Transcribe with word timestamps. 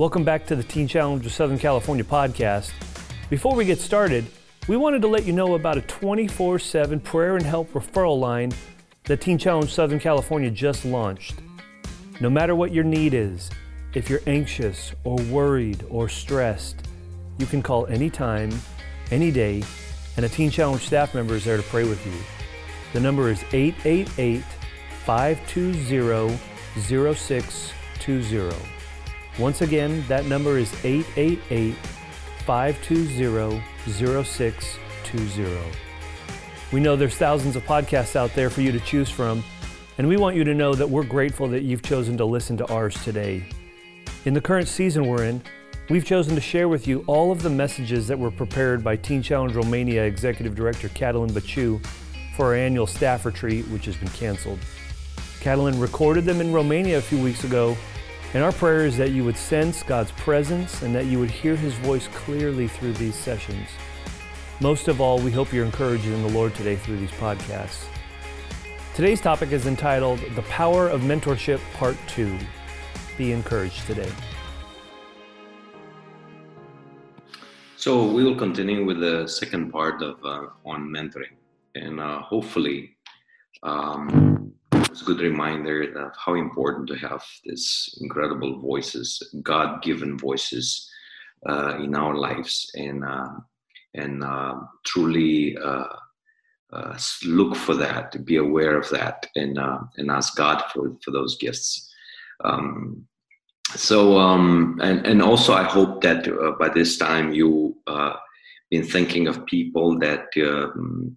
Welcome 0.00 0.24
back 0.24 0.46
to 0.46 0.56
the 0.56 0.62
Teen 0.62 0.88
Challenge 0.88 1.26
of 1.26 1.30
Southern 1.30 1.58
California 1.58 2.04
podcast. 2.04 2.72
Before 3.28 3.54
we 3.54 3.66
get 3.66 3.78
started, 3.78 4.24
we 4.66 4.78
wanted 4.78 5.02
to 5.02 5.08
let 5.08 5.26
you 5.26 5.34
know 5.34 5.56
about 5.56 5.76
a 5.76 5.82
24 5.82 6.58
7 6.58 6.98
prayer 7.00 7.36
and 7.36 7.44
help 7.44 7.70
referral 7.74 8.18
line 8.18 8.50
that 9.04 9.20
Teen 9.20 9.36
Challenge 9.36 9.70
Southern 9.70 10.00
California 10.00 10.50
just 10.50 10.86
launched. 10.86 11.34
No 12.18 12.30
matter 12.30 12.54
what 12.54 12.72
your 12.72 12.82
need 12.82 13.12
is, 13.12 13.50
if 13.92 14.08
you're 14.08 14.22
anxious 14.26 14.94
or 15.04 15.16
worried 15.24 15.84
or 15.90 16.08
stressed, 16.08 16.88
you 17.36 17.44
can 17.44 17.62
call 17.62 17.84
anytime, 17.88 18.50
any 19.10 19.30
day, 19.30 19.62
and 20.16 20.24
a 20.24 20.30
Teen 20.30 20.50
Challenge 20.50 20.80
staff 20.80 21.14
member 21.14 21.34
is 21.34 21.44
there 21.44 21.58
to 21.58 21.62
pray 21.64 21.84
with 21.84 22.02
you. 22.06 22.14
The 22.94 23.00
number 23.00 23.30
is 23.30 23.44
888 23.52 24.44
520 25.04 26.38
0620. 26.80 28.79
Once 29.38 29.62
again, 29.62 30.04
that 30.08 30.26
number 30.26 30.58
is 30.58 30.72
888 30.84 31.74
520 32.44 33.62
0620. 33.86 35.56
We 36.72 36.80
know 36.80 36.96
there's 36.96 37.16
thousands 37.16 37.56
of 37.56 37.64
podcasts 37.64 38.16
out 38.16 38.34
there 38.34 38.50
for 38.50 38.60
you 38.60 38.72
to 38.72 38.80
choose 38.80 39.10
from, 39.10 39.42
and 39.98 40.08
we 40.08 40.16
want 40.16 40.36
you 40.36 40.44
to 40.44 40.54
know 40.54 40.74
that 40.74 40.88
we're 40.88 41.04
grateful 41.04 41.48
that 41.48 41.62
you've 41.62 41.82
chosen 41.82 42.16
to 42.18 42.24
listen 42.24 42.56
to 42.58 42.66
ours 42.66 42.94
today. 43.02 43.44
In 44.24 44.34
the 44.34 44.40
current 44.40 44.68
season 44.68 45.06
we're 45.06 45.24
in, 45.24 45.42
we've 45.88 46.04
chosen 46.04 46.34
to 46.34 46.40
share 46.40 46.68
with 46.68 46.86
you 46.86 47.02
all 47.06 47.32
of 47.32 47.42
the 47.42 47.50
messages 47.50 48.06
that 48.08 48.18
were 48.18 48.30
prepared 48.30 48.84
by 48.84 48.96
Teen 48.96 49.22
Challenge 49.22 49.54
Romania 49.54 50.04
Executive 50.04 50.54
Director 50.54 50.88
Catalin 50.90 51.30
Baciu 51.30 51.84
for 52.36 52.46
our 52.46 52.54
annual 52.54 52.86
staff 52.86 53.24
retreat, 53.26 53.66
which 53.68 53.84
has 53.86 53.96
been 53.96 54.08
canceled. 54.08 54.58
Catalin 55.40 55.80
recorded 55.80 56.24
them 56.24 56.40
in 56.40 56.52
Romania 56.52 56.98
a 56.98 57.02
few 57.02 57.20
weeks 57.22 57.44
ago, 57.44 57.76
and 58.32 58.44
our 58.44 58.52
prayer 58.52 58.86
is 58.86 58.96
that 58.96 59.10
you 59.10 59.24
would 59.24 59.36
sense 59.36 59.82
God's 59.82 60.12
presence 60.12 60.82
and 60.82 60.94
that 60.94 61.06
you 61.06 61.18
would 61.18 61.30
hear 61.30 61.56
His 61.56 61.74
voice 61.74 62.06
clearly 62.08 62.68
through 62.68 62.92
these 62.92 63.16
sessions. 63.16 63.68
Most 64.60 64.88
of 64.88 65.00
all, 65.00 65.18
we 65.18 65.30
hope 65.30 65.52
you're 65.52 65.64
encouraged 65.64 66.06
in 66.06 66.22
the 66.22 66.28
Lord 66.28 66.54
today 66.54 66.76
through 66.76 66.98
these 66.98 67.10
podcasts. 67.12 67.86
Today's 68.94 69.20
topic 69.20 69.50
is 69.50 69.66
entitled 69.66 70.20
The 70.36 70.42
Power 70.42 70.88
of 70.88 71.00
Mentorship 71.00 71.60
Part 71.74 71.96
2. 72.08 72.38
Be 73.16 73.32
encouraged 73.32 73.86
today. 73.86 74.10
So 77.76 78.06
we 78.06 78.22
will 78.22 78.36
continue 78.36 78.84
with 78.84 79.00
the 79.00 79.26
second 79.26 79.72
part 79.72 80.02
of 80.02 80.22
uh, 80.22 80.48
on 80.66 80.88
mentoring, 80.90 81.32
and 81.74 81.98
uh, 81.98 82.20
hopefully, 82.20 82.94
um, 83.62 84.52
it's 84.72 85.02
a 85.02 85.04
good 85.04 85.20
reminder 85.20 85.82
of 86.06 86.12
how 86.16 86.34
important 86.34 86.88
to 86.88 86.96
have 86.96 87.24
these 87.44 87.98
incredible 88.00 88.60
voices, 88.60 89.22
God-given 89.42 90.18
voices 90.18 90.90
uh, 91.48 91.78
in 91.78 91.94
our 91.94 92.14
lives, 92.14 92.70
and 92.74 93.04
uh, 93.04 93.28
and 93.94 94.22
uh, 94.22 94.54
truly 94.84 95.56
look 97.24 97.56
for 97.56 97.74
that, 97.74 98.24
be 98.24 98.36
aware 98.36 98.76
of 98.78 98.88
that, 98.90 99.26
and 99.36 99.58
and 99.96 100.10
ask 100.10 100.36
God 100.36 100.62
for 100.72 100.96
for 101.02 101.10
those 101.10 101.36
gifts. 101.36 101.92
Um, 102.44 103.06
so 103.76 104.18
um, 104.18 104.78
and 104.82 105.06
and 105.06 105.22
also 105.22 105.52
I 105.52 105.64
hope 105.64 106.02
that 106.02 106.26
uh, 106.28 106.52
by 106.58 106.68
this 106.68 106.98
time 106.98 107.32
you 107.32 107.76
uh, 107.86 108.14
been 108.70 108.84
thinking 108.84 109.28
of 109.28 109.46
people 109.46 109.98
that 109.98 110.26
um, 110.36 111.16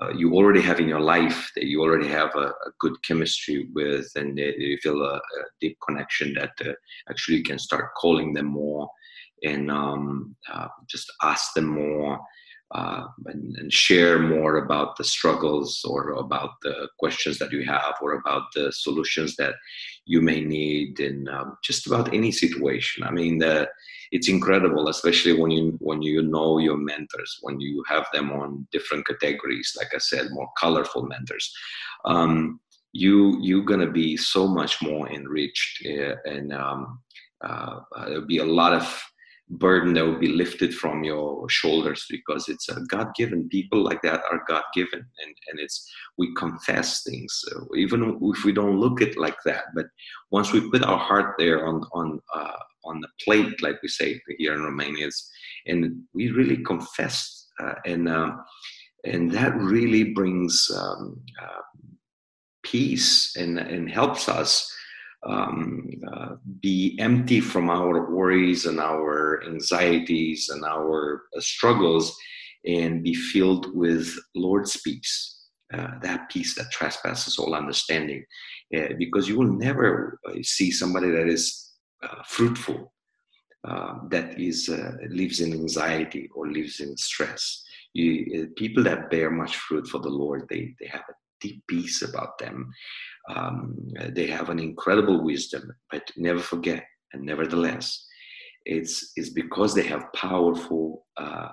uh, 0.00 0.10
you 0.10 0.34
already 0.34 0.60
have 0.60 0.80
in 0.80 0.88
your 0.88 1.00
life 1.00 1.50
that 1.54 1.64
you 1.64 1.80
already 1.82 2.08
have 2.08 2.34
a, 2.34 2.48
a 2.48 2.70
good 2.78 2.94
chemistry 3.02 3.68
with 3.74 4.08
and 4.16 4.38
you 4.38 4.78
feel 4.82 5.02
a, 5.02 5.16
a 5.16 5.20
deep 5.60 5.76
connection 5.86 6.34
that 6.34 6.52
uh, 6.64 6.72
actually 7.10 7.36
you 7.36 7.42
can 7.42 7.58
start 7.58 7.94
calling 7.96 8.32
them 8.32 8.46
more 8.46 8.88
and 9.42 9.70
um, 9.70 10.36
uh, 10.52 10.68
just 10.88 11.12
ask 11.22 11.52
them 11.54 11.66
more 11.66 12.18
uh, 12.74 13.06
and, 13.26 13.56
and, 13.56 13.72
share 13.72 14.18
more 14.18 14.58
about 14.58 14.96
the 14.96 15.04
struggles 15.04 15.82
or 15.88 16.10
about 16.10 16.50
the 16.62 16.86
questions 16.98 17.38
that 17.38 17.50
you 17.50 17.64
have 17.64 17.94
or 18.02 18.12
about 18.12 18.42
the 18.54 18.70
solutions 18.70 19.36
that 19.36 19.54
you 20.04 20.20
may 20.20 20.42
need 20.42 21.00
in 21.00 21.26
um, 21.28 21.56
just 21.64 21.86
about 21.86 22.12
any 22.12 22.30
situation. 22.30 23.04
I 23.04 23.10
mean, 23.10 23.42
it's 24.12 24.28
incredible, 24.28 24.88
especially 24.88 25.32
when 25.32 25.50
you 25.50 25.76
when 25.80 26.02
you 26.02 26.22
know 26.22 26.58
your 26.58 26.76
mentors, 26.76 27.38
when 27.42 27.60
you 27.60 27.82
have 27.88 28.06
them 28.12 28.32
on 28.32 28.66
different 28.72 29.06
categories. 29.06 29.74
Like 29.76 29.94
I 29.94 29.98
said, 29.98 30.30
more 30.30 30.48
colorful 30.58 31.06
mentors. 31.06 31.52
Um, 32.04 32.60
you 32.92 33.38
you're 33.40 33.64
gonna 33.64 33.90
be 33.90 34.16
so 34.16 34.46
much 34.46 34.80
more 34.82 35.10
enriched, 35.10 35.86
uh, 35.86 36.16
and 36.24 36.52
um, 36.52 37.00
uh, 37.44 37.80
there'll 38.06 38.26
be 38.26 38.38
a 38.38 38.44
lot 38.44 38.72
of 38.72 39.02
burden 39.50 39.94
that 39.94 40.04
will 40.04 40.18
be 40.18 40.28
lifted 40.28 40.74
from 40.74 41.04
your 41.04 41.48
shoulders 41.48 42.04
because 42.10 42.48
it's 42.48 42.68
a 42.68 42.80
god-given. 42.88 43.48
People 43.48 43.82
like 43.82 44.02
that 44.02 44.22
are 44.30 44.44
god-given 44.46 44.98
and, 44.98 45.34
and 45.48 45.60
it's 45.60 45.90
we 46.18 46.34
confess 46.34 47.02
things. 47.02 47.42
Even 47.74 48.18
if 48.22 48.44
we 48.44 48.52
don't 48.52 48.78
look 48.78 49.00
it 49.00 49.16
like 49.16 49.36
that 49.44 49.64
but 49.74 49.86
once 50.30 50.52
we 50.52 50.70
put 50.70 50.82
our 50.82 50.98
heart 50.98 51.34
there 51.38 51.66
on 51.66 51.82
on 51.92 52.20
uh, 52.34 52.58
on 52.84 53.00
the 53.00 53.08
plate 53.24 53.60
like 53.62 53.80
we 53.82 53.88
say 53.88 54.20
here 54.38 54.54
in 54.54 54.62
romania 54.62 55.08
and 55.66 56.02
we 56.14 56.30
really 56.30 56.62
confess 56.64 57.46
uh, 57.60 57.74
and 57.84 58.08
uh, 58.08 58.30
and 59.04 59.30
that 59.30 59.54
really 59.56 60.12
brings 60.12 60.70
um, 60.76 61.20
uh, 61.42 61.62
peace 62.62 63.36
and 63.36 63.58
and 63.58 63.90
helps 63.90 64.28
us 64.28 64.72
um, 65.24 65.88
uh, 66.12 66.34
be 66.60 66.96
empty 67.00 67.40
from 67.40 67.70
our 67.70 68.10
worries 68.10 68.66
and 68.66 68.78
our 68.78 69.42
anxieties 69.46 70.48
and 70.48 70.64
our 70.64 71.24
uh, 71.36 71.40
struggles 71.40 72.16
and 72.64 73.02
be 73.02 73.14
filled 73.14 73.74
with 73.74 74.16
Lord's 74.34 74.80
peace, 74.80 75.46
uh, 75.74 75.98
that 76.02 76.28
peace 76.30 76.54
that 76.54 76.70
trespasses 76.70 77.38
all 77.38 77.54
understanding. 77.54 78.24
Uh, 78.76 78.88
because 78.98 79.28
you 79.28 79.38
will 79.38 79.52
never 79.52 80.20
uh, 80.28 80.34
see 80.42 80.70
somebody 80.70 81.10
that 81.10 81.26
is 81.26 81.72
uh, 82.02 82.22
fruitful, 82.26 82.92
that 84.10 84.38
is 84.38 84.70
lives 85.10 85.40
in 85.40 85.52
anxiety 85.52 86.28
or 86.34 86.50
lives 86.50 86.80
in 86.80 86.96
stress. 86.96 87.64
You, 87.92 88.48
people 88.56 88.82
that 88.84 89.10
bear 89.10 89.30
much 89.30 89.56
fruit 89.56 89.86
for 89.86 89.98
the 89.98 90.08
Lord, 90.08 90.46
they, 90.48 90.74
they 90.78 90.86
have 90.86 91.02
a 91.08 91.14
deep 91.40 91.62
peace 91.68 92.02
about 92.02 92.38
them. 92.38 92.70
Um, 93.28 93.76
they 94.10 94.26
have 94.26 94.48
an 94.50 94.58
incredible 94.58 95.22
wisdom, 95.22 95.72
but 95.90 96.10
never 96.16 96.40
forget, 96.40 96.84
and 97.12 97.24
nevertheless, 97.24 98.06
it's, 98.64 99.12
it's 99.16 99.30
because 99.30 99.74
they 99.74 99.84
have 99.84 100.12
powerful 100.14 101.06
uh, 101.16 101.48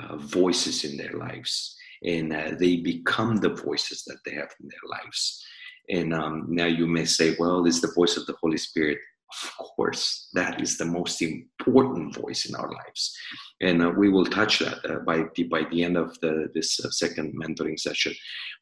uh, 0.00 0.16
voices 0.16 0.84
in 0.84 0.96
their 0.96 1.12
lives, 1.12 1.76
and 2.02 2.32
uh, 2.32 2.52
they 2.58 2.76
become 2.76 3.36
the 3.36 3.54
voices 3.54 4.02
that 4.06 4.18
they 4.24 4.32
have 4.32 4.50
in 4.60 4.68
their 4.68 4.98
lives. 4.98 5.44
And 5.90 6.14
um, 6.14 6.46
now 6.48 6.66
you 6.66 6.86
may 6.86 7.04
say, 7.04 7.36
well, 7.38 7.66
it's 7.66 7.80
the 7.80 7.92
voice 7.94 8.16
of 8.16 8.26
the 8.26 8.36
Holy 8.40 8.58
Spirit 8.58 8.98
of 9.42 9.56
course, 9.56 10.28
that 10.34 10.60
is 10.60 10.76
the 10.76 10.84
most 10.84 11.22
important 11.22 12.14
voice 12.14 12.46
in 12.46 12.54
our 12.54 12.70
lives, 12.70 13.16
and 13.60 13.82
uh, 13.82 13.90
we 13.90 14.08
will 14.08 14.26
touch 14.26 14.58
that 14.58 14.78
uh, 14.88 14.98
by 15.00 15.24
the 15.34 15.44
by 15.44 15.64
the 15.70 15.82
end 15.82 15.96
of 15.96 16.18
the 16.20 16.48
this 16.54 16.84
uh, 16.84 16.90
second 16.90 17.34
mentoring 17.34 17.78
session. 17.78 18.14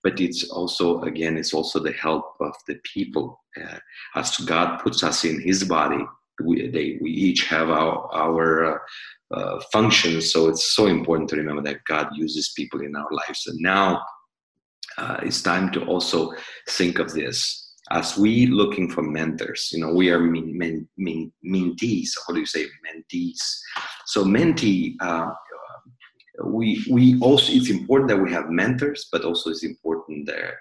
But 0.02 0.20
it's 0.20 0.50
also 0.50 1.02
again, 1.02 1.36
it's 1.36 1.54
also 1.54 1.78
the 1.78 1.92
help 1.92 2.36
of 2.40 2.54
the 2.66 2.76
people. 2.94 3.40
Uh, 3.60 3.78
as 4.14 4.36
God 4.38 4.78
puts 4.78 5.02
us 5.02 5.24
in 5.24 5.40
His 5.40 5.64
body, 5.64 6.04
we 6.42 6.68
they, 6.68 6.98
we 7.00 7.10
each 7.10 7.46
have 7.46 7.70
our 7.70 8.08
our 8.12 8.74
uh, 8.74 8.78
uh, 9.36 9.60
functions. 9.72 10.32
So 10.32 10.48
it's 10.48 10.74
so 10.74 10.86
important 10.86 11.30
to 11.30 11.36
remember 11.36 11.62
that 11.62 11.84
God 11.86 12.08
uses 12.14 12.52
people 12.56 12.80
in 12.80 12.96
our 12.96 13.10
lives, 13.10 13.46
and 13.46 13.58
now. 13.60 14.02
it's 15.22 15.42
time 15.42 15.70
to 15.72 15.80
also 15.86 16.32
think 16.68 16.98
of 16.98 17.08
this 17.12 17.61
as 17.90 18.16
we 18.16 18.46
looking 18.46 18.88
for 18.88 19.02
mentors 19.02 19.70
you 19.72 19.80
know 19.80 19.92
we 19.92 20.10
are 20.10 20.20
men, 20.20 20.56
men, 20.56 20.88
men, 20.96 21.32
mentees 21.44 22.10
how 22.26 22.32
do 22.32 22.40
you 22.40 22.46
say 22.46 22.64
mentees. 22.86 23.40
So 24.06 24.24
mentee 24.24 24.94
uh, 25.00 25.30
we 26.44 26.84
we 26.90 27.18
also 27.20 27.52
it's 27.52 27.70
important 27.70 28.08
that 28.08 28.16
we 28.22 28.32
have 28.32 28.48
mentors 28.48 29.08
but 29.12 29.24
also 29.24 29.50
it's 29.50 29.64
important 29.64 30.26
that 30.26 30.54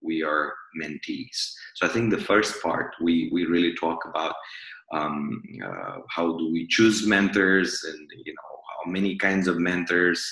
we 0.00 0.22
are 0.22 0.54
mentees. 0.80 1.52
So 1.74 1.86
i 1.86 1.88
think 1.88 2.10
the 2.10 2.20
first 2.20 2.62
part 2.62 2.94
we 3.00 3.28
we 3.32 3.44
really 3.44 3.74
talk 3.74 3.98
about 4.06 4.34
um, 4.92 5.42
uh, 5.64 5.98
how 6.08 6.36
do 6.36 6.52
we 6.52 6.66
choose 6.68 7.06
mentors 7.06 7.82
and 7.84 8.10
you 8.24 8.32
know 8.32 8.52
how 8.84 8.90
many 8.90 9.16
kinds 9.16 9.48
of 9.48 9.58
mentors. 9.58 10.22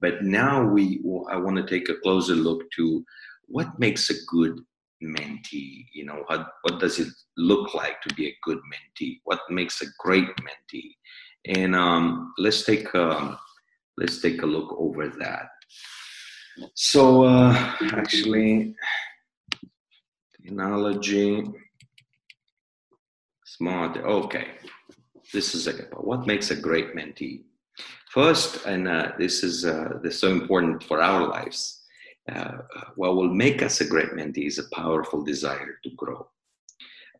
But 0.00 0.22
now 0.22 0.62
we 0.62 1.00
i 1.30 1.36
want 1.36 1.56
to 1.56 1.66
take 1.66 1.88
a 1.88 2.00
closer 2.02 2.34
look 2.34 2.62
to 2.76 3.04
what 3.46 3.78
makes 3.78 4.10
a 4.10 4.14
good 4.28 4.60
mentee? 5.02 5.86
You 5.92 6.06
know 6.06 6.24
what, 6.26 6.46
what 6.62 6.80
does 6.80 6.98
it 6.98 7.08
look 7.36 7.74
like 7.74 8.00
to 8.02 8.14
be 8.14 8.28
a 8.28 8.36
good 8.42 8.58
mentee? 8.58 9.20
What 9.24 9.40
makes 9.50 9.82
a 9.82 9.86
great 9.98 10.28
mentee? 10.36 10.90
And 11.46 11.74
um, 11.74 12.32
let's 12.38 12.64
take 12.64 12.92
a, 12.94 13.38
let's 13.98 14.20
take 14.20 14.42
a 14.42 14.46
look 14.46 14.74
over 14.78 15.08
that. 15.08 15.48
So 16.74 17.24
uh, 17.24 17.52
actually 17.92 18.74
analogy 20.46 21.44
smart 23.44 23.96
okay. 23.98 24.48
This 25.32 25.54
is 25.54 25.66
a, 25.66 25.72
what 25.96 26.26
makes 26.26 26.50
a 26.50 26.56
great 26.56 26.94
mentee. 26.94 27.42
First, 28.10 28.66
and 28.66 28.86
uh, 28.86 29.12
this 29.18 29.42
is 29.42 29.64
uh, 29.64 29.98
this 30.02 30.14
is 30.14 30.20
so 30.20 30.28
important 30.28 30.82
for 30.84 31.02
our 31.02 31.26
lives. 31.26 31.83
Uh, 32.30 32.58
what 32.96 33.16
will 33.16 33.32
make 33.32 33.62
us 33.62 33.80
a 33.80 33.86
great 33.86 34.10
mentee 34.10 34.46
is 34.46 34.58
a 34.58 34.74
powerful 34.74 35.22
desire 35.22 35.78
to 35.82 35.90
grow. 35.96 36.26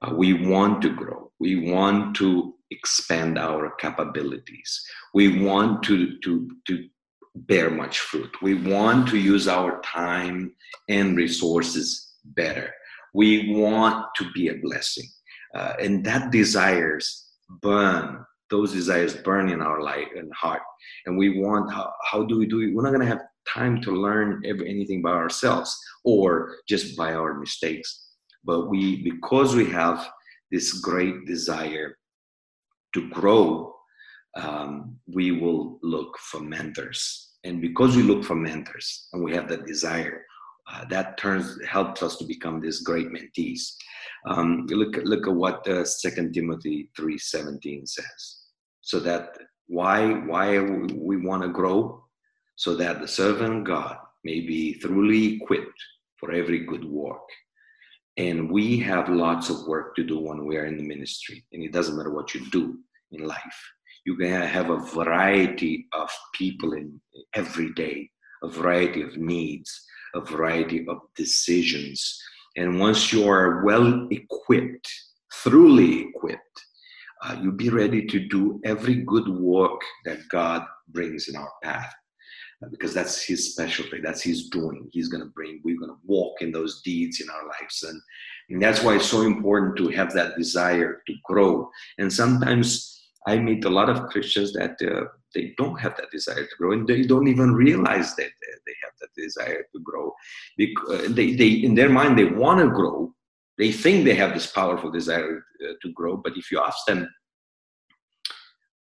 Uh, 0.03 0.15
we 0.15 0.47
want 0.49 0.81
to 0.83 0.91
grow. 0.91 1.31
We 1.39 1.71
want 1.71 2.17
to 2.17 2.55
expand 2.71 3.39
our 3.39 3.75
capabilities. 3.77 4.83
We 5.12 5.43
want 5.45 5.83
to 5.85 6.19
to 6.21 6.51
to 6.67 6.89
bear 7.35 7.71
much 7.71 7.99
fruit. 7.99 8.31
We 8.43 8.55
want 8.55 9.09
to 9.09 9.19
use 9.19 9.49
our 9.49 9.81
time 9.83 10.55
and 10.89 11.17
resources 11.17 12.15
better. 12.25 12.73
We 13.12 13.55
want 13.55 14.06
to 14.17 14.31
be 14.33 14.49
a 14.49 14.59
blessing. 14.62 15.09
Uh, 15.55 15.75
and 15.81 16.05
that 16.05 16.31
desires 16.31 17.33
burn, 17.62 18.25
those 18.51 18.73
desires 18.73 19.15
burn 19.15 19.49
in 19.49 19.61
our 19.61 19.83
life 19.83 20.09
and 20.17 20.33
heart. 20.33 20.62
And 21.06 21.17
we 21.17 21.41
want, 21.41 21.73
how, 21.73 21.93
how 22.11 22.25
do 22.25 22.39
we 22.39 22.47
do 22.47 22.61
it? 22.61 22.75
We're 22.75 22.83
not 22.83 22.91
going 22.91 23.01
to 23.01 23.06
have 23.06 23.23
time 23.52 23.81
to 23.82 23.91
learn 23.93 24.43
anything 24.44 25.02
by 25.02 25.11
ourselves 25.11 25.76
or 26.05 26.56
just 26.69 26.96
by 26.96 27.14
our 27.14 27.35
mistakes. 27.35 28.11
But 28.44 28.69
we, 28.69 29.02
because 29.02 29.55
we 29.55 29.67
have 29.70 30.08
this 30.50 30.75
great 30.81 31.26
desire 31.26 31.96
to 32.94 33.08
grow, 33.11 33.75
um, 34.37 34.96
we 35.06 35.32
will 35.32 35.79
look 35.82 36.17
for 36.19 36.41
mentors. 36.41 37.32
And 37.44 37.61
because 37.61 37.96
we 37.96 38.02
look 38.02 38.25
for 38.25 38.35
mentors 38.35 39.08
and 39.12 39.23
we 39.23 39.35
have 39.35 39.49
that 39.49 39.67
desire, 39.67 40.25
uh, 40.73 40.85
that 40.88 41.19
turns 41.19 41.58
helps 41.67 42.02
us 42.02 42.17
to 42.17 42.25
become 42.25 42.61
these 42.61 42.81
great 42.81 43.08
mentees. 43.08 43.61
Um, 44.26 44.67
look 44.69 44.96
look 45.05 45.26
at 45.26 45.35
what 45.35 45.67
uh, 45.69 45.85
Second 45.85 46.32
Timothy 46.32 46.91
three 46.96 47.19
seventeen 47.19 47.87
says. 47.87 48.38
So 48.81 48.99
that 49.00 49.37
why 49.67 50.12
why 50.12 50.61
we 50.61 51.19
want 51.19 51.43
to 51.43 51.49
grow, 51.49 52.04
so 52.56 52.75
that 52.77 53.01
the 53.01 53.09
servant 53.09 53.65
God 53.65 53.97
may 54.25 54.41
be 54.41 54.75
thoroughly 54.75 55.35
equipped 55.35 55.81
for 56.19 56.33
every 56.33 56.61
good 56.61 56.85
work. 56.85 57.29
And 58.17 58.51
we 58.51 58.79
have 58.79 59.09
lots 59.09 59.51
of 59.51 59.67
work 59.67 59.97
to 59.97 60.05
do 60.05 60.19
when 60.19 60.47
we 60.47 60.56
are 60.56 60.67
in 60.67 60.77
the 60.77 60.87
ministry, 60.87 61.45
and 61.53 61.62
it 61.62 61.73
doesn't 61.73 61.97
matter 61.97 62.15
what 62.15 62.35
you 62.35 62.49
do 62.51 62.79
in 63.11 63.27
life. 63.27 63.59
You're 64.05 64.17
gonna 64.17 64.47
have 64.47 64.71
a 64.71 64.79
variety 64.79 65.87
of 65.93 66.11
people 66.35 66.75
in 66.75 67.01
every 67.35 67.73
day, 67.73 68.11
a 68.43 68.49
variety 68.49 69.03
of 69.03 69.17
needs 69.17 69.87
a 70.15 70.21
variety 70.21 70.87
of 70.89 70.99
decisions. 71.17 72.19
And 72.56 72.79
once 72.79 73.12
you 73.12 73.29
are 73.29 73.65
well 73.65 74.06
equipped, 74.11 74.89
thoroughly 75.33 76.09
equipped, 76.09 76.41
uh, 77.23 77.37
you'll 77.43 77.53
be 77.53 77.71
ready 77.71 78.06
to 78.06 78.29
do 78.29 78.61
every 78.65 78.97
good 78.97 79.29
work 79.29 79.81
that 80.05 80.21
God 80.31 80.65
brings 80.89 81.29
in 81.29 81.37
our 81.37 81.51
path. 81.62 81.93
Uh, 82.64 82.69
because 82.70 82.94
that's 82.94 83.22
his 83.22 83.52
specialty, 83.52 84.00
that's 84.00 84.22
his 84.22 84.49
doing. 84.49 84.88
He's 84.93 85.08
going 85.08 85.22
to 85.22 85.31
bring, 85.31 85.61
we're 85.64 85.78
going 85.78 85.90
to 85.90 86.00
walk 86.05 86.40
in 86.40 86.52
those 86.52 86.82
deeds 86.82 87.20
in 87.20 87.28
our 87.31 87.46
lives. 87.46 87.82
And, 87.82 88.00
and 88.50 88.62
that's 88.62 88.82
why 88.82 88.96
it's 88.96 89.06
so 89.06 89.22
important 89.22 89.76
to 89.78 89.88
have 89.88 90.12
that 90.14 90.37
desire 90.37 91.02
to 91.06 91.14
grow. 91.25 91.69
And 91.99 92.12
sometimes 92.12 93.02
I 93.26 93.38
meet 93.38 93.64
a 93.64 93.70
lot 93.70 93.88
of 93.88 94.06
Christians 94.08 94.52
that 94.52 94.76
uh, 94.82 95.06
they 95.34 95.55
don't 95.58 95.81
have 95.81 95.96
that 95.96 96.11
desire 96.11 96.44
to 96.44 96.56
grow 96.58 96.72
and 96.72 96.87
they 96.87 97.02
don't 97.02 97.28
even 97.28 97.52
realize 97.52 98.14
that 98.16 98.31
they 98.67 98.72
have 98.82 98.93
that 99.00 99.14
desire 99.17 99.64
to 99.75 99.81
grow 99.82 100.14
because 100.56 101.06
uh, 101.06 101.08
they, 101.10 101.34
they 101.34 101.49
in 101.49 101.75
their 101.75 101.88
mind 101.88 102.19
they 102.19 102.25
want 102.25 102.60
to 102.60 102.69
grow 102.69 103.12
they 103.58 103.72
think 103.72 104.05
they 104.05 104.14
have 104.14 104.32
this 104.32 104.50
powerful 104.50 104.90
desire 104.90 105.44
uh, 105.64 105.72
to 105.82 105.93
grow 105.93 106.17
but 106.17 106.37
if 106.37 106.50
you 106.50 106.60
ask 106.60 106.78
them 106.87 107.08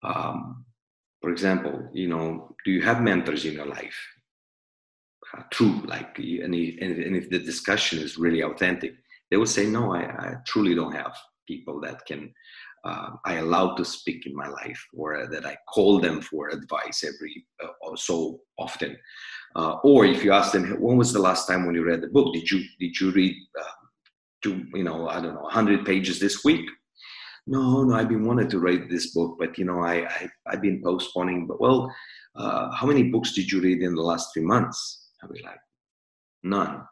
um, 0.03 0.65
for 1.21 1.29
example 1.29 1.89
you 1.93 2.07
know 2.07 2.55
do 2.65 2.71
you 2.71 2.81
have 2.81 3.01
mentors 3.01 3.45
in 3.45 3.53
your 3.53 3.65
life 3.65 3.99
uh, 5.37 5.43
true 5.51 5.81
like 5.85 6.17
and, 6.17 6.53
and 6.53 7.15
if 7.15 7.29
the 7.29 7.39
discussion 7.39 7.99
is 7.99 8.17
really 8.17 8.41
authentic 8.43 8.93
they 9.29 9.37
will 9.37 9.45
say 9.45 9.65
no 9.65 9.93
I, 9.93 10.01
I 10.01 10.35
truly 10.45 10.75
don't 10.75 10.95
have 10.95 11.15
people 11.47 11.79
that 11.81 12.05
can 12.05 12.33
uh, 12.83 13.11
I 13.25 13.35
allow 13.35 13.75
to 13.75 13.85
speak 13.85 14.25
in 14.25 14.35
my 14.35 14.47
life, 14.47 14.83
or 14.95 15.27
that 15.27 15.45
I 15.45 15.55
call 15.71 15.99
them 15.99 16.21
for 16.21 16.49
advice 16.49 17.03
every 17.03 17.45
uh, 17.63 17.95
so 17.95 18.41
often. 18.57 18.97
Uh, 19.55 19.73
or 19.83 20.05
if 20.05 20.23
you 20.23 20.31
ask 20.31 20.51
them, 20.51 20.81
when 20.81 20.97
was 20.97 21.13
the 21.13 21.19
last 21.19 21.47
time 21.47 21.65
when 21.65 21.75
you 21.75 21.83
read 21.83 22.01
the 22.01 22.07
book? 22.07 22.33
Did 22.33 22.49
you 22.49 22.63
did 22.79 22.99
you 22.99 23.11
read 23.11 23.35
uh, 23.59 23.85
to 24.43 24.65
you 24.73 24.83
know 24.83 25.07
I 25.09 25.21
don't 25.21 25.35
know 25.35 25.41
100 25.41 25.85
pages 25.85 26.19
this 26.19 26.43
week? 26.43 26.67
No, 27.47 27.83
no, 27.83 27.95
I've 27.95 28.09
been 28.09 28.25
wanting 28.25 28.49
to 28.49 28.59
read 28.59 28.89
this 28.89 29.13
book, 29.13 29.37
but 29.39 29.57
you 29.57 29.65
know 29.65 29.81
I, 29.81 30.05
I 30.07 30.29
have 30.51 30.61
been 30.61 30.81
postponing. 30.83 31.47
But 31.47 31.59
well, 31.59 31.93
uh, 32.35 32.71
how 32.71 32.87
many 32.87 33.03
books 33.03 33.33
did 33.33 33.51
you 33.51 33.61
read 33.61 33.81
in 33.81 33.95
the 33.95 34.01
last 34.01 34.29
three 34.33 34.43
months? 34.43 35.09
I'll 35.21 35.29
be 35.29 35.41
like, 35.41 35.59
none. 36.43 36.83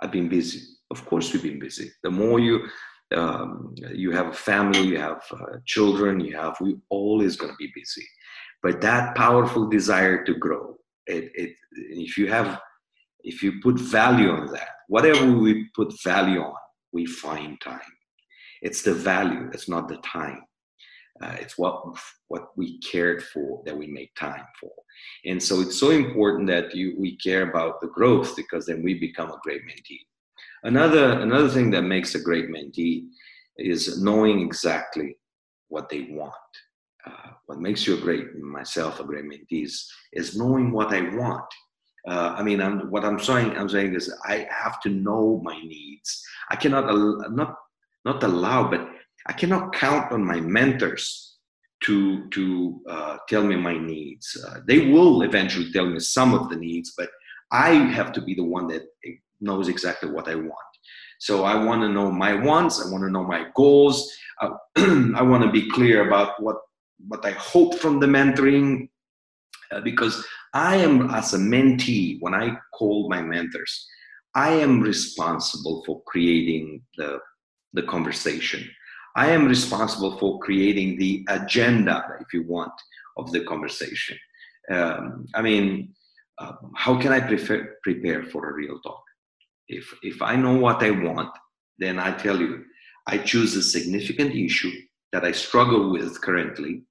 I've 0.00 0.12
been 0.12 0.28
busy. 0.28 0.60
Of 0.90 1.06
course, 1.06 1.32
we've 1.32 1.42
been 1.42 1.60
busy. 1.60 1.90
The 2.02 2.10
more 2.10 2.40
you 2.40 2.66
um, 3.14 3.74
you 3.92 4.10
have 4.12 4.28
a 4.28 4.32
family, 4.32 4.80
you 4.80 4.98
have 4.98 5.22
uh, 5.32 5.58
children, 5.66 6.20
you 6.20 6.36
have, 6.36 6.56
we 6.60 6.76
always 6.88 7.36
going 7.36 7.52
to 7.52 7.56
be 7.58 7.72
busy. 7.74 8.06
But 8.62 8.80
that 8.80 9.14
powerful 9.16 9.68
desire 9.68 10.24
to 10.24 10.34
grow, 10.34 10.76
it, 11.06 11.30
it, 11.34 11.56
if 11.72 12.16
you 12.16 12.28
have, 12.28 12.60
if 13.24 13.42
you 13.42 13.60
put 13.62 13.78
value 13.78 14.30
on 14.30 14.46
that, 14.52 14.68
whatever 14.88 15.30
we 15.32 15.68
put 15.74 15.92
value 16.02 16.40
on, 16.40 16.54
we 16.92 17.06
find 17.06 17.60
time. 17.60 17.80
It's 18.62 18.82
the 18.82 18.94
value, 18.94 19.50
it's 19.52 19.68
not 19.68 19.88
the 19.88 19.98
time. 19.98 20.42
Uh, 21.22 21.36
it's 21.38 21.58
what 21.58 21.84
what 22.28 22.48
we 22.56 22.80
cared 22.80 23.22
for 23.22 23.62
that 23.66 23.76
we 23.76 23.86
make 23.86 24.12
time 24.14 24.46
for, 24.58 24.72
and 25.26 25.40
so 25.40 25.60
it's 25.60 25.78
so 25.78 25.90
important 25.90 26.48
that 26.48 26.74
you 26.74 26.96
we 26.98 27.16
care 27.18 27.48
about 27.48 27.80
the 27.80 27.88
growth 27.88 28.34
because 28.34 28.66
then 28.66 28.82
we 28.82 28.94
become 28.98 29.30
a 29.30 29.40
great 29.44 29.62
mentee. 29.62 30.00
Another, 30.64 31.20
another 31.20 31.48
thing 31.48 31.70
that 31.72 31.82
makes 31.82 32.14
a 32.14 32.20
great 32.20 32.48
mentee 32.48 33.06
is 33.58 34.00
knowing 34.00 34.40
exactly 34.40 35.16
what 35.68 35.88
they 35.88 36.02
want. 36.10 36.32
Uh, 37.04 37.30
what 37.46 37.58
makes 37.58 37.84
you 37.84 37.96
a 37.96 38.00
great, 38.00 38.36
myself, 38.38 39.00
a 39.00 39.04
great 39.04 39.24
mentee 39.24 39.64
is, 39.64 39.90
is 40.12 40.36
knowing 40.36 40.70
what 40.70 40.94
I 40.94 41.14
want. 41.16 41.44
Uh, 42.08 42.34
I 42.36 42.42
mean, 42.44 42.60
I'm, 42.60 42.90
what 42.90 43.04
I'm 43.04 43.18
saying, 43.18 43.56
I'm 43.56 43.68
saying 43.68 43.94
is 43.94 44.12
I 44.24 44.46
have 44.50 44.80
to 44.82 44.88
know 44.88 45.40
my 45.42 45.58
needs. 45.60 46.22
I 46.50 46.56
cannot, 46.56 46.86
not, 47.32 47.56
not 48.04 48.22
allow, 48.22 48.68
but 48.70 48.88
I 49.26 49.32
cannot 49.32 49.72
count 49.72 50.12
on 50.12 50.24
my 50.24 50.40
mentors 50.40 51.38
to 51.84 52.28
to 52.30 52.80
uh, 52.88 53.16
tell 53.28 53.42
me 53.42 53.56
my 53.56 53.76
needs. 53.76 54.36
Uh, 54.46 54.60
they 54.66 54.90
will 54.90 55.22
eventually 55.22 55.70
tell 55.72 55.86
me 55.86 56.00
some 56.00 56.34
of 56.34 56.48
the 56.48 56.56
needs, 56.56 56.94
but 56.96 57.10
I 57.50 57.70
have 57.70 58.12
to 58.12 58.20
be 58.20 58.34
the 58.34 58.44
one 58.44 58.66
that 58.68 58.82
knows 59.40 59.68
exactly 59.68 60.10
what 60.10 60.28
I 60.28 60.36
want. 60.36 60.72
So 61.18 61.44
I 61.44 61.62
want 61.62 61.82
to 61.82 61.88
know 61.88 62.10
my 62.10 62.34
wants. 62.34 62.84
I 62.84 62.90
want 62.90 63.04
to 63.04 63.10
know 63.10 63.24
my 63.24 63.46
goals. 63.54 64.10
I, 64.40 64.50
I 64.76 65.22
want 65.22 65.44
to 65.44 65.50
be 65.50 65.68
clear 65.70 66.06
about 66.06 66.42
what 66.42 66.56
what 67.08 67.24
I 67.24 67.32
hope 67.32 67.78
from 67.78 67.98
the 67.98 68.06
mentoring, 68.06 68.88
uh, 69.72 69.80
because 69.80 70.24
I 70.54 70.76
am 70.76 71.10
as 71.10 71.34
a 71.34 71.38
mentee. 71.38 72.18
When 72.20 72.34
I 72.34 72.56
call 72.72 73.08
my 73.08 73.22
mentors, 73.22 73.86
I 74.34 74.50
am 74.50 74.80
responsible 74.80 75.82
for 75.84 76.02
creating 76.06 76.82
the 76.96 77.18
the 77.72 77.82
conversation. 77.82 78.68
I 79.14 79.30
am 79.30 79.46
responsible 79.46 80.18
for 80.18 80.38
creating 80.40 80.98
the 80.98 81.24
agenda, 81.28 82.02
if 82.20 82.32
you 82.32 82.44
want, 82.46 82.72
of 83.16 83.30
the 83.32 83.44
conversation. 83.44 84.16
Um, 84.70 85.26
I 85.34 85.42
mean, 85.42 85.94
uh, 86.38 86.52
how 86.76 86.98
can 86.98 87.12
I 87.12 87.20
prefer, 87.20 87.76
prepare 87.82 88.24
for 88.24 88.48
a 88.48 88.54
real 88.54 88.80
talk? 88.80 89.02
If, 89.68 89.92
if 90.02 90.22
I 90.22 90.36
know 90.36 90.56
what 90.56 90.82
I 90.82 90.90
want, 90.90 91.30
then 91.78 91.98
I 91.98 92.16
tell 92.16 92.38
you, 92.38 92.64
I 93.06 93.18
choose 93.18 93.54
a 93.56 93.62
significant 93.62 94.34
issue 94.34 94.72
that 95.12 95.24
I 95.24 95.32
struggle 95.32 95.90
with 95.92 96.20
currently. 96.20 96.84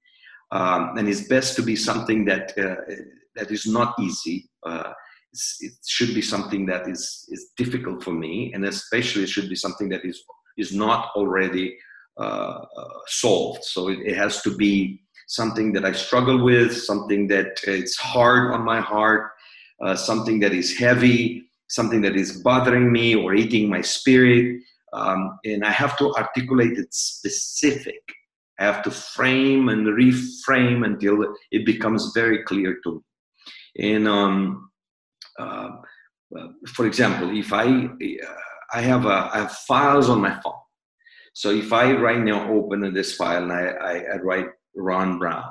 Um, 0.52 0.96
and 0.98 1.08
it's 1.08 1.28
best 1.28 1.56
to 1.56 1.62
be 1.62 1.76
something 1.76 2.24
that, 2.26 2.56
uh, 2.58 2.76
that 3.36 3.50
is 3.50 3.66
not 3.66 3.94
easy. 3.98 4.48
Uh, 4.64 4.92
it 5.60 5.72
should 5.86 6.14
be 6.14 6.22
something 6.22 6.66
that 6.66 6.88
is, 6.88 7.26
is 7.30 7.52
difficult 7.56 8.04
for 8.04 8.12
me, 8.12 8.52
and 8.52 8.64
especially 8.66 9.22
it 9.22 9.30
should 9.30 9.48
be 9.48 9.56
something 9.56 9.88
that 9.88 10.04
is, 10.04 10.22
is 10.56 10.72
not 10.72 11.10
already 11.16 11.76
uh, 12.18 12.60
uh 12.76 12.98
solved. 13.06 13.64
So 13.64 13.88
it, 13.88 14.00
it, 14.00 14.16
has 14.16 14.42
to 14.42 14.54
be 14.54 15.02
something 15.28 15.72
that 15.72 15.84
I 15.84 15.92
struggle 15.92 16.44
with, 16.44 16.76
something 16.76 17.26
that 17.28 17.60
it's 17.66 17.96
hard 17.96 18.52
on 18.52 18.64
my 18.64 18.80
heart, 18.80 19.30
uh, 19.82 19.96
something 19.96 20.38
that 20.40 20.52
is 20.52 20.76
heavy, 20.76 21.44
something 21.68 22.02
that 22.02 22.16
is 22.16 22.42
bothering 22.42 22.92
me 22.92 23.14
or 23.14 23.34
eating 23.34 23.68
my 23.68 23.80
spirit. 23.80 24.62
Um, 24.92 25.38
and 25.44 25.64
I 25.64 25.70
have 25.70 25.96
to 25.98 26.12
articulate 26.14 26.76
it 26.78 26.92
specific. 26.92 28.02
I 28.60 28.64
have 28.64 28.82
to 28.82 28.90
frame 28.90 29.70
and 29.70 29.86
reframe 29.86 30.84
until 30.84 31.34
it 31.50 31.64
becomes 31.64 32.12
very 32.14 32.42
clear 32.44 32.78
to 32.84 32.94
me. 32.96 33.90
And 33.94 34.06
um, 34.06 34.70
uh, 35.38 35.70
for 36.74 36.86
example, 36.86 37.36
if 37.36 37.52
I 37.52 37.66
uh, 37.66 38.51
I 38.72 38.80
have 38.80 39.04
a, 39.06 39.30
I 39.32 39.38
have 39.38 39.52
files 39.52 40.08
on 40.08 40.20
my 40.20 40.38
phone. 40.40 40.54
So 41.34 41.50
if 41.50 41.72
I 41.72 41.92
right 41.92 42.20
now 42.20 42.50
open 42.52 42.92
this 42.92 43.14
file 43.14 43.42
and 43.42 43.52
I, 43.52 43.64
I, 43.64 43.94
I 44.14 44.16
write 44.18 44.46
Ron 44.74 45.18
Brown 45.18 45.44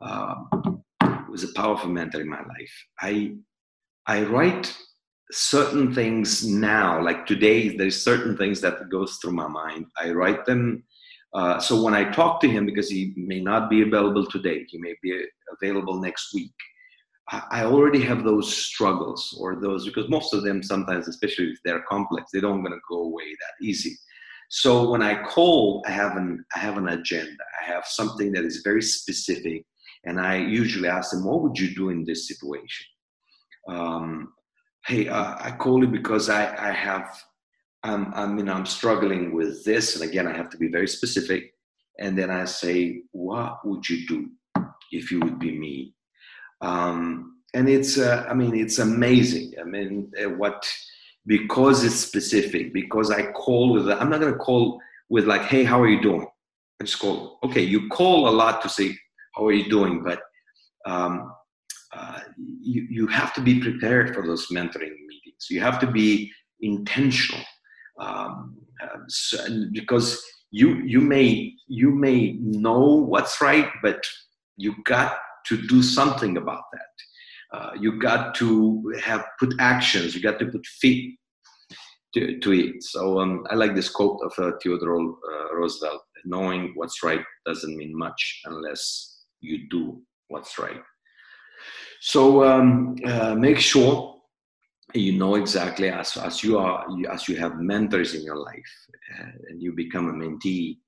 uh, 0.00 0.34
was 1.30 1.44
a 1.44 1.52
powerful 1.54 1.90
mentor 1.90 2.20
in 2.20 2.28
my 2.28 2.38
life. 2.40 2.86
I 3.00 3.34
I 4.06 4.22
write 4.22 4.74
certain 5.30 5.94
things 5.94 6.46
now, 6.46 7.02
like 7.02 7.26
today, 7.26 7.76
there's 7.76 8.02
certain 8.02 8.36
things 8.36 8.60
that 8.62 8.88
goes 8.88 9.18
through 9.20 9.32
my 9.32 9.46
mind. 9.46 9.86
I 9.98 10.10
write 10.12 10.46
them. 10.46 10.84
Uh, 11.34 11.60
so 11.60 11.82
when 11.82 11.94
I 11.94 12.10
talk 12.10 12.40
to 12.40 12.48
him, 12.48 12.64
because 12.64 12.88
he 12.88 13.12
may 13.16 13.40
not 13.40 13.68
be 13.68 13.82
available 13.82 14.24
today, 14.24 14.64
he 14.66 14.78
may 14.78 14.94
be 15.02 15.26
available 15.60 16.00
next 16.00 16.32
week. 16.32 16.54
I 17.30 17.64
already 17.64 18.00
have 18.02 18.24
those 18.24 18.56
struggles 18.56 19.36
or 19.38 19.60
those 19.60 19.84
because 19.84 20.08
most 20.08 20.32
of 20.32 20.42
them 20.44 20.62
sometimes, 20.62 21.08
especially 21.08 21.48
if 21.48 21.58
they're 21.62 21.82
complex, 21.82 22.30
they 22.32 22.40
don't 22.40 22.62
gonna 22.62 22.76
go 22.88 23.02
away 23.02 23.24
that 23.24 23.64
easy. 23.64 23.94
So 24.48 24.90
when 24.90 25.02
I 25.02 25.22
call, 25.24 25.84
I 25.86 25.90
have 25.90 26.16
an 26.16 26.44
I 26.56 26.58
have 26.58 26.78
an 26.78 26.88
agenda. 26.88 27.44
I 27.60 27.70
have 27.70 27.84
something 27.84 28.32
that 28.32 28.44
is 28.44 28.62
very 28.64 28.82
specific, 28.82 29.66
and 30.04 30.18
I 30.18 30.36
usually 30.38 30.88
ask 30.88 31.10
them, 31.10 31.24
"What 31.24 31.42
would 31.42 31.58
you 31.58 31.74
do 31.74 31.90
in 31.90 32.04
this 32.04 32.26
situation?" 32.26 32.86
Um, 33.68 34.32
hey, 34.86 35.08
uh, 35.08 35.36
I 35.38 35.50
call 35.50 35.80
you 35.80 35.88
because 35.88 36.30
I 36.30 36.42
I 36.70 36.72
have 36.72 37.22
I'm 37.82 38.12
I 38.14 38.26
mean 38.26 38.48
I'm 38.48 38.66
struggling 38.66 39.34
with 39.34 39.64
this, 39.64 39.96
and 39.96 40.08
again 40.08 40.26
I 40.26 40.34
have 40.34 40.48
to 40.50 40.58
be 40.58 40.68
very 40.68 40.88
specific. 40.88 41.52
And 41.98 42.16
then 42.18 42.30
I 42.30 42.46
say, 42.46 43.02
"What 43.12 43.66
would 43.66 43.86
you 43.88 44.06
do 44.06 44.30
if 44.92 45.10
you 45.10 45.20
would 45.20 45.38
be 45.38 45.52
me?" 45.58 45.94
Um, 46.60 47.36
and 47.54 47.68
it's 47.68 47.98
uh, 47.98 48.26
I 48.28 48.34
mean 48.34 48.54
it's 48.54 48.78
amazing. 48.78 49.54
I 49.60 49.64
mean 49.64 50.12
uh, 50.22 50.30
what 50.30 50.64
because 51.28 51.84
it's 51.84 51.94
specific, 51.94 52.72
because 52.72 53.10
I 53.10 53.30
call 53.32 53.74
with, 53.74 53.88
I'm 53.90 54.08
not 54.08 54.20
going 54.20 54.32
to 54.32 54.38
call 54.38 54.80
with 55.10 55.26
like, 55.26 55.42
hey, 55.42 55.62
how 55.62 55.80
are 55.80 55.88
you 55.88 56.00
doing? 56.00 56.26
I 56.80 56.84
just 56.84 56.98
call, 56.98 57.38
okay, 57.44 57.60
you 57.60 57.88
call 57.90 58.28
a 58.28 58.30
lot 58.30 58.62
to 58.62 58.68
say, 58.68 58.96
how 59.36 59.46
are 59.46 59.52
you 59.52 59.68
doing? 59.68 60.02
But 60.02 60.20
um, 60.86 61.30
uh, 61.92 62.20
you, 62.38 62.86
you 62.90 63.06
have 63.08 63.34
to 63.34 63.42
be 63.42 63.60
prepared 63.60 64.14
for 64.14 64.26
those 64.26 64.48
mentoring 64.48 64.96
meetings. 65.06 65.46
You 65.50 65.60
have 65.60 65.78
to 65.80 65.86
be 65.86 66.32
intentional 66.62 67.44
um, 68.00 68.56
uh, 68.82 68.98
so, 69.08 69.38
because 69.72 70.22
you, 70.50 70.76
you, 70.76 71.00
may, 71.02 71.52
you 71.66 71.90
may 71.90 72.38
know 72.40 73.04
what's 73.06 73.42
right, 73.42 73.68
but 73.82 74.02
you 74.56 74.74
got 74.84 75.18
to 75.48 75.66
do 75.66 75.82
something 75.82 76.36
about 76.36 76.62
that. 76.72 77.58
Uh, 77.58 77.70
you 77.80 77.98
got 77.98 78.34
to 78.34 78.82
have 79.02 79.24
put 79.38 79.54
actions. 79.58 80.14
You 80.14 80.22
got 80.22 80.38
to 80.38 80.46
put 80.46 80.66
feet 80.66 81.18
to, 82.14 82.38
to 82.40 82.52
it. 82.52 82.82
So 82.82 83.20
um, 83.20 83.46
I 83.50 83.54
like 83.54 83.74
this 83.74 83.88
quote 83.88 84.20
of 84.22 84.32
uh, 84.38 84.52
Theodore 84.62 85.00
uh, 85.00 85.54
Roosevelt: 85.54 86.02
"Knowing 86.24 86.72
what's 86.74 87.02
right 87.02 87.24
doesn't 87.46 87.76
mean 87.76 87.96
much 87.96 88.40
unless 88.44 89.24
you 89.40 89.68
do 89.70 90.02
what's 90.28 90.58
right." 90.58 90.80
So 92.00 92.44
um, 92.44 92.96
uh, 93.04 93.34
make 93.34 93.58
sure 93.58 94.14
you 94.94 95.18
know 95.18 95.34
exactly 95.34 95.90
as 95.90 96.16
as 96.16 96.42
you 96.42 96.58
are 96.58 96.86
as 97.10 97.28
you 97.28 97.36
have 97.36 97.60
mentors 97.60 98.14
in 98.14 98.22
your 98.22 98.36
life 98.36 98.72
uh, 99.18 99.30
and 99.48 99.62
you 99.62 99.72
become 99.72 100.08
a 100.08 100.12
mentee. 100.12 100.78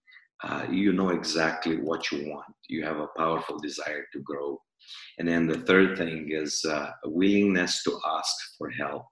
Uh, 0.43 0.67
you 0.71 0.93
know 0.93 1.11
exactly 1.11 1.77
what 1.77 2.11
you 2.11 2.31
want. 2.31 2.55
You 2.69 2.85
have 2.85 2.99
a 2.99 3.09
powerful 3.17 3.59
desire 3.59 4.07
to 4.13 4.21
grow 4.21 4.59
and 5.19 5.29
then 5.29 5.47
the 5.47 5.59
third 5.59 5.99
thing 5.99 6.31
is 6.31 6.65
uh, 6.65 6.91
a 7.05 7.09
willingness 7.09 7.83
to 7.85 7.99
ask 8.07 8.35
for 8.57 8.71
help 8.71 9.05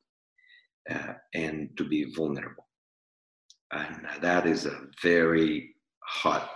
uh, 0.91 1.15
and 1.35 1.71
to 1.77 1.85
be 1.85 2.13
vulnerable. 2.15 2.67
And 3.73 4.07
that 4.21 4.47
is 4.47 4.67
a 4.67 4.87
very 5.03 5.75
hot 6.03 6.51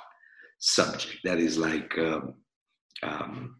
subject. 0.58 1.18
That 1.24 1.38
is 1.38 1.58
like, 1.58 1.96
um, 1.98 2.34
um, 3.02 3.56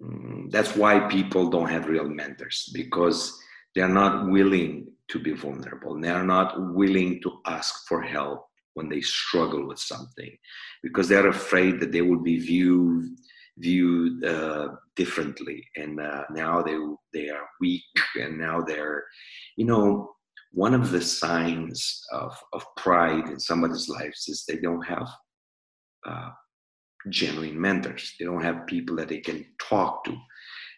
mm, 0.00 0.50
that's 0.50 0.76
why 0.76 1.00
people 1.08 1.50
don't 1.50 1.68
have 1.68 1.88
real 1.88 2.08
mentors 2.08 2.70
because 2.72 3.36
they're 3.74 3.88
not 3.88 4.28
willing 4.28 4.92
to 5.08 5.18
be 5.18 5.32
vulnerable. 5.32 6.00
They 6.00 6.10
are 6.10 6.24
not 6.24 6.74
willing 6.74 7.20
to 7.22 7.40
ask 7.46 7.88
for 7.88 8.00
help 8.02 8.46
when 8.74 8.88
they 8.88 9.00
struggle 9.00 9.66
with 9.66 9.78
something 9.78 10.36
because 10.82 11.08
they're 11.08 11.28
afraid 11.28 11.80
that 11.80 11.92
they 11.92 12.02
will 12.02 12.22
be 12.22 12.38
viewed 12.38 13.16
viewed 13.58 14.24
uh, 14.24 14.68
differently. 14.96 15.62
And 15.76 16.00
uh, 16.00 16.24
now 16.30 16.62
they 16.62 16.76
they 17.12 17.28
are 17.30 17.48
weak 17.60 17.82
and 18.16 18.38
now 18.38 18.62
they're 18.62 19.04
you 19.56 19.66
know 19.66 20.14
one 20.52 20.74
of 20.74 20.90
the 20.90 21.00
signs 21.00 22.04
of, 22.12 22.36
of 22.52 22.64
pride 22.76 23.28
in 23.28 23.38
somebody's 23.38 23.88
lives 23.88 24.28
is 24.28 24.44
they 24.44 24.56
don't 24.56 24.82
have 24.82 25.08
uh, 26.04 26.30
genuine 27.08 27.60
mentors. 27.60 28.14
They 28.18 28.24
don't 28.24 28.42
have 28.42 28.66
people 28.66 28.96
that 28.96 29.08
they 29.08 29.18
can 29.20 29.46
talk 29.60 30.04
to. 30.04 30.16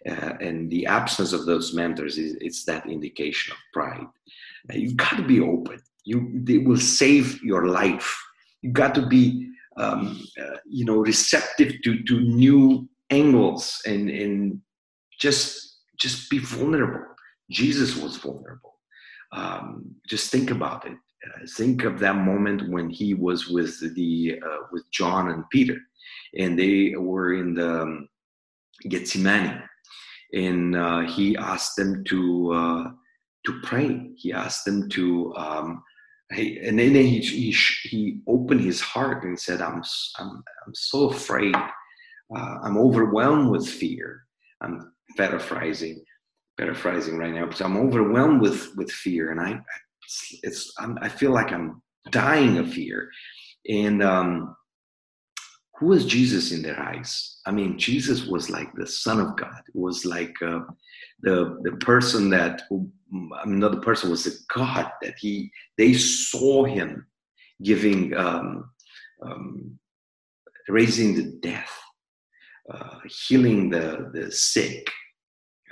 Uh, 0.09 0.35
and 0.41 0.69
the 0.71 0.85
absence 0.85 1.33
of 1.33 1.47
those 1.47 1.73
mentors 1.73 2.19
is 2.19 2.37
it's 2.41 2.65
that 2.65 2.87
indication 2.87 3.53
of 3.53 3.59
pride. 3.73 4.07
You've 4.71 4.97
got 4.97 5.17
to 5.17 5.23
be 5.23 5.41
open 5.41 5.81
you 6.05 6.41
they 6.45 6.59
will 6.59 6.79
save 6.79 7.43
your 7.43 7.69
life. 7.69 8.19
You 8.63 8.73
got 8.73 8.95
to 8.95 9.07
be 9.07 9.49
um, 9.77 10.23
uh, 10.41 10.59
you 10.67 10.85
know 10.85 10.99
receptive 10.99 11.75
to 11.85 12.03
to 12.05 12.21
new 12.21 12.89
angles 13.11 13.81
and 13.87 14.11
and 14.11 14.61
just 15.19 15.81
just 15.99 16.31
be 16.31 16.39
vulnerable. 16.39 17.07
Jesus 17.51 17.97
was 17.97 18.17
vulnerable. 18.17 18.79
Um, 19.33 19.95
just 20.09 20.31
think 20.31 20.51
about 20.51 20.87
it. 20.87 20.93
Uh, 20.93 21.47
think 21.57 21.85
of 21.85 21.99
that 22.01 22.17
moment 22.17 22.69
when 22.71 22.91
he 22.91 23.15
was 23.15 23.49
with 23.49 23.95
the 23.95 24.41
uh, 24.45 24.59
with 24.73 24.85
john 24.91 25.31
and 25.31 25.45
peter 25.51 25.79
and 26.39 26.59
they 26.59 26.95
were 26.97 27.35
in 27.35 27.55
the 27.55 27.83
um, 27.83 28.09
gethsemane. 28.89 29.63
And 30.35 30.75
uh, 30.77 31.01
he 31.01 31.37
asked 31.37 31.77
them 31.77 32.05
to 32.05 32.53
uh, 32.53 32.85
to 33.47 33.61
pray. 33.63 34.11
He 34.17 34.33
asked 34.33 34.65
them 34.65 34.89
to 34.91 35.35
um, 35.37 35.83
he, 36.35 36.59
and 36.59 36.79
then 36.79 36.95
he, 36.95 37.21
he, 37.21 37.51
he 37.83 38.21
opened 38.27 38.61
his 38.61 38.81
heart 38.81 39.25
and 39.25 39.39
said, 39.39 39.61
I'm, 39.61 39.83
I'm, 40.19 40.43
I'm 40.67 40.75
so 40.75 41.11
afraid. 41.11 41.55
Uh, 41.55 42.59
I'm 42.63 42.79
overwhelmed 42.79 43.51
with 43.51 43.69
fear. 43.69 44.25
I'm 44.61 44.93
paraphrasing, 45.17 46.03
paraphrasing 46.59 47.19
right 47.19 47.35
now, 47.35 47.47
but 47.47 47.61
I'm 47.61 47.77
overwhelmed 47.77 48.41
with, 48.41 48.75
with 48.77 48.91
fear. 48.91 49.31
And 49.31 49.41
I, 49.41 49.61
it's, 50.43 50.73
I'm, 50.79 50.99
i 51.03 51.09
feel 51.09 51.33
like 51.33 51.53
I'm 51.53 51.83
dying 52.11 52.59
of 52.59 52.73
fear. 52.73 53.11
And 53.69 54.03
um, 54.03 54.57
who 55.83 55.89
was 55.89 56.07
Jesus 56.07 56.53
in 56.53 56.63
their 56.63 56.79
eyes? 56.79 57.41
I 57.45 57.51
mean, 57.51 57.77
Jesus 57.77 58.25
was 58.25 58.49
like 58.49 58.73
the 58.75 58.87
Son 58.87 59.19
of 59.19 59.37
God. 59.37 59.63
It 59.67 59.75
was 59.75 60.05
like 60.05 60.33
uh, 60.41 60.61
the 61.23 61.59
the 61.65 61.73
person 61.79 62.31
that 62.31 62.63
another 63.45 63.81
person 63.81 64.09
was 64.09 64.25
a 64.29 64.31
God 64.57 64.93
that 65.03 65.15
he 65.19 65.51
they 65.77 65.95
saw 65.95 66.63
him 66.63 67.05
giving 67.65 68.17
um, 68.17 68.71
um, 69.27 69.77
raising 70.69 71.17
the 71.17 71.37
death, 71.43 71.73
uh, 72.73 73.01
healing 73.27 73.69
the 73.69 74.09
the 74.15 74.31
sick. 74.31 74.89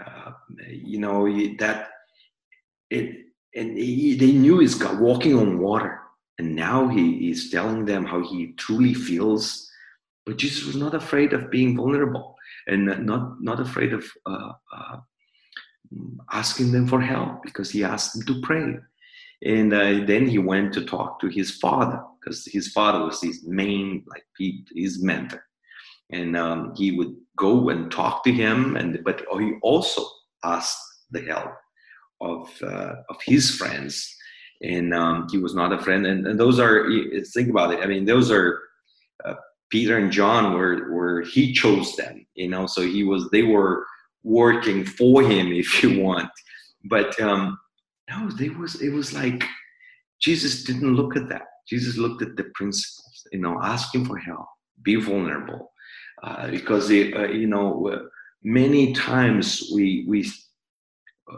Uh, 0.05 0.33
you 0.67 0.99
know 0.99 1.25
that 1.61 1.91
it 2.91 3.27
and 3.55 3.79
he, 3.79 4.17
they 4.17 4.33
knew 4.33 4.59
he's 4.59 4.83
walking 4.83 5.39
on 5.39 5.61
water, 5.61 6.01
and 6.41 6.57
now 6.57 6.89
he 6.89 7.31
is 7.31 7.49
telling 7.51 7.85
them 7.85 8.05
how 8.05 8.25
he 8.25 8.55
truly 8.55 8.93
feels. 8.93 9.70
But 10.27 10.37
Jesus 10.37 10.67
was 10.67 10.77
not 10.77 10.95
afraid 10.95 11.33
of 11.33 11.51
being 11.51 11.77
vulnerable 11.77 12.37
and 12.67 12.87
not 13.07 13.43
not 13.43 13.61
afraid 13.61 13.93
of 13.93 14.05
uh, 14.27 14.53
uh 14.73 14.97
asking 16.31 16.73
them 16.73 16.87
for 16.87 17.01
help 17.01 17.43
because 17.43 17.71
he 17.71 17.85
asked 17.85 18.15
them 18.15 18.27
to 18.27 18.41
pray. 18.43 18.77
And 19.43 19.73
uh, 19.73 20.05
then 20.07 20.29
he 20.29 20.39
went 20.39 20.73
to 20.75 20.85
talk 20.85 21.21
to 21.21 21.29
his 21.29 21.57
father 21.59 22.03
because 22.21 22.47
his 22.47 22.69
father 22.73 23.05
was 23.05 23.23
his 23.23 23.45
main, 23.47 24.05
like 24.07 24.25
his 24.75 25.03
mentor. 25.03 25.43
And 26.13 26.37
um, 26.37 26.75
he 26.77 26.93
would 26.93 27.15
go 27.37 27.71
and 27.71 27.91
talk 27.91 28.25
to 28.25 28.33
him, 28.33 28.77
and 28.77 29.03
but 29.05 29.25
he 29.39 29.55
also 29.63 30.05
asked 30.45 30.79
the 31.11 31.23
help 31.23 31.53
of 32.21 32.51
uh, 32.63 32.95
of 33.09 33.17
his 33.25 33.55
friends, 33.57 34.15
and 34.61 34.93
um, 34.93 35.29
he 35.31 35.39
was 35.39 35.55
not 35.55 35.73
a 35.73 35.79
friend. 35.79 36.07
And, 36.07 36.27
and, 36.27 36.39
those 36.39 36.59
are 36.59 36.89
think 37.33 37.49
about 37.49 37.73
it. 37.73 37.81
I 37.81 37.87
mean, 37.87 38.05
those 38.05 38.29
are 38.31 38.59
uh, 39.25 39.35
Peter 39.71 39.99
and 39.99 40.13
John 40.13 40.55
were 40.55 40.91
were 40.93 41.23
he 41.23 41.53
chose 41.53 41.97
them, 41.97 42.27
you 42.35 42.49
know. 42.49 42.67
So 42.67 42.83
he 42.83 43.05
was 43.05 43.29
they 43.31 43.43
were 43.43 43.87
working 44.23 44.85
for 44.85 45.23
him 45.23 45.53
if 45.53 45.83
you 45.83 46.01
want 46.01 46.31
but 46.85 47.19
um 47.21 47.59
no 48.09 48.31
they 48.33 48.49
was 48.49 48.81
it 48.81 48.91
was 48.91 49.13
like 49.13 49.45
jesus 50.21 50.65
didn't 50.65 50.95
look 50.95 51.17
at 51.17 51.29
that 51.29 51.47
jesus 51.69 51.97
looked 51.97 52.23
at 52.23 52.37
the 52.37 52.45
principles 52.55 53.27
you 53.33 53.39
know 53.39 53.59
asking 53.63 54.05
for 54.05 54.19
help 54.19 54.47
be 54.83 54.97
vulnerable 54.97 55.73
uh, 56.23 56.51
because 56.51 56.91
it, 56.91 57.15
uh, 57.17 57.29
you 57.29 57.47
know 57.47 58.09
many 58.43 58.93
times 58.93 59.71
we 59.75 60.05
we 60.07 60.31
uh, 61.31 61.37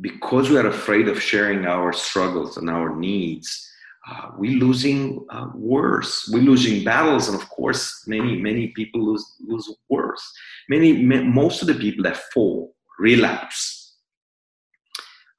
because 0.00 0.50
we 0.50 0.56
are 0.56 0.66
afraid 0.66 1.08
of 1.08 1.22
sharing 1.22 1.66
our 1.66 1.92
struggles 1.92 2.56
and 2.56 2.68
our 2.68 2.94
needs 2.96 3.70
uh, 4.08 4.30
we're 4.36 4.58
losing 4.58 5.24
uh, 5.30 5.48
worse. 5.54 6.28
We're 6.32 6.42
losing 6.42 6.84
battles, 6.84 7.28
and 7.28 7.40
of 7.40 7.48
course, 7.50 8.04
many 8.06 8.36
many 8.36 8.68
people 8.68 9.04
lose 9.04 9.24
lose 9.40 9.72
worse. 9.88 10.22
Many 10.68 11.04
most 11.04 11.62
of 11.62 11.68
the 11.68 11.74
people 11.74 12.02
that 12.04 12.16
fall 12.32 12.74
relapse. 12.98 13.96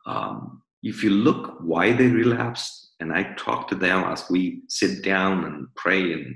Um, 0.05 0.61
if 0.81 1.03
you 1.03 1.09
look 1.09 1.57
why 1.59 1.91
they 1.91 2.07
relapse, 2.07 2.91
and 3.01 3.11
I 3.11 3.33
talk 3.37 3.67
to 3.69 3.75
them 3.75 4.03
as 4.05 4.29
we 4.29 4.61
sit 4.69 5.03
down 5.03 5.43
and 5.43 5.67
pray 5.75 6.13
and 6.13 6.35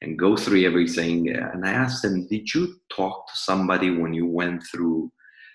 and 0.00 0.18
go 0.18 0.34
through 0.34 0.64
everything, 0.64 1.28
and 1.28 1.66
I 1.66 1.72
ask 1.72 2.02
them, 2.02 2.26
did 2.28 2.54
you 2.54 2.74
talk 2.94 3.26
to 3.28 3.36
somebody 3.36 3.90
when 3.90 4.14
you 4.14 4.26
went 4.26 4.62
through? 4.72 5.12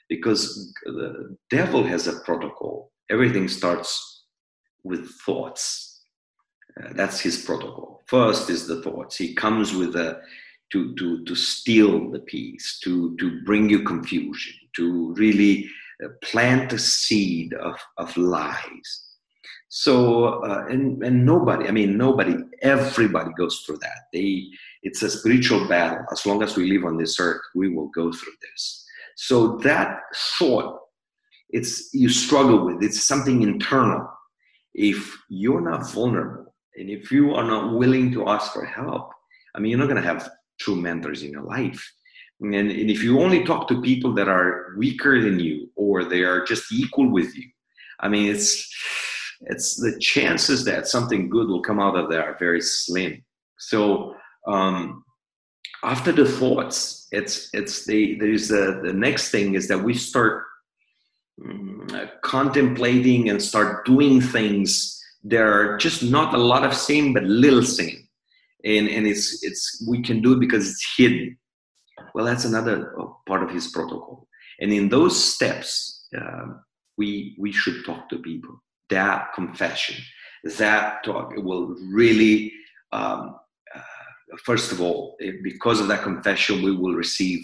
Because 0.08 0.72
the 0.86 1.36
devil 1.50 1.84
has 1.84 2.06
a 2.08 2.20
protocol. 2.20 2.92
Everything 3.10 3.48
starts 3.48 4.26
with 4.84 5.10
thoughts 5.26 5.91
uh, 6.80 6.94
that's 6.94 7.20
his 7.20 7.44
protocol. 7.44 8.04
First 8.08 8.50
is 8.50 8.68
the 8.68 8.82
thoughts. 8.82 9.18
He 9.18 9.34
comes 9.34 9.74
with 9.74 9.96
a 9.96 10.22
to 10.72 10.94
to 10.96 11.24
to 11.26 11.36
steal 11.36 12.10
the 12.12 12.20
peace, 12.20 12.80
to 12.84 13.16
to 13.18 13.42
bring 13.44 13.70
you 13.70 13.84
confusion, 13.84 14.54
to 14.76 15.14
really 15.14 15.70
uh, 16.04 16.10
plant 16.22 16.74
a 16.74 16.80
seed 16.80 17.54
of 17.54 17.78
of 17.98 18.16
lies. 18.18 19.08
So 19.70 20.44
uh, 20.44 20.66
and 20.70 21.04
and 21.04 21.26
nobody, 21.26 21.68
I 21.68 21.72
mean 21.72 21.98
nobody, 21.98 22.36
everybody 22.62 23.32
goes 23.38 23.60
through 23.60 23.78
that. 23.78 24.08
They 24.14 24.48
it's 24.84 25.02
a 25.02 25.10
spiritual 25.10 25.68
battle. 25.68 26.06
As 26.12 26.26
long 26.26 26.44
as 26.44 26.56
we 26.56 26.72
live 26.72 26.86
on 26.86 26.98
this 26.98 27.20
earth, 27.20 27.42
we 27.56 27.70
will 27.70 27.88
go 27.88 28.12
through 28.12 28.34
this. 28.42 28.86
So 29.16 29.58
that 29.58 30.00
thought, 30.38 30.80
it's 31.50 31.94
you 31.94 32.10
struggle 32.10 32.66
with. 32.66 32.84
It's 32.84 33.04
something 33.04 33.42
internal. 33.42 34.08
If 34.74 35.18
you're 35.28 35.62
not 35.62 35.92
vulnerable 35.92 36.51
and 36.76 36.90
if 36.90 37.12
you 37.12 37.34
are 37.34 37.44
not 37.44 37.74
willing 37.78 38.12
to 38.14 38.28
ask 38.28 38.54
for 38.54 38.66
help, 38.66 39.12
I 39.56 39.60
mean, 39.60 39.72
you're 39.72 39.80
not 39.80 39.90
going 39.90 40.02
to 40.02 40.08
have 40.08 40.30
true 40.60 40.76
mentors 40.76 41.24
in 41.24 41.32
your 41.32 41.44
life. 41.44 41.92
And, 42.40 42.56
and 42.56 42.90
if 42.90 43.04
you 43.04 43.20
only 43.20 43.44
talk 43.44 43.68
to 43.68 43.82
people 43.82 44.14
that 44.16 44.28
are 44.28 44.74
weaker 44.78 45.22
than 45.22 45.40
you 45.40 45.70
or 45.76 46.06
they 46.06 46.22
are 46.22 46.44
just 46.46 46.72
equal 46.72 47.10
with 47.10 47.36
you, 47.36 47.48
I 48.00 48.08
mean, 48.08 48.32
it's 48.32 48.68
it's 49.42 49.76
the 49.76 49.98
chances 50.00 50.66
that 50.66 50.88
something 50.88 51.30
good 51.30 51.48
will 51.48 51.62
come 51.62 51.80
out 51.80 51.96
of 51.96 52.10
that 52.10 52.20
are 52.20 52.38
very 52.40 52.62
slim. 52.62 53.24
So 53.58 54.16
um, 54.48 55.04
after 55.84 56.12
the 56.12 56.26
thoughts, 56.26 57.08
it's 57.12 57.50
it's 57.54 57.86
the 57.86 58.18
there's 58.20 58.48
the 58.48 58.82
the 58.84 58.94
next 58.94 59.30
thing 59.30 59.56
is 59.56 59.68
that 59.68 59.84
we 59.84 59.94
start 59.94 60.44
um, 61.44 61.88
contemplating 62.24 63.30
and 63.30 63.42
start 63.42 63.86
doing 63.86 64.22
things 64.22 65.01
there 65.24 65.52
are 65.52 65.78
just 65.78 66.04
not 66.04 66.34
a 66.34 66.38
lot 66.38 66.64
of 66.64 66.74
sin 66.74 67.14
but 67.14 67.24
little 67.24 67.64
sin 67.64 68.02
and 68.64 68.88
and 68.88 69.08
it's 69.08 69.44
it's 69.44 69.86
we 69.88 70.02
can 70.02 70.22
do 70.22 70.34
it 70.34 70.40
because 70.40 70.70
it's 70.70 70.94
hidden. 70.98 71.38
Well 72.14 72.26
that's 72.26 72.46
another 72.46 73.00
uh, 73.00 73.08
part 73.28 73.44
of 73.44 73.52
his 73.52 73.68
protocol. 73.68 74.28
And 74.60 74.72
in 74.72 74.90
those 74.90 75.22
steps 75.22 76.08
uh, 76.18 76.48
we 76.98 77.36
we 77.40 77.52
should 77.52 77.86
talk 77.86 78.10
to 78.10 78.20
people. 78.20 78.62
That 78.90 79.34
confession 79.34 79.96
that 80.58 81.04
talk 81.04 81.34
will 81.38 81.76
really 81.92 82.52
um, 82.92 83.36
uh, 83.74 84.38
first 84.44 84.72
of 84.72 84.82
all 84.82 85.18
because 85.44 85.80
of 85.80 85.88
that 85.88 86.04
confession 86.04 86.62
we 86.62 86.76
will 86.76 86.94
receive 86.94 87.42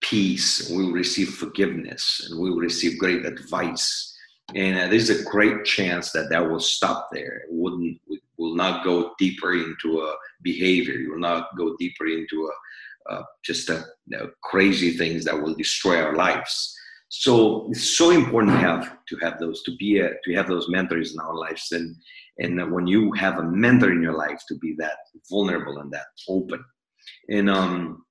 peace 0.00 0.70
we 0.70 0.84
will 0.84 0.92
receive 0.92 1.28
forgiveness 1.30 2.24
and 2.30 2.40
we 2.40 2.50
will 2.50 2.60
receive 2.60 2.98
great 2.98 3.26
advice 3.26 4.16
and 4.54 4.78
uh, 4.78 4.86
there's 4.88 5.10
a 5.10 5.22
great 5.24 5.64
chance 5.64 6.10
that 6.12 6.30
that 6.30 6.48
will 6.48 6.60
stop 6.60 7.08
there. 7.12 7.38
It 7.38 7.48
wouldn't 7.50 8.00
will 8.38 8.54
not 8.54 8.84
go 8.84 9.12
deeper 9.18 9.52
into 9.52 10.00
a 10.00 10.14
behavior. 10.42 10.94
You 10.94 11.12
will 11.12 11.18
not 11.18 11.56
go 11.56 11.76
deeper 11.78 12.06
into 12.06 12.50
a, 12.50 13.14
a 13.14 13.24
just 13.44 13.68
a, 13.68 13.84
you 14.06 14.16
know, 14.16 14.30
crazy 14.42 14.96
things 14.96 15.24
that 15.24 15.40
will 15.40 15.54
destroy 15.54 16.00
our 16.00 16.14
lives. 16.14 16.74
So 17.10 17.68
it's 17.70 17.96
so 17.96 18.10
important 18.10 18.52
to 18.52 18.58
have 18.58 18.96
to 19.08 19.16
have 19.16 19.38
those 19.38 19.62
to 19.64 19.76
be 19.76 19.98
a, 20.00 20.10
to 20.24 20.34
have 20.34 20.46
those 20.46 20.68
mentors 20.68 21.12
in 21.12 21.20
our 21.20 21.34
lives, 21.34 21.72
and 21.72 21.96
and 22.38 22.72
when 22.72 22.86
you 22.86 23.12
have 23.12 23.38
a 23.38 23.42
mentor 23.42 23.92
in 23.92 24.02
your 24.02 24.16
life, 24.16 24.40
to 24.48 24.54
be 24.56 24.74
that 24.78 24.98
vulnerable 25.30 25.78
and 25.78 25.90
that 25.90 26.06
open, 26.28 26.62
and 27.30 27.48
um, 27.48 28.04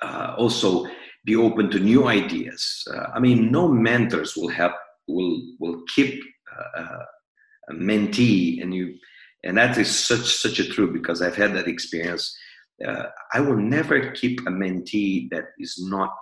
uh, 0.00 0.34
also 0.38 0.86
be 1.24 1.34
open 1.36 1.70
to 1.70 1.80
new 1.80 2.06
ideas. 2.06 2.84
Uh, 2.94 3.06
I 3.14 3.18
mean, 3.18 3.50
no 3.50 3.68
mentors 3.68 4.36
will 4.36 4.48
help 4.48 4.72
will 5.12 5.40
will 5.58 5.82
keep 5.94 6.22
uh, 6.76 7.04
a 7.70 7.74
mentee 7.74 8.62
and 8.62 8.74
you 8.74 8.94
and 9.44 9.56
that 9.56 9.76
is 9.78 9.88
such 9.88 10.26
such 10.44 10.58
a 10.58 10.68
true 10.68 10.92
because 10.92 11.22
i've 11.22 11.36
had 11.36 11.54
that 11.54 11.68
experience. 11.68 12.36
Uh, 12.86 13.04
i 13.34 13.40
will 13.40 13.56
never 13.56 14.10
keep 14.12 14.40
a 14.40 14.50
mentee 14.50 15.28
that 15.30 15.46
is 15.58 15.74
not 15.88 16.14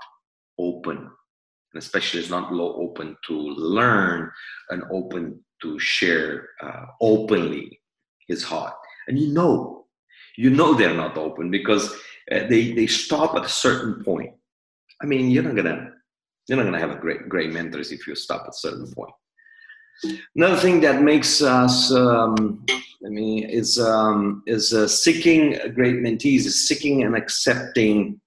open 0.58 0.96
and 0.96 1.82
especially 1.82 2.20
is 2.20 2.30
not 2.30 2.52
low 2.52 2.74
open 2.74 3.16
to 3.26 3.34
learn 3.34 4.30
and 4.70 4.82
open 4.90 5.38
to 5.62 5.78
share 5.78 6.48
uh, 6.62 6.86
openly 7.00 7.80
his 8.28 8.42
heart. 8.42 8.74
And 9.06 9.18
you 9.18 9.32
know 9.32 9.86
you 10.36 10.50
know 10.50 10.74
they're 10.74 10.94
not 10.94 11.16
open 11.18 11.50
because 11.50 11.92
uh, 12.30 12.46
they 12.48 12.72
they 12.72 12.86
stop 12.86 13.34
at 13.34 13.44
a 13.44 13.48
certain 13.48 14.04
point. 14.04 14.32
I 15.02 15.06
mean 15.06 15.30
you're 15.30 15.42
not 15.42 15.56
gonna 15.56 15.92
you're 16.48 16.56
not 16.56 16.64
going 16.64 16.74
to 16.74 16.80
have 16.80 16.96
a 16.96 17.00
great 17.00 17.28
great 17.28 17.52
mentors 17.52 17.92
if 17.92 18.06
you 18.06 18.14
stop 18.14 18.42
at 18.42 18.48
a 18.48 18.52
certain 18.52 18.90
point. 18.92 19.12
Another 20.36 20.56
thing 20.56 20.80
that 20.80 21.02
makes 21.02 21.42
us, 21.42 21.92
um, 21.92 22.64
I 23.04 23.08
mean, 23.08 23.44
is 23.44 23.78
um, 23.78 24.42
is 24.46 24.72
uh, 24.72 24.88
seeking 24.88 25.58
great 25.74 25.96
mentees 25.96 26.46
is 26.46 26.66
seeking 26.66 27.02
and 27.02 27.16
accepting 27.16 28.20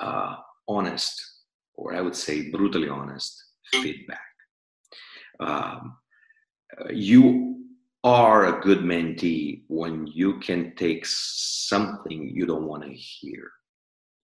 uh, 0.00 0.36
honest, 0.68 1.20
or 1.74 1.94
I 1.94 2.00
would 2.00 2.16
say 2.16 2.50
brutally 2.50 2.88
honest 2.88 3.42
feedback. 3.72 4.20
Um, 5.40 5.96
you 6.90 7.64
are 8.04 8.46
a 8.46 8.60
good 8.60 8.80
mentee 8.80 9.62
when 9.68 10.06
you 10.06 10.38
can 10.40 10.74
take 10.76 11.04
something 11.06 12.28
you 12.28 12.46
don't 12.46 12.66
want 12.66 12.82
to 12.82 12.92
hear 12.92 13.50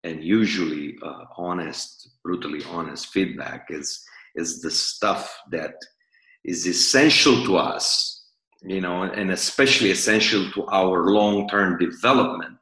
and 0.04 0.22
usually 0.22 0.96
uh, 1.02 1.24
honest 1.36 2.10
brutally 2.22 2.62
honest 2.70 3.08
feedback 3.08 3.66
is 3.70 4.04
is 4.36 4.60
the 4.60 4.70
stuff 4.70 5.36
that 5.50 5.74
is 6.44 6.66
essential 6.66 7.44
to 7.44 7.56
us 7.56 8.26
you 8.62 8.80
know 8.80 9.02
and 9.02 9.30
especially 9.30 9.90
essential 9.90 10.48
to 10.52 10.64
our 10.66 11.10
long-term 11.10 11.78
development 11.78 12.58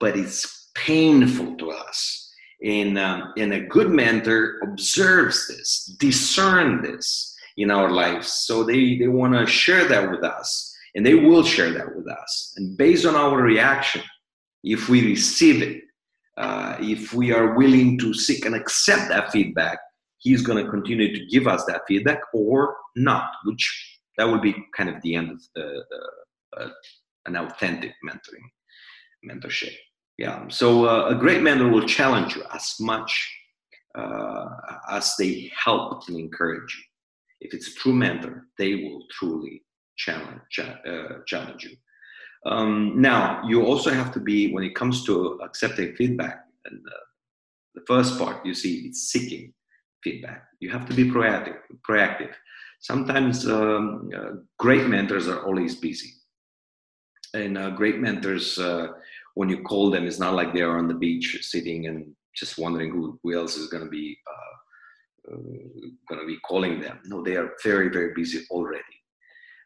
but 0.00 0.16
it's 0.16 0.58
painful 0.74 1.56
to 1.56 1.70
us. 1.70 2.24
And 2.64 2.98
um, 2.98 3.32
and 3.36 3.52
a 3.52 3.60
good 3.60 3.90
mentor 3.90 4.58
observes 4.62 5.46
this 5.46 5.96
discern 6.00 6.82
this 6.82 7.36
in 7.56 7.70
our 7.70 7.90
lives. 7.90 8.32
So 8.32 8.64
they 8.64 8.98
they 8.98 9.08
want 9.08 9.34
to 9.34 9.46
share 9.46 9.86
that 9.86 10.10
with 10.10 10.24
us 10.24 10.74
and 10.94 11.06
they 11.06 11.14
will 11.14 11.44
share 11.44 11.70
that 11.72 11.94
with 11.94 12.08
us. 12.08 12.54
And 12.56 12.76
based 12.76 13.06
on 13.06 13.14
our 13.14 13.40
reaction 13.40 14.02
if 14.64 14.88
we 14.88 15.06
receive 15.06 15.62
it 15.62 15.82
uh, 16.38 16.76
if 16.80 17.12
we 17.12 17.32
are 17.32 17.56
willing 17.56 17.98
to 17.98 18.14
seek 18.14 18.44
and 18.46 18.54
accept 18.54 19.08
that 19.08 19.32
feedback, 19.32 19.78
he's 20.18 20.42
going 20.42 20.64
to 20.64 20.70
continue 20.70 21.12
to 21.12 21.26
give 21.26 21.46
us 21.46 21.64
that 21.66 21.82
feedback 21.88 22.20
or 22.32 22.76
not, 22.96 23.30
which 23.44 23.98
that 24.16 24.24
will 24.24 24.40
be 24.40 24.54
kind 24.76 24.88
of 24.88 25.02
the 25.02 25.14
end 25.14 25.30
of 25.30 25.40
the, 25.54 25.84
the 25.90 26.60
uh, 26.60 26.70
an 27.26 27.36
authentic 27.36 27.92
mentoring 28.08 28.46
mentorship. 29.28 29.74
Yeah. 30.16 30.46
So 30.48 30.86
uh, 30.86 31.08
a 31.08 31.14
great 31.14 31.42
mentor 31.42 31.68
will 31.68 31.86
challenge 31.86 32.34
you 32.36 32.42
as 32.52 32.74
much 32.80 33.12
uh, 33.94 34.46
as 34.90 35.14
they 35.18 35.50
help 35.64 36.08
and 36.08 36.18
encourage 36.18 36.74
you. 36.76 36.84
If 37.40 37.54
it's 37.54 37.68
a 37.68 37.74
true 37.74 37.92
mentor, 37.92 38.46
they 38.58 38.74
will 38.76 39.02
truly 39.12 39.62
challenge 39.96 40.58
uh, 40.58 41.18
challenge 41.26 41.64
you. 41.64 41.76
Um, 42.46 43.00
now, 43.00 43.42
you 43.46 43.64
also 43.64 43.90
have 43.90 44.12
to 44.12 44.20
be, 44.20 44.52
when 44.52 44.64
it 44.64 44.74
comes 44.74 45.04
to 45.04 45.40
accepting 45.42 45.94
feedback, 45.96 46.44
and 46.66 46.80
uh, 46.86 47.04
the 47.74 47.82
first 47.86 48.18
part 48.18 48.44
you 48.44 48.54
see 48.54 48.86
it's 48.86 49.10
seeking 49.10 49.52
feedback. 50.02 50.44
You 50.60 50.70
have 50.70 50.86
to 50.88 50.94
be 50.94 51.10
proactive. 51.10 51.56
Proactive. 51.88 52.32
Sometimes 52.80 53.46
um, 53.46 54.10
uh, 54.16 54.30
great 54.58 54.86
mentors 54.86 55.26
are 55.26 55.44
always 55.44 55.74
busy, 55.76 56.10
and 57.34 57.58
uh, 57.58 57.70
great 57.70 57.98
mentors, 57.98 58.58
uh, 58.58 58.88
when 59.34 59.48
you 59.48 59.62
call 59.62 59.90
them, 59.90 60.06
it's 60.06 60.20
not 60.20 60.34
like 60.34 60.52
they 60.52 60.62
are 60.62 60.78
on 60.78 60.88
the 60.88 60.94
beach 60.94 61.38
sitting 61.42 61.86
and 61.86 62.12
just 62.34 62.58
wondering 62.58 62.90
who, 62.90 63.18
who 63.22 63.36
else 63.36 63.56
is 63.56 63.68
going 63.68 63.82
to 63.82 63.90
be 63.90 64.16
uh, 64.30 65.34
uh, 65.34 65.36
going 66.08 66.20
to 66.20 66.26
be 66.26 66.38
calling 66.46 66.80
them. 66.80 67.00
No, 67.04 67.22
they 67.22 67.36
are 67.36 67.50
very 67.64 67.88
very 67.88 68.14
busy 68.14 68.44
already 68.50 68.97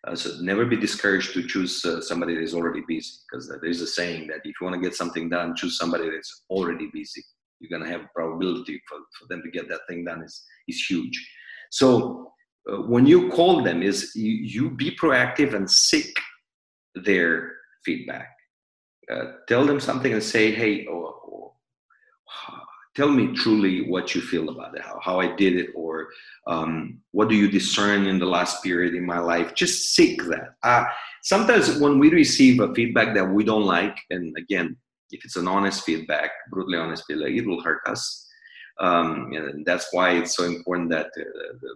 uh, 0.06 0.14
so 0.14 0.40
never 0.40 0.64
be 0.66 0.76
discouraged 0.76 1.32
to 1.34 1.46
choose 1.46 1.84
uh, 1.84 2.00
somebody 2.00 2.34
that 2.34 2.42
is 2.42 2.54
already 2.54 2.82
busy 2.88 3.12
because 3.30 3.48
there 3.48 3.64
is 3.64 3.80
a 3.80 3.86
saying 3.86 4.26
that 4.28 4.40
if 4.44 4.54
you 4.60 4.64
want 4.64 4.74
to 4.74 4.80
get 4.80 4.96
something 4.96 5.28
done, 5.28 5.54
choose 5.54 5.78
somebody 5.78 6.10
that's 6.10 6.44
already 6.50 6.88
busy. 6.92 7.22
You're 7.60 7.78
going 7.78 7.88
to 7.88 7.96
have 7.96 8.06
a 8.06 8.10
probability 8.14 8.80
for, 8.88 8.98
for 9.18 9.28
them 9.28 9.42
to 9.44 9.50
get 9.50 9.68
that 9.68 9.82
thing 9.88 10.04
done 10.04 10.22
is, 10.22 10.42
is 10.66 10.84
huge. 10.84 11.30
So 11.70 12.32
uh, 12.70 12.82
when 12.82 13.06
you 13.06 13.30
call 13.30 13.62
them 13.62 13.82
is 13.82 14.12
you, 14.16 14.32
you, 14.32 14.70
be 14.70 14.96
proactive 14.96 15.54
and 15.54 15.70
seek 15.70 16.12
their 16.94 17.52
feedback 17.84 18.28
uh, 19.10 19.32
tell 19.48 19.64
them 19.64 19.80
something 19.80 20.12
and 20.12 20.22
say 20.22 20.52
hey 20.52 20.86
oh, 20.88 21.21
tell 22.94 23.08
me 23.08 23.34
truly 23.34 23.88
what 23.88 24.14
you 24.14 24.20
feel 24.20 24.48
about 24.48 24.76
it 24.76 24.82
how, 24.82 24.98
how 25.02 25.20
i 25.20 25.34
did 25.36 25.56
it 25.56 25.70
or 25.74 26.08
um, 26.46 26.98
what 27.12 27.28
do 27.28 27.36
you 27.36 27.48
discern 27.48 28.06
in 28.06 28.18
the 28.18 28.26
last 28.26 28.62
period 28.62 28.94
in 28.94 29.06
my 29.06 29.18
life? 29.18 29.54
Just 29.54 29.94
seek 29.94 30.22
that. 30.24 30.54
Uh, 30.62 30.84
sometimes 31.22 31.78
when 31.78 31.98
we 31.98 32.10
receive 32.10 32.60
a 32.60 32.74
feedback 32.74 33.14
that 33.14 33.24
we 33.24 33.44
don't 33.44 33.64
like 33.64 33.96
and 34.10 34.36
again 34.36 34.76
if 35.10 35.24
it's 35.24 35.36
an 35.36 35.46
honest 35.46 35.84
feedback 35.84 36.30
brutally 36.50 36.78
honest 36.78 37.04
feedback 37.06 37.30
it 37.30 37.46
will 37.46 37.62
hurt 37.62 37.82
us. 37.86 38.28
Um, 38.80 39.32
and 39.32 39.64
that's 39.64 39.88
why 39.92 40.12
it's 40.12 40.34
so 40.34 40.44
important 40.44 40.90
that 40.90 41.06
uh, 41.06 41.68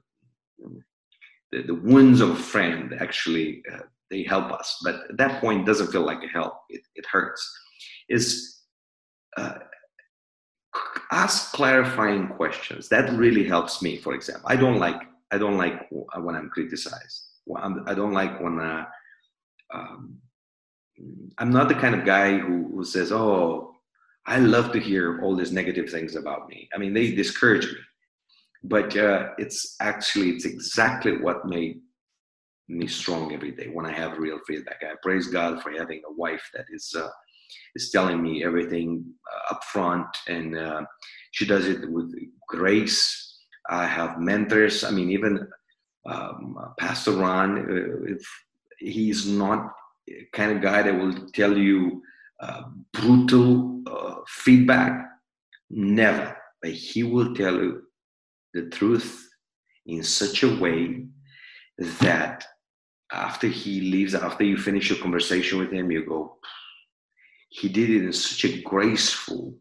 the, 1.52 1.62
the, 1.62 1.74
wounds 1.74 2.20
of 2.20 2.30
a 2.30 2.36
friend 2.36 2.94
actually 2.98 3.62
uh, 3.72 3.82
they 4.10 4.22
help 4.22 4.50
us. 4.50 4.78
But 4.82 5.10
at 5.10 5.16
that 5.18 5.40
point 5.40 5.66
doesn't 5.66 5.92
feel 5.92 6.06
like 6.06 6.24
a 6.24 6.28
help. 6.28 6.54
It, 6.70 6.80
it 6.94 7.04
hurts. 7.06 7.42
Is 8.08 8.62
uh, 9.36 9.58
ask 11.10 11.52
clarifying 11.52 12.28
questions. 12.28 12.88
That 12.88 13.10
really 13.12 13.44
helps 13.44 13.82
me 13.82 13.96
for 13.98 14.14
example. 14.14 14.48
I 14.48 14.56
don't 14.56 14.78
like 14.78 15.02
i 15.32 15.38
don't 15.38 15.58
like 15.58 15.88
when 15.90 16.34
i'm 16.36 16.50
criticized. 16.50 17.22
I 17.86 17.94
don't 17.94 18.12
like 18.12 18.40
when 18.40 18.60
uh, 18.60 18.84
um, 19.74 20.18
i'm 21.38 21.50
not 21.50 21.68
the 21.68 21.74
kind 21.74 21.94
of 21.94 22.04
guy 22.04 22.38
who, 22.38 22.70
who 22.74 22.84
says 22.84 23.12
oh 23.12 23.74
i 24.26 24.38
love 24.38 24.72
to 24.72 24.80
hear 24.80 25.20
all 25.22 25.36
these 25.36 25.52
negative 25.52 25.90
things 25.90 26.16
about 26.16 26.48
me. 26.48 26.68
I 26.74 26.78
mean 26.78 26.92
they 26.94 27.12
discourage 27.12 27.66
me. 27.66 27.80
But 28.64 28.96
uh, 28.96 29.28
it's 29.38 29.76
actually 29.80 30.30
it's 30.30 30.44
exactly 30.44 31.18
what 31.18 31.46
made 31.46 31.80
me 32.68 32.86
strong 32.86 33.32
every 33.32 33.52
day 33.52 33.68
when 33.68 33.86
I 33.86 33.92
have 33.92 34.18
real 34.18 34.40
feedback. 34.46 34.82
I 34.82 34.94
praise 35.02 35.28
God 35.28 35.62
for 35.62 35.70
having 35.70 36.02
a 36.08 36.12
wife 36.12 36.50
that 36.54 36.66
is 36.70 36.92
uh, 36.98 37.08
is 37.74 37.90
telling 37.90 38.22
me 38.22 38.44
everything 38.44 39.04
uh, 39.32 39.54
up 39.54 39.64
front, 39.64 40.06
and 40.28 40.56
uh, 40.56 40.82
she 41.32 41.46
does 41.46 41.66
it 41.66 41.90
with 41.90 42.12
grace. 42.48 43.34
I 43.68 43.86
have 43.86 44.20
mentors. 44.20 44.84
I 44.84 44.90
mean, 44.90 45.10
even 45.10 45.48
um, 46.06 46.56
Pastor 46.78 47.12
Ron, 47.12 47.58
uh, 47.58 48.12
if 48.12 48.22
he's 48.78 49.26
not 49.26 49.72
kind 50.32 50.52
of 50.52 50.62
guy 50.62 50.82
that 50.82 50.94
will 50.98 51.14
tell 51.30 51.56
you 51.56 52.02
uh, 52.40 52.64
brutal 52.92 53.82
uh, 53.86 54.16
feedback, 54.28 55.08
never. 55.70 56.36
But 56.62 56.72
he 56.72 57.02
will 57.02 57.34
tell 57.34 57.54
you 57.54 57.82
the 58.54 58.68
truth 58.68 59.28
in 59.86 60.02
such 60.02 60.42
a 60.42 60.56
way 60.56 61.06
that 61.78 62.44
after 63.12 63.46
he 63.46 63.80
leaves, 63.80 64.14
after 64.14 64.44
you 64.44 64.56
finish 64.56 64.90
your 64.90 64.98
conversation 64.98 65.58
with 65.58 65.72
him, 65.72 65.90
you 65.90 66.04
go, 66.04 66.38
he 67.48 67.68
did 67.68 67.90
it 67.90 68.04
in 68.04 68.12
such 68.12 68.44
a 68.44 68.62
graceful, 68.62 69.54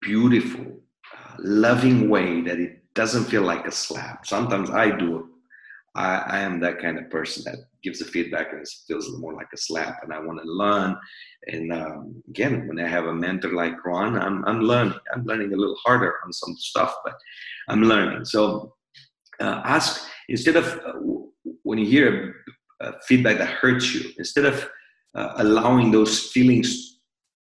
beautiful, 0.00 0.80
uh, 1.12 1.34
loving 1.38 2.08
way 2.08 2.40
that 2.42 2.58
it 2.58 2.82
doesn't 2.94 3.24
feel 3.24 3.42
like 3.42 3.66
a 3.66 3.70
slap. 3.70 4.26
Sometimes 4.26 4.70
I 4.70 4.90
do 4.90 5.18
it. 5.18 5.24
I, 5.94 6.16
I 6.26 6.38
am 6.40 6.60
that 6.60 6.80
kind 6.80 6.98
of 6.98 7.10
person 7.10 7.42
that 7.44 7.58
gives 7.82 7.98
the 7.98 8.04
feedback 8.04 8.52
and 8.52 8.60
it 8.60 8.70
feels 8.86 9.18
more 9.18 9.34
like 9.34 9.48
a 9.52 9.56
slap, 9.56 9.98
and 10.02 10.12
I 10.12 10.20
want 10.20 10.40
to 10.40 10.48
learn. 10.48 10.96
And 11.46 11.72
um, 11.72 12.22
again, 12.28 12.68
when 12.68 12.78
I 12.80 12.88
have 12.88 13.06
a 13.06 13.14
mentor 13.14 13.52
like 13.52 13.84
Ron, 13.84 14.18
I'm, 14.18 14.44
I'm 14.44 14.60
learning. 14.60 14.98
I'm 15.12 15.24
learning 15.24 15.52
a 15.52 15.56
little 15.56 15.76
harder 15.84 16.14
on 16.24 16.32
some 16.32 16.56
stuff, 16.56 16.94
but 17.04 17.14
I'm 17.68 17.82
learning. 17.82 18.24
So 18.24 18.74
uh, 19.40 19.62
ask 19.64 20.06
instead 20.28 20.56
of 20.56 20.66
uh, 20.86 20.92
when 21.62 21.78
you 21.78 21.86
hear 21.86 22.34
a, 22.80 22.88
a, 22.88 23.00
feedback 23.02 23.38
that 23.38 23.48
hurts 23.48 23.94
you, 23.94 24.10
instead 24.18 24.44
of 24.44 24.68
uh, 25.14 25.32
allowing 25.36 25.90
those 25.90 26.30
feelings 26.30 26.98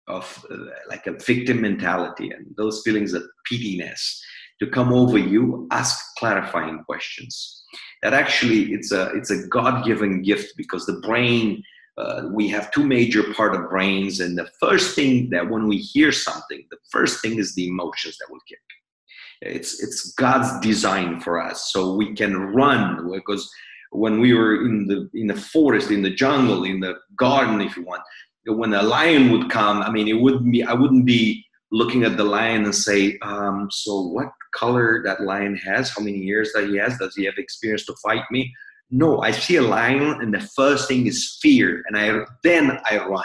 of 0.08 0.46
uh, 0.52 0.58
like 0.90 1.08
a 1.08 1.14
victim 1.14 1.62
mentality 1.62 2.30
and 2.32 2.46
those 2.58 2.82
feelings 2.84 3.14
of 3.14 3.24
pettiness 3.50 4.22
to 4.60 4.68
come 4.68 4.94
over 4.94 5.18
you, 5.18 5.68
ask 5.72 5.98
clarifying 6.18 6.84
questions. 6.84 7.64
That 8.02 8.14
actually 8.14 8.74
it's 8.74 8.92
a 8.92 9.12
it's 9.16 9.32
a 9.32 9.48
God-given 9.48 10.24
gift 10.24 10.54
because 10.58 10.86
the 10.86 11.00
brain 11.02 11.64
uh, 11.98 12.24
we 12.32 12.48
have 12.50 12.72
two 12.72 12.84
major 12.84 13.34
part 13.34 13.56
of 13.56 13.70
brains 13.70 14.20
and 14.20 14.38
the 14.38 14.50
first 14.60 14.96
thing 14.96 15.30
that 15.30 15.50
when 15.50 15.68
we 15.68 15.78
hear 15.78 16.12
something 16.12 16.66
the 16.72 16.78
first 16.92 17.22
thing 17.22 17.38
is 17.38 17.54
the 17.54 17.68
emotions 17.68 18.18
that 18.18 18.28
will 18.32 18.42
kick 18.48 18.60
it's 19.46 19.84
it's 19.84 20.14
God's 20.14 20.60
design 20.66 21.20
for 21.20 21.42
us, 21.42 21.72
so 21.72 21.96
we 21.96 22.14
can 22.14 22.36
run 22.54 23.10
because 23.12 23.50
when 23.94 24.20
we 24.20 24.34
were 24.34 24.66
in 24.66 24.88
the 24.88 25.10
in 25.14 25.28
the 25.28 25.36
forest, 25.36 25.92
in 25.92 26.02
the 26.02 26.10
jungle, 26.10 26.64
in 26.64 26.80
the 26.80 26.96
garden, 27.16 27.62
if 27.62 27.78
you 27.78 27.84
want, 27.84 28.02
when 28.46 28.74
a 28.74 28.82
lion 28.82 29.32
would 29.32 29.50
come, 29.50 29.82
I 29.82 29.90
mean, 29.90 30.08
it 30.08 30.20
wouldn't 30.20 30.52
be 30.52 30.64
I 30.64 30.74
wouldn't 30.74 31.06
be 31.06 31.46
looking 31.72 32.04
at 32.04 32.18
the 32.18 32.24
lion 32.24 32.66
and 32.66 32.76
say, 32.76 33.18
um, 33.22 33.68
so 33.72 34.02
what 34.02 34.32
color 34.54 35.02
that 35.04 35.22
lion 35.22 35.56
has, 35.56 35.90
how 35.90 36.04
many 36.04 36.20
years 36.20 36.52
that 36.54 36.70
he 36.70 36.78
has, 36.78 36.98
does 37.00 37.16
he 37.16 37.26
have 37.26 37.38
experience 37.38 37.86
to 37.86 37.96
fight 38.04 38.24
me? 38.30 38.54
No, 38.92 39.22
I 39.22 39.32
see 39.32 39.56
a 39.56 39.64
lion, 39.64 40.22
and 40.22 40.34
the 40.34 40.40
first 40.40 40.88
thing 40.88 41.08
is 41.08 41.40
fear, 41.42 41.84
and 41.88 41.98
I 41.98 42.26
then 42.44 42.80
I 42.90 42.98
run. 42.98 43.24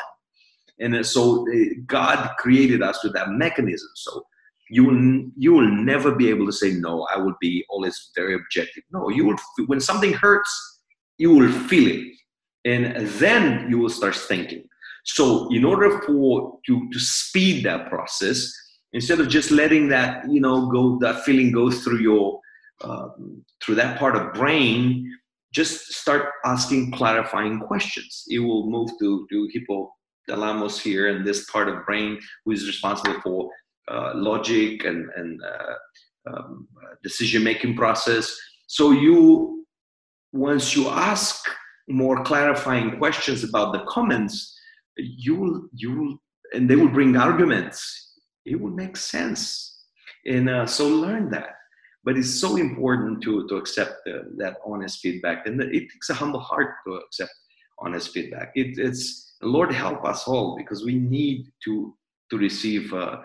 And 0.80 1.04
so 1.04 1.46
uh, 1.50 1.54
God 1.86 2.30
created 2.38 2.82
us 2.82 3.02
with 3.02 3.12
that 3.14 3.30
mechanism. 3.30 3.88
So 3.96 4.24
you 4.70 4.84
will 4.84 5.30
you 5.36 5.52
will 5.52 5.68
never 5.68 6.14
be 6.14 6.28
able 6.28 6.46
to 6.46 6.52
say 6.52 6.72
no 6.72 7.06
i 7.14 7.18
will 7.18 7.34
be 7.40 7.64
always 7.70 8.10
very 8.14 8.34
objective. 8.34 8.82
No 8.92 9.08
you 9.08 9.24
will 9.26 9.36
when 9.66 9.80
something 9.80 10.12
hurts 10.12 10.78
you 11.18 11.32
will 11.34 11.52
feel 11.52 11.90
it. 11.90 12.14
And 12.64 13.06
then 13.06 13.68
you 13.68 13.78
will 13.78 13.90
start 13.90 14.14
thinking. 14.14 14.64
So 15.04 15.48
in 15.52 15.64
order 15.64 16.00
for 16.02 16.58
to 16.66 16.88
to 16.92 16.98
speed 16.98 17.64
that 17.64 17.88
process 17.88 18.52
instead 18.92 19.20
of 19.20 19.28
just 19.28 19.50
letting 19.50 19.88
that 19.88 20.28
you 20.30 20.40
know 20.40 20.66
go 20.68 20.98
that 21.00 21.24
feeling 21.24 21.52
go 21.52 21.70
through 21.70 22.00
your 22.00 22.40
uh, 22.82 23.08
through 23.62 23.76
that 23.76 23.98
part 23.98 24.16
of 24.16 24.32
brain 24.34 25.12
just 25.52 25.92
start 25.92 26.26
asking 26.44 26.92
clarifying 26.92 27.58
questions. 27.58 28.24
It 28.28 28.40
will 28.40 28.68
move 28.68 28.90
to 29.00 29.26
to 29.30 29.48
hypothalamus 29.54 30.80
here 30.80 31.08
and 31.08 31.26
this 31.26 31.48
part 31.50 31.68
of 31.68 31.86
brain 31.86 32.20
who 32.44 32.52
is 32.52 32.66
responsible 32.66 33.20
for 33.22 33.50
logic 34.14 34.84
and, 34.84 35.08
and 35.16 35.40
uh, 35.42 36.30
um, 36.30 36.68
decision 37.02 37.42
making 37.42 37.76
process. 37.76 38.34
So 38.66 38.90
you, 38.90 39.66
once 40.32 40.76
you 40.76 40.88
ask 40.88 41.44
more 41.88 42.22
clarifying 42.24 42.98
questions 42.98 43.44
about 43.44 43.72
the 43.72 43.84
comments, 43.88 44.54
you 44.96 45.36
will, 45.36 45.68
you 45.72 45.98
will, 45.98 46.16
and 46.54 46.68
they 46.68 46.76
will 46.76 46.88
bring 46.88 47.16
arguments. 47.16 48.16
It 48.44 48.60
will 48.60 48.70
make 48.70 48.96
sense, 48.96 49.84
and 50.26 50.48
uh, 50.48 50.66
so 50.66 50.88
learn 50.88 51.30
that. 51.30 51.50
But 52.04 52.16
it's 52.16 52.40
so 52.40 52.56
important 52.56 53.22
to 53.22 53.46
to 53.48 53.56
accept 53.56 53.96
that 54.38 54.56
honest 54.64 55.00
feedback, 55.00 55.46
and 55.46 55.60
it 55.60 55.90
takes 55.90 56.08
a 56.10 56.14
humble 56.14 56.40
heart 56.40 56.76
to 56.86 56.94
accept 56.94 57.32
honest 57.78 58.12
feedback. 58.12 58.52
It, 58.54 58.78
it's 58.78 59.36
Lord 59.42 59.72
help 59.72 60.04
us 60.04 60.26
all 60.26 60.56
because 60.56 60.84
we 60.84 60.94
need 60.94 61.46
to 61.64 61.94
to 62.30 62.38
receive 62.38 62.92
uh, 62.92 63.18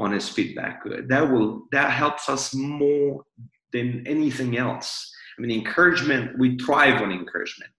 honest 0.00 0.32
feedback. 0.32 0.82
That 1.08 1.30
will 1.30 1.66
that 1.72 1.90
helps 1.90 2.28
us 2.28 2.54
more 2.54 3.24
than 3.72 4.04
anything 4.06 4.56
else. 4.56 5.12
I 5.36 5.42
mean, 5.42 5.52
encouragement 5.52 6.38
we 6.38 6.56
thrive 6.58 7.02
on 7.02 7.12
encouragement, 7.12 7.70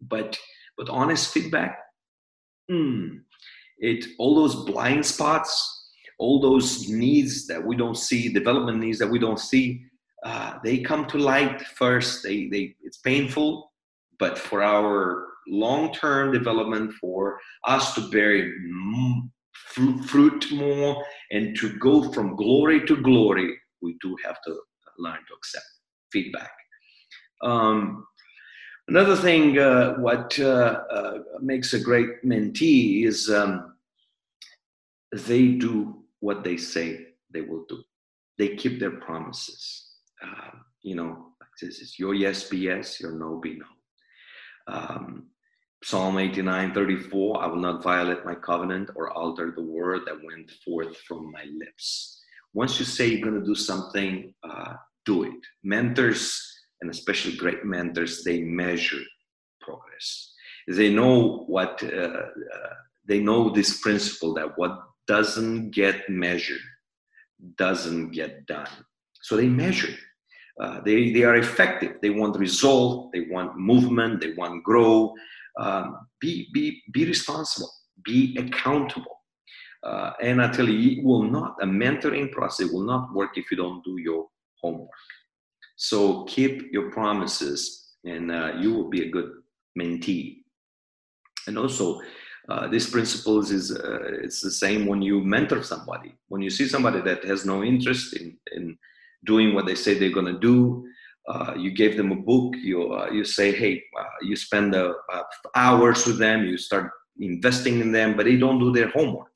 but 0.00 0.38
but 0.76 0.88
honest 0.88 1.32
feedback, 1.32 1.78
mm, 2.70 3.20
it 3.78 4.06
all 4.18 4.34
those 4.34 4.64
blind 4.64 5.04
spots, 5.04 5.52
all 6.18 6.40
those 6.40 6.88
needs 6.88 7.46
that 7.46 7.64
we 7.64 7.76
don't 7.76 7.96
see, 7.96 8.32
development 8.32 8.78
needs 8.78 8.98
that 8.98 9.10
we 9.10 9.18
don't 9.18 9.40
see, 9.40 9.82
uh, 10.24 10.58
they 10.62 10.78
come 10.78 11.06
to 11.06 11.18
light 11.18 11.62
first. 11.62 12.22
They 12.22 12.48
they 12.48 12.74
it's 12.82 12.98
painful, 12.98 13.72
but 14.18 14.38
for 14.38 14.62
our 14.62 15.26
long-term 15.48 16.32
development, 16.32 16.92
for 17.00 17.38
us 17.64 17.94
to 17.94 18.08
bear 18.10 18.52
fruit 19.68 20.50
more 20.52 21.04
and 21.30 21.56
to 21.56 21.76
go 21.78 22.12
from 22.12 22.36
glory 22.36 22.84
to 22.86 22.96
glory, 22.96 23.56
we 23.82 23.96
do 24.00 24.16
have 24.24 24.36
to 24.46 24.56
learn 24.98 25.18
to 25.28 25.34
accept 25.34 25.66
feedback. 26.12 26.50
Um, 27.42 28.06
another 28.88 29.16
thing, 29.16 29.58
uh, 29.58 29.94
what 29.94 30.38
uh, 30.38 30.82
uh, 30.90 31.18
makes 31.40 31.72
a 31.72 31.80
great 31.80 32.22
mentee 32.24 33.04
is 33.04 33.30
um, 33.30 33.74
they 35.12 35.48
do 35.48 36.04
what 36.20 36.44
they 36.44 36.56
say 36.56 37.06
they 37.32 37.40
will 37.40 37.64
do. 37.68 37.82
They 38.38 38.56
keep 38.56 38.80
their 38.80 38.92
promises. 38.92 39.86
Um, 40.22 40.64
you 40.82 40.94
know, 40.94 41.26
this 41.60 41.80
is 41.80 41.98
your 41.98 42.14
yes 42.14 42.44
be 42.44 42.58
yes, 42.58 43.00
your 43.00 43.12
no 43.12 43.38
be 43.38 43.58
no. 43.58 43.66
Um, 44.66 45.26
Psalm 45.82 46.18
89 46.18 46.74
34, 46.74 47.42
I 47.42 47.46
will 47.46 47.56
not 47.56 47.82
violate 47.82 48.24
my 48.24 48.34
covenant 48.34 48.90
or 48.94 49.10
alter 49.10 49.52
the 49.56 49.62
word 49.62 50.02
that 50.06 50.22
went 50.22 50.50
forth 50.64 50.96
from 51.08 51.32
my 51.32 51.44
lips. 51.56 52.20
Once 52.52 52.78
you 52.78 52.84
say 52.84 53.06
you're 53.06 53.26
going 53.28 53.40
to 53.40 53.46
do 53.46 53.54
something, 53.54 54.34
uh, 54.42 54.74
do 55.06 55.24
it. 55.24 55.40
Mentors 55.62 56.50
and 56.80 56.90
especially 56.90 57.36
great 57.36 57.64
mentors, 57.64 58.24
they 58.24 58.40
measure 58.40 59.02
progress. 59.60 60.32
They 60.68 60.92
know 60.92 61.44
what, 61.46 61.82
uh, 61.82 61.86
uh, 61.86 62.74
they 63.06 63.20
know 63.20 63.50
this 63.50 63.80
principle 63.80 64.34
that 64.34 64.56
what 64.58 64.78
doesn't 65.06 65.70
get 65.70 66.08
measured 66.08 66.60
doesn't 67.56 68.10
get 68.10 68.46
done. 68.46 68.68
So 69.22 69.36
they 69.36 69.48
measure. 69.48 69.94
Uh, 70.60 70.80
they, 70.84 71.12
they 71.12 71.24
are 71.24 71.36
effective. 71.36 71.96
They 72.02 72.10
want 72.10 72.38
result. 72.38 73.12
They 73.12 73.22
want 73.30 73.58
movement. 73.58 74.20
They 74.20 74.32
want 74.34 74.62
grow. 74.62 75.14
Um, 75.58 76.06
be, 76.20 76.48
be, 76.52 76.82
be 76.92 77.04
responsible. 77.06 77.70
Be 78.04 78.36
accountable. 78.38 79.16
Uh, 79.82 80.12
and 80.20 80.42
I 80.42 80.48
tell 80.50 80.68
you, 80.68 80.98
it 80.98 81.04
will 81.04 81.22
not, 81.22 81.56
a 81.62 81.66
mentoring 81.66 82.30
process 82.30 82.70
will 82.70 82.84
not 82.84 83.14
work 83.14 83.36
if 83.36 83.50
you 83.50 83.56
don't 83.56 83.82
do 83.84 83.96
your 83.98 84.26
homework. 84.62 84.90
So 85.76 86.24
keep 86.24 86.70
your 86.72 86.90
promises 86.90 87.94
and 88.04 88.30
uh, 88.30 88.52
you 88.58 88.74
will 88.74 88.90
be 88.90 89.06
a 89.06 89.10
good 89.10 89.30
mentee. 89.78 90.38
And 91.46 91.56
also, 91.56 92.00
uh, 92.48 92.68
this 92.68 92.90
principles 92.90 93.50
is 93.50 93.70
uh, 93.70 94.00
it's 94.22 94.40
the 94.40 94.50
same 94.50 94.86
when 94.86 95.00
you 95.00 95.20
mentor 95.22 95.62
somebody. 95.62 96.14
When 96.28 96.42
you 96.42 96.50
see 96.50 96.66
somebody 96.66 97.00
that 97.02 97.24
has 97.24 97.46
no 97.46 97.62
interest 97.62 98.14
in, 98.14 98.36
in 98.52 98.76
doing 99.24 99.54
what 99.54 99.66
they 99.66 99.74
say 99.74 99.94
they're 99.94 100.10
going 100.10 100.26
to 100.34 100.38
do, 100.38 100.86
uh, 101.28 101.54
you 101.56 101.70
gave 101.70 101.96
them 101.96 102.12
a 102.12 102.16
book. 102.16 102.54
You 102.56 102.92
uh, 102.92 103.10
you 103.10 103.24
say, 103.24 103.52
hey, 103.52 103.82
uh, 103.98 104.04
you 104.22 104.36
spend 104.36 104.74
hours 105.54 106.06
with 106.06 106.18
them. 106.18 106.44
You 106.44 106.56
start 106.56 106.90
investing 107.18 107.80
in 107.80 107.92
them, 107.92 108.16
but 108.16 108.24
they 108.24 108.36
don't 108.36 108.58
do 108.58 108.72
their 108.72 108.88
homework. 108.90 109.28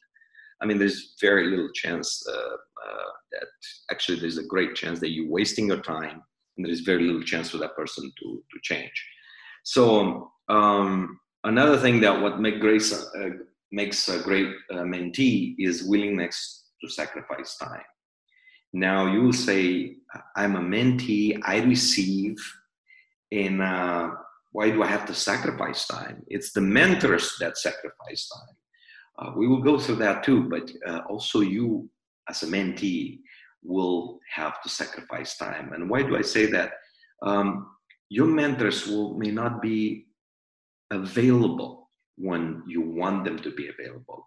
I 0.60 0.66
mean, 0.66 0.78
there's 0.78 1.14
very 1.20 1.46
little 1.48 1.70
chance 1.72 2.24
that 3.34 3.46
actually 3.90 4.20
there's 4.20 4.38
a 4.38 4.44
great 4.44 4.74
chance 4.74 5.00
that 5.00 5.10
you're 5.10 5.30
wasting 5.30 5.66
your 5.66 5.80
time 5.80 6.22
and 6.56 6.64
there 6.64 6.72
is 6.72 6.80
very 6.80 7.02
little 7.02 7.22
chance 7.22 7.50
for 7.50 7.58
that 7.58 7.76
person 7.76 8.12
to, 8.18 8.42
to 8.50 8.60
change. 8.62 8.92
So 9.64 10.30
um, 10.48 11.18
another 11.44 11.78
thing 11.78 12.00
that 12.00 12.20
what 12.20 12.40
make 12.40 12.60
grace, 12.60 12.92
uh, 12.92 13.30
makes 13.72 14.08
a 14.08 14.22
great 14.22 14.54
uh, 14.70 14.84
mentee 14.84 15.54
is 15.58 15.84
willingness 15.84 16.66
to 16.80 16.88
sacrifice 16.88 17.56
time. 17.56 17.82
Now 18.74 19.06
you 19.06 19.22
will 19.22 19.32
say, 19.32 19.98
I'm 20.34 20.56
a 20.56 20.60
mentee, 20.60 21.38
I 21.44 21.60
receive, 21.60 22.36
and 23.30 23.62
uh, 23.62 24.10
why 24.50 24.70
do 24.70 24.82
I 24.82 24.88
have 24.88 25.06
to 25.06 25.14
sacrifice 25.14 25.86
time? 25.86 26.24
It's 26.26 26.52
the 26.52 26.60
mentors 26.60 27.36
that 27.38 27.56
sacrifice 27.56 28.28
time. 28.28 28.56
Uh, 29.16 29.32
we 29.36 29.46
will 29.46 29.62
go 29.62 29.78
through 29.78 29.96
that 29.96 30.24
too, 30.24 30.48
but 30.48 30.72
uh, 30.88 31.02
also 31.08 31.40
you 31.40 31.88
as 32.28 32.42
a 32.42 32.46
mentee 32.46 33.20
will 33.62 34.18
have 34.28 34.60
to 34.62 34.68
sacrifice 34.68 35.36
time. 35.36 35.72
And 35.72 35.88
why 35.88 36.02
do 36.02 36.16
I 36.16 36.22
say 36.22 36.46
that? 36.46 36.72
Um, 37.22 37.68
your 38.08 38.26
mentors 38.26 38.88
will 38.88 39.14
may 39.14 39.30
not 39.30 39.62
be 39.62 40.06
available 40.90 41.90
when 42.16 42.64
you 42.66 42.80
want 42.80 43.24
them 43.24 43.38
to 43.38 43.52
be 43.52 43.68
available. 43.68 44.26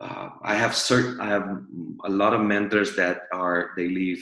Uh, 0.00 0.30
I 0.42 0.54
have 0.54 0.74
certain, 0.74 1.20
I 1.20 1.28
have 1.28 1.48
a 2.04 2.10
lot 2.10 2.34
of 2.34 2.40
mentors 2.40 2.96
that 2.96 3.22
are 3.32 3.70
they 3.76 3.88
live 3.88 4.18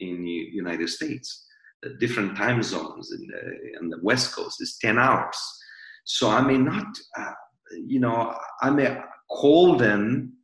in 0.00 0.24
the 0.24 0.30
United 0.52 0.88
States. 0.88 1.46
The 1.82 1.94
different 1.94 2.36
time 2.36 2.62
zones 2.62 3.12
in 3.12 3.26
the, 3.26 3.78
in 3.80 3.90
the 3.90 3.98
West 4.02 4.34
Coast 4.34 4.60
is 4.60 4.78
ten 4.80 4.98
hours, 4.98 5.38
so 6.04 6.28
I 6.28 6.40
may 6.40 6.58
not, 6.58 6.86
uh, 7.18 7.32
you 7.86 8.00
know, 8.00 8.36
I 8.60 8.70
may 8.70 9.00
call 9.30 9.76
them 9.76 10.34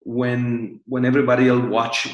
when 0.00 0.80
when 0.86 1.04
everybody 1.04 1.48
else 1.48 1.64
watch 1.64 2.08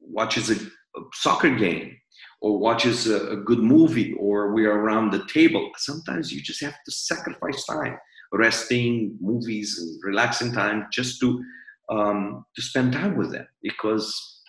watches 0.00 0.50
a, 0.50 0.54
a 0.54 1.02
soccer 1.14 1.54
game 1.54 1.96
or 2.40 2.58
watches 2.58 3.06
a, 3.06 3.30
a, 3.30 3.36
good 3.36 3.60
movie 3.60 4.14
or 4.14 4.52
we're 4.52 4.74
around 4.74 5.10
the 5.10 5.24
table. 5.26 5.70
Sometimes 5.76 6.32
you 6.32 6.42
just 6.42 6.60
have 6.60 6.76
to 6.84 6.92
sacrifice 6.92 7.64
time 7.64 7.96
resting 8.32 9.16
movies 9.20 9.78
and 9.78 10.00
relaxing 10.04 10.52
time 10.52 10.86
just 10.92 11.20
to 11.20 11.42
um, 11.88 12.44
to 12.56 12.62
spend 12.62 12.92
time 12.92 13.16
with 13.16 13.32
them 13.32 13.46
because 13.62 14.40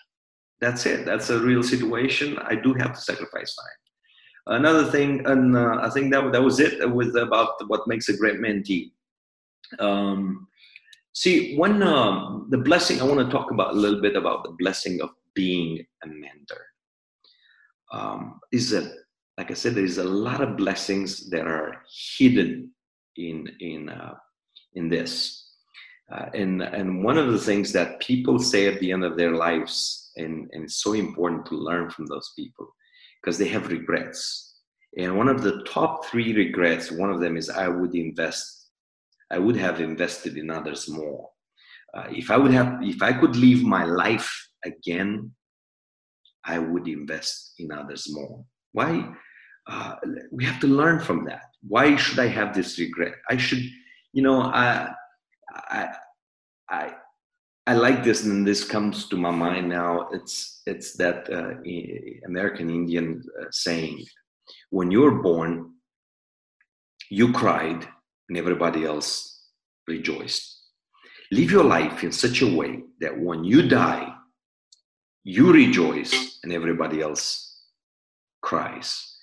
that's 0.60 0.86
it. 0.86 1.04
That's 1.04 1.30
a 1.30 1.38
real 1.40 1.62
situation. 1.62 2.38
I 2.38 2.54
do 2.54 2.72
have 2.74 2.94
to 2.94 3.00
sacrifice 3.00 3.54
time. 3.54 4.56
Another 4.58 4.90
thing 4.90 5.24
and 5.26 5.56
uh, 5.56 5.78
i 5.80 5.88
think 5.88 6.12
that, 6.12 6.30
that 6.32 6.42
was 6.42 6.60
it 6.60 6.90
was 6.90 7.14
about 7.14 7.54
what 7.68 7.88
makes 7.88 8.10
a 8.10 8.16
great 8.16 8.40
mentee. 8.40 8.90
Um, 9.78 10.46
see 11.14 11.56
when 11.56 11.82
um, 11.82 12.48
the 12.50 12.58
blessing 12.58 13.00
i 13.00 13.04
want 13.04 13.20
to 13.20 13.34
talk 13.34 13.50
about 13.50 13.72
a 13.72 13.76
little 13.76 14.02
bit 14.02 14.16
about 14.16 14.44
the 14.44 14.54
blessing 14.58 15.00
of 15.00 15.10
being 15.34 15.84
a 16.02 16.06
mentor. 16.06 16.64
Um, 17.92 18.40
is 18.52 18.70
that, 18.70 18.92
like 19.38 19.50
I 19.50 19.54
said, 19.54 19.74
there's 19.74 19.98
a 19.98 20.04
lot 20.04 20.40
of 20.40 20.56
blessings 20.56 21.28
that 21.30 21.46
are 21.46 21.82
hidden 22.16 22.70
in 23.16 23.48
in 23.60 23.88
uh, 23.88 24.14
in 24.74 24.88
this. 24.88 25.40
Uh, 26.12 26.26
and 26.34 26.62
and 26.62 27.02
one 27.02 27.16
of 27.16 27.32
the 27.32 27.38
things 27.38 27.72
that 27.72 28.00
people 28.00 28.38
say 28.38 28.66
at 28.66 28.78
the 28.80 28.92
end 28.92 29.04
of 29.04 29.16
their 29.16 29.32
lives, 29.32 30.10
and, 30.16 30.48
and 30.52 30.64
it's 30.64 30.82
so 30.82 30.92
important 30.92 31.46
to 31.46 31.54
learn 31.54 31.88
from 31.88 32.06
those 32.06 32.32
people, 32.36 32.68
because 33.22 33.38
they 33.38 33.48
have 33.48 33.68
regrets. 33.68 34.50
And 34.98 35.16
one 35.16 35.28
of 35.28 35.42
the 35.42 35.64
top 35.64 36.04
three 36.06 36.34
regrets, 36.34 36.92
one 36.92 37.10
of 37.10 37.20
them 37.20 37.36
is 37.36 37.50
I 37.50 37.68
would 37.68 37.94
invest, 37.94 38.70
I 39.30 39.38
would 39.38 39.56
have 39.56 39.80
invested 39.80 40.36
in 40.36 40.50
others 40.50 40.88
more. 40.88 41.30
Uh, 41.96 42.08
if 42.10 42.30
I 42.30 42.36
would 42.36 42.52
have, 42.52 42.78
if 42.82 43.02
I 43.02 43.12
could 43.12 43.34
live 43.34 43.62
my 43.62 43.84
life 43.84 44.30
again, 44.64 45.32
I 46.44 46.58
would 46.58 46.86
invest 46.86 47.54
in 47.58 47.72
others 47.72 48.06
more. 48.10 48.44
Why? 48.72 49.08
Uh, 49.66 49.94
we 50.30 50.44
have 50.44 50.60
to 50.60 50.66
learn 50.66 51.00
from 51.00 51.24
that. 51.24 51.53
Why 51.66 51.96
should 51.96 52.18
I 52.18 52.26
have 52.26 52.54
this 52.54 52.78
regret? 52.78 53.14
I 53.28 53.36
should, 53.36 53.62
you 54.12 54.22
know, 54.22 54.40
I, 54.42 54.92
I, 55.50 55.88
I, 56.68 56.94
I 57.66 57.74
like 57.74 58.04
this, 58.04 58.24
and 58.24 58.46
this 58.46 58.64
comes 58.64 59.08
to 59.08 59.16
my 59.16 59.30
mind 59.30 59.68
now. 59.70 60.08
It's 60.12 60.60
it's 60.66 60.96
that 60.98 61.30
uh, 61.32 61.54
American 62.26 62.68
Indian 62.68 63.22
uh, 63.40 63.46
saying: 63.50 64.04
when 64.68 64.90
you 64.90 65.00
were 65.00 65.22
born, 65.22 65.72
you 67.10 67.32
cried, 67.32 67.88
and 68.28 68.36
everybody 68.36 68.84
else 68.84 69.48
rejoiced. 69.88 70.50
Live 71.32 71.50
your 71.50 71.64
life 71.64 72.04
in 72.04 72.12
such 72.12 72.42
a 72.42 72.54
way 72.54 72.82
that 73.00 73.18
when 73.18 73.44
you 73.44 73.66
die, 73.66 74.14
you 75.24 75.50
rejoice 75.50 76.38
and 76.42 76.52
everybody 76.52 77.00
else 77.00 77.62
cries 78.42 79.13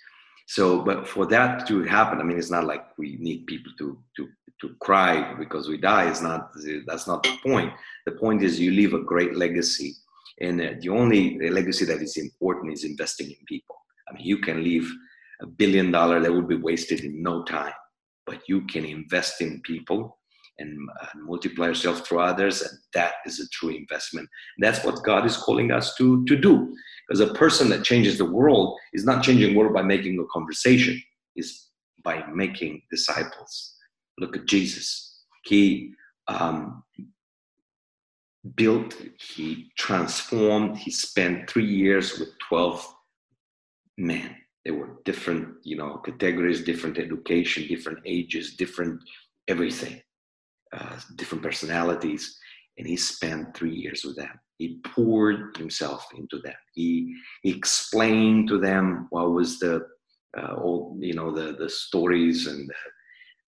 so 0.55 0.63
but 0.87 1.07
for 1.13 1.25
that 1.33 1.67
to 1.67 1.75
happen 1.83 2.19
i 2.19 2.23
mean 2.23 2.37
it's 2.37 2.55
not 2.57 2.65
like 2.71 2.85
we 2.97 3.09
need 3.27 3.45
people 3.51 3.71
to 3.77 3.87
to 4.15 4.23
to 4.61 4.75
cry 4.79 5.33
because 5.37 5.67
we 5.67 5.77
die. 5.77 6.09
It's 6.09 6.21
not 6.21 6.51
that's 6.85 7.07
not 7.07 7.23
the 7.23 7.35
point. 7.43 7.73
The 8.05 8.13
point 8.13 8.43
is 8.43 8.59
you 8.59 8.71
leave 8.71 8.93
a 8.93 9.03
great 9.03 9.35
legacy 9.35 9.95
and 10.39 10.61
uh, 10.61 10.73
the 10.79 10.89
only 10.89 11.49
legacy 11.49 11.85
that 11.85 12.01
is 12.01 12.17
important 12.17 12.73
is 12.73 12.83
investing 12.83 13.27
in 13.27 13.37
people. 13.47 13.75
I 14.07 14.13
mean 14.13 14.25
you 14.25 14.37
can 14.37 14.63
leave 14.63 14.89
a 15.41 15.47
billion 15.47 15.91
dollar 15.91 16.19
that 16.19 16.33
would 16.33 16.47
be 16.47 16.55
wasted 16.55 17.01
in 17.01 17.21
no 17.21 17.43
time 17.43 17.73
but 18.27 18.47
you 18.47 18.61
can 18.67 18.85
invest 18.85 19.41
in 19.41 19.61
people 19.61 20.19
and, 20.59 20.77
multiply 21.15 21.67
yourself 21.67 22.05
through 22.05 22.19
others 22.19 22.61
and 22.61 22.77
that 22.93 23.13
is 23.25 23.39
a 23.39 23.49
true 23.49 23.69
investment. 23.69 24.29
That's 24.59 24.83
what 24.85 25.03
god 25.03 25.25
is 25.25 25.37
calling 25.37 25.71
us 25.71 25.95
to 25.95 26.23
to 26.25 26.35
do 26.35 26.75
because 27.11 27.29
a 27.29 27.33
person 27.33 27.67
that 27.69 27.83
changes 27.83 28.17
the 28.17 28.23
world 28.23 28.79
is 28.93 29.03
not 29.03 29.21
changing 29.21 29.51
the 29.51 29.57
world 29.57 29.73
by 29.73 29.81
making 29.81 30.17
a 30.17 30.25
conversation. 30.31 31.01
Is 31.35 31.67
by 32.05 32.23
making 32.33 32.83
disciples. 32.89 33.75
Look 34.17 34.37
at 34.37 34.45
jesus. 34.45 35.23
He 35.43 35.93
um, 36.29 36.83
built 38.55 38.95
he 39.19 39.71
transformed 39.77 40.77
he 40.77 40.89
spent 40.89 41.49
three 41.49 41.65
years 41.65 42.17
with 42.17 42.29
12 42.47 42.95
men. 43.97 44.35
They 44.63 44.71
were 44.71 44.97
different 45.03 45.55
you 45.63 45.75
know 45.75 45.97
categories 45.97 46.63
different 46.63 46.97
education 46.97 47.67
different 47.67 47.99
ages 48.05 48.55
different 48.55 49.01
everything 49.49 50.01
uh, 50.73 50.97
different 51.15 51.43
personalities, 51.43 52.39
and 52.77 52.87
he 52.87 52.97
spent 52.97 53.55
three 53.55 53.75
years 53.75 54.03
with 54.03 54.15
them. 54.15 54.39
He 54.57 54.79
poured 54.85 55.57
himself 55.57 56.07
into 56.15 56.39
them. 56.39 56.55
He, 56.73 57.15
he 57.41 57.51
explained 57.51 58.47
to 58.49 58.59
them 58.59 59.07
what 59.09 59.31
was 59.31 59.59
the 59.59 59.87
uh, 60.37 60.53
all 60.53 60.95
you 60.99 61.13
know 61.13 61.31
the 61.31 61.57
the 61.57 61.69
stories 61.69 62.47
and 62.47 62.71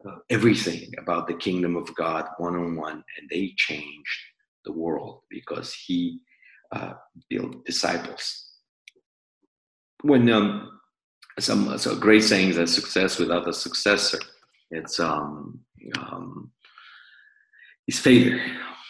uh, 0.06 0.16
everything 0.30 0.92
about 0.98 1.28
the 1.28 1.34
kingdom 1.34 1.76
of 1.76 1.94
God 1.96 2.28
one 2.38 2.56
on 2.56 2.76
one, 2.76 3.04
and 3.18 3.30
they 3.30 3.54
changed 3.56 4.20
the 4.66 4.72
world 4.72 5.22
because 5.30 5.74
he 5.74 6.20
uh, 6.72 6.94
built 7.30 7.64
disciples. 7.66 8.50
When 10.02 10.30
um, 10.30 10.80
some 11.40 11.78
so 11.78 11.96
great 11.96 12.24
sayings 12.24 12.58
that 12.58 12.68
success 12.68 13.18
without 13.18 13.48
a 13.48 13.54
successor, 13.54 14.20
it's 14.72 15.00
um, 15.00 15.60
um, 15.98 16.52
is 17.88 18.00
failure. 18.00 18.42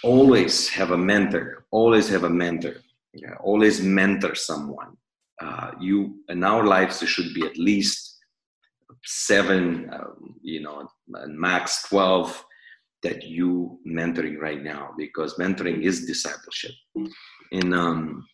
Always 0.03 0.69
have 0.69 0.91
a 0.91 0.97
mentor. 0.97 1.65
Always 1.71 2.09
have 2.09 2.23
a 2.23 2.29
mentor. 2.29 2.75
Yeah, 3.13 3.35
always 3.41 3.81
mentor 3.81 4.35
someone. 4.35 4.97
uh, 5.41 5.71
you 5.79 6.23
in 6.29 6.43
our 6.43 6.65
lives 6.65 6.99
there 6.99 7.09
should 7.09 7.33
be 7.33 7.45
at 7.45 7.57
least 7.57 8.19
seven, 9.05 9.89
um, 9.91 10.35
you 10.41 10.61
know, 10.61 10.87
max 11.07 11.87
twelve 11.89 12.43
that 13.01 13.23
you 13.23 13.79
mentoring 13.85 14.37
right 14.39 14.63
now 14.63 14.91
because 14.97 15.35
mentoring 15.35 15.83
is 15.83 16.05
discipleship. 16.05 16.71
And 17.51 17.73
um, 17.73 18.25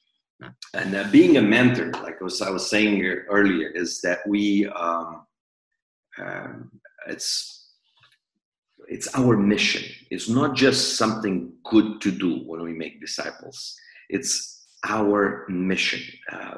and 0.73 0.95
uh, 0.95 1.09
being 1.11 1.37
a 1.37 1.41
mentor, 1.41 1.91
like 2.03 2.17
I 2.21 2.23
was, 2.23 2.41
I 2.41 2.49
was 2.49 2.69
saying 2.69 3.03
earlier, 3.29 3.69
is 3.69 3.99
that 4.01 4.19
we 4.27 4.67
um, 4.67 5.25
um, 6.17 6.71
it's 7.07 7.58
it's 8.89 9.07
our 9.15 9.37
mission. 9.37 9.83
It's 10.11 10.29
not 10.29 10.55
just 10.55 10.97
something 10.97 11.53
good 11.65 12.01
to 12.01 12.11
do 12.11 12.43
when 12.45 12.61
we 12.61 12.73
make 12.73 12.99
disciples. 12.99 13.75
It's 14.09 14.67
our 14.87 15.45
mission. 15.49 16.01
Uh, 16.31 16.57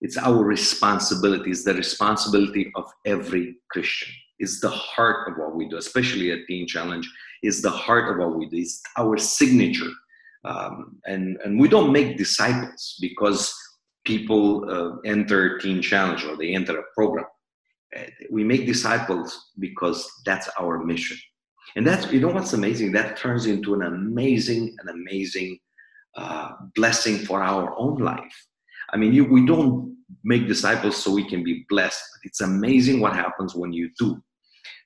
it's 0.00 0.16
our 0.16 0.42
responsibility. 0.44 1.50
It's 1.50 1.64
the 1.64 1.74
responsibility 1.74 2.70
of 2.76 2.84
every 3.04 3.56
Christian. 3.70 4.12
It's 4.38 4.60
the 4.60 4.70
heart 4.70 5.30
of 5.30 5.38
what 5.38 5.56
we 5.56 5.68
do, 5.68 5.76
especially 5.76 6.30
at 6.30 6.46
Teen 6.46 6.66
Challenge. 6.66 7.08
Is 7.42 7.62
the 7.62 7.70
heart 7.70 8.10
of 8.10 8.18
what 8.18 8.36
we 8.36 8.46
do. 8.48 8.56
It's 8.56 8.80
our 8.96 9.16
signature 9.16 9.90
um, 10.44 10.98
and, 11.06 11.38
and 11.44 11.58
we 11.58 11.68
don't 11.68 11.92
make 11.92 12.16
disciples 12.16 12.96
because 13.00 13.54
people 14.04 14.64
uh, 14.70 14.96
enter 15.04 15.58
Teen 15.58 15.82
Challenge 15.82 16.24
or 16.24 16.36
they 16.36 16.54
enter 16.54 16.78
a 16.78 16.84
program. 16.94 17.26
Uh, 17.96 18.02
we 18.30 18.44
make 18.44 18.66
disciples 18.66 19.50
because 19.58 20.08
that's 20.24 20.48
our 20.58 20.84
mission. 20.84 21.18
And 21.76 21.86
that's, 21.86 22.10
you 22.12 22.20
know 22.20 22.28
what's 22.28 22.52
amazing? 22.52 22.92
That 22.92 23.16
turns 23.16 23.46
into 23.46 23.74
an 23.74 23.82
amazing, 23.82 24.76
an 24.80 24.88
amazing 24.88 25.58
uh, 26.16 26.52
blessing 26.74 27.18
for 27.18 27.42
our 27.42 27.76
own 27.78 27.98
life. 27.98 28.46
I 28.92 28.96
mean, 28.96 29.12
you, 29.12 29.24
we 29.24 29.44
don't 29.46 29.96
make 30.24 30.48
disciples 30.48 31.02
so 31.02 31.12
we 31.12 31.28
can 31.28 31.44
be 31.44 31.64
blessed, 31.68 32.02
but 32.12 32.28
it's 32.28 32.40
amazing 32.40 33.00
what 33.00 33.14
happens 33.14 33.54
when 33.54 33.72
you 33.72 33.90
do. 33.98 34.22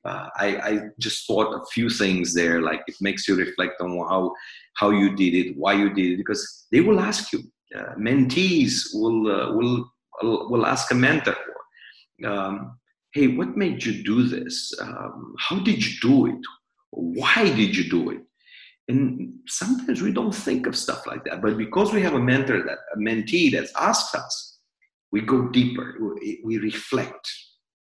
Uh, 0.05 0.29
I, 0.37 0.47
I, 0.57 0.81
just 0.99 1.29
thought 1.29 1.55
a 1.55 1.65
few 1.67 1.89
things 1.89 2.35
there 2.35 2.61
like 2.61 2.83
it 2.89 2.97
makes 3.01 3.29
you 3.29 3.37
reflect 3.37 3.81
on 3.81 3.97
how 3.99 4.35
how 4.75 4.91
you 4.91 5.15
did 5.15 5.33
it 5.33 5.57
why 5.57 5.75
you 5.75 5.95
did 5.95 6.13
it 6.13 6.17
because 6.17 6.67
they 6.73 6.81
will 6.81 6.99
ask 6.99 7.33
you. 7.33 7.41
Uh, 7.73 7.95
mentees 7.95 8.89
will 8.93 9.31
uh, 9.31 9.53
will 9.53 9.89
will 10.23 10.67
ask 10.67 10.91
a 10.91 10.95
mentor. 10.95 11.37
Um, 12.25 12.79
hey 13.13 13.29
what 13.29 13.57
made 13.57 13.85
you 13.85 14.03
do 14.03 14.25
this? 14.25 14.75
Um, 14.81 15.37
how 15.39 15.61
did 15.61 15.85
you 15.87 16.01
do 16.01 16.27
it 16.27 16.45
why 16.93 17.45
did 17.45 17.77
you 17.77 17.91
do 17.91 18.11
it? 18.11 18.21
And 18.89 19.35
sometimes 19.47 20.03
we 20.03 20.13
don't 20.13 20.35
think 20.35 20.67
of 20.67 20.77
stuff 20.77 21.07
like 21.07 21.25
that 21.25 21.43
but 21.43 21.57
because 21.57 21.93
we 21.93 22.03
have 22.03 22.15
a 22.15 22.21
mentor 22.21 22.63
that 22.63 22.79
a 22.95 22.99
mentee 22.99 23.51
that 23.53 23.69
asks 23.77 24.15
us 24.15 24.59
we 25.13 25.21
go 25.21 25.49
deeper 25.49 25.95
we, 26.01 26.41
we 26.45 26.59
reflect. 26.59 27.31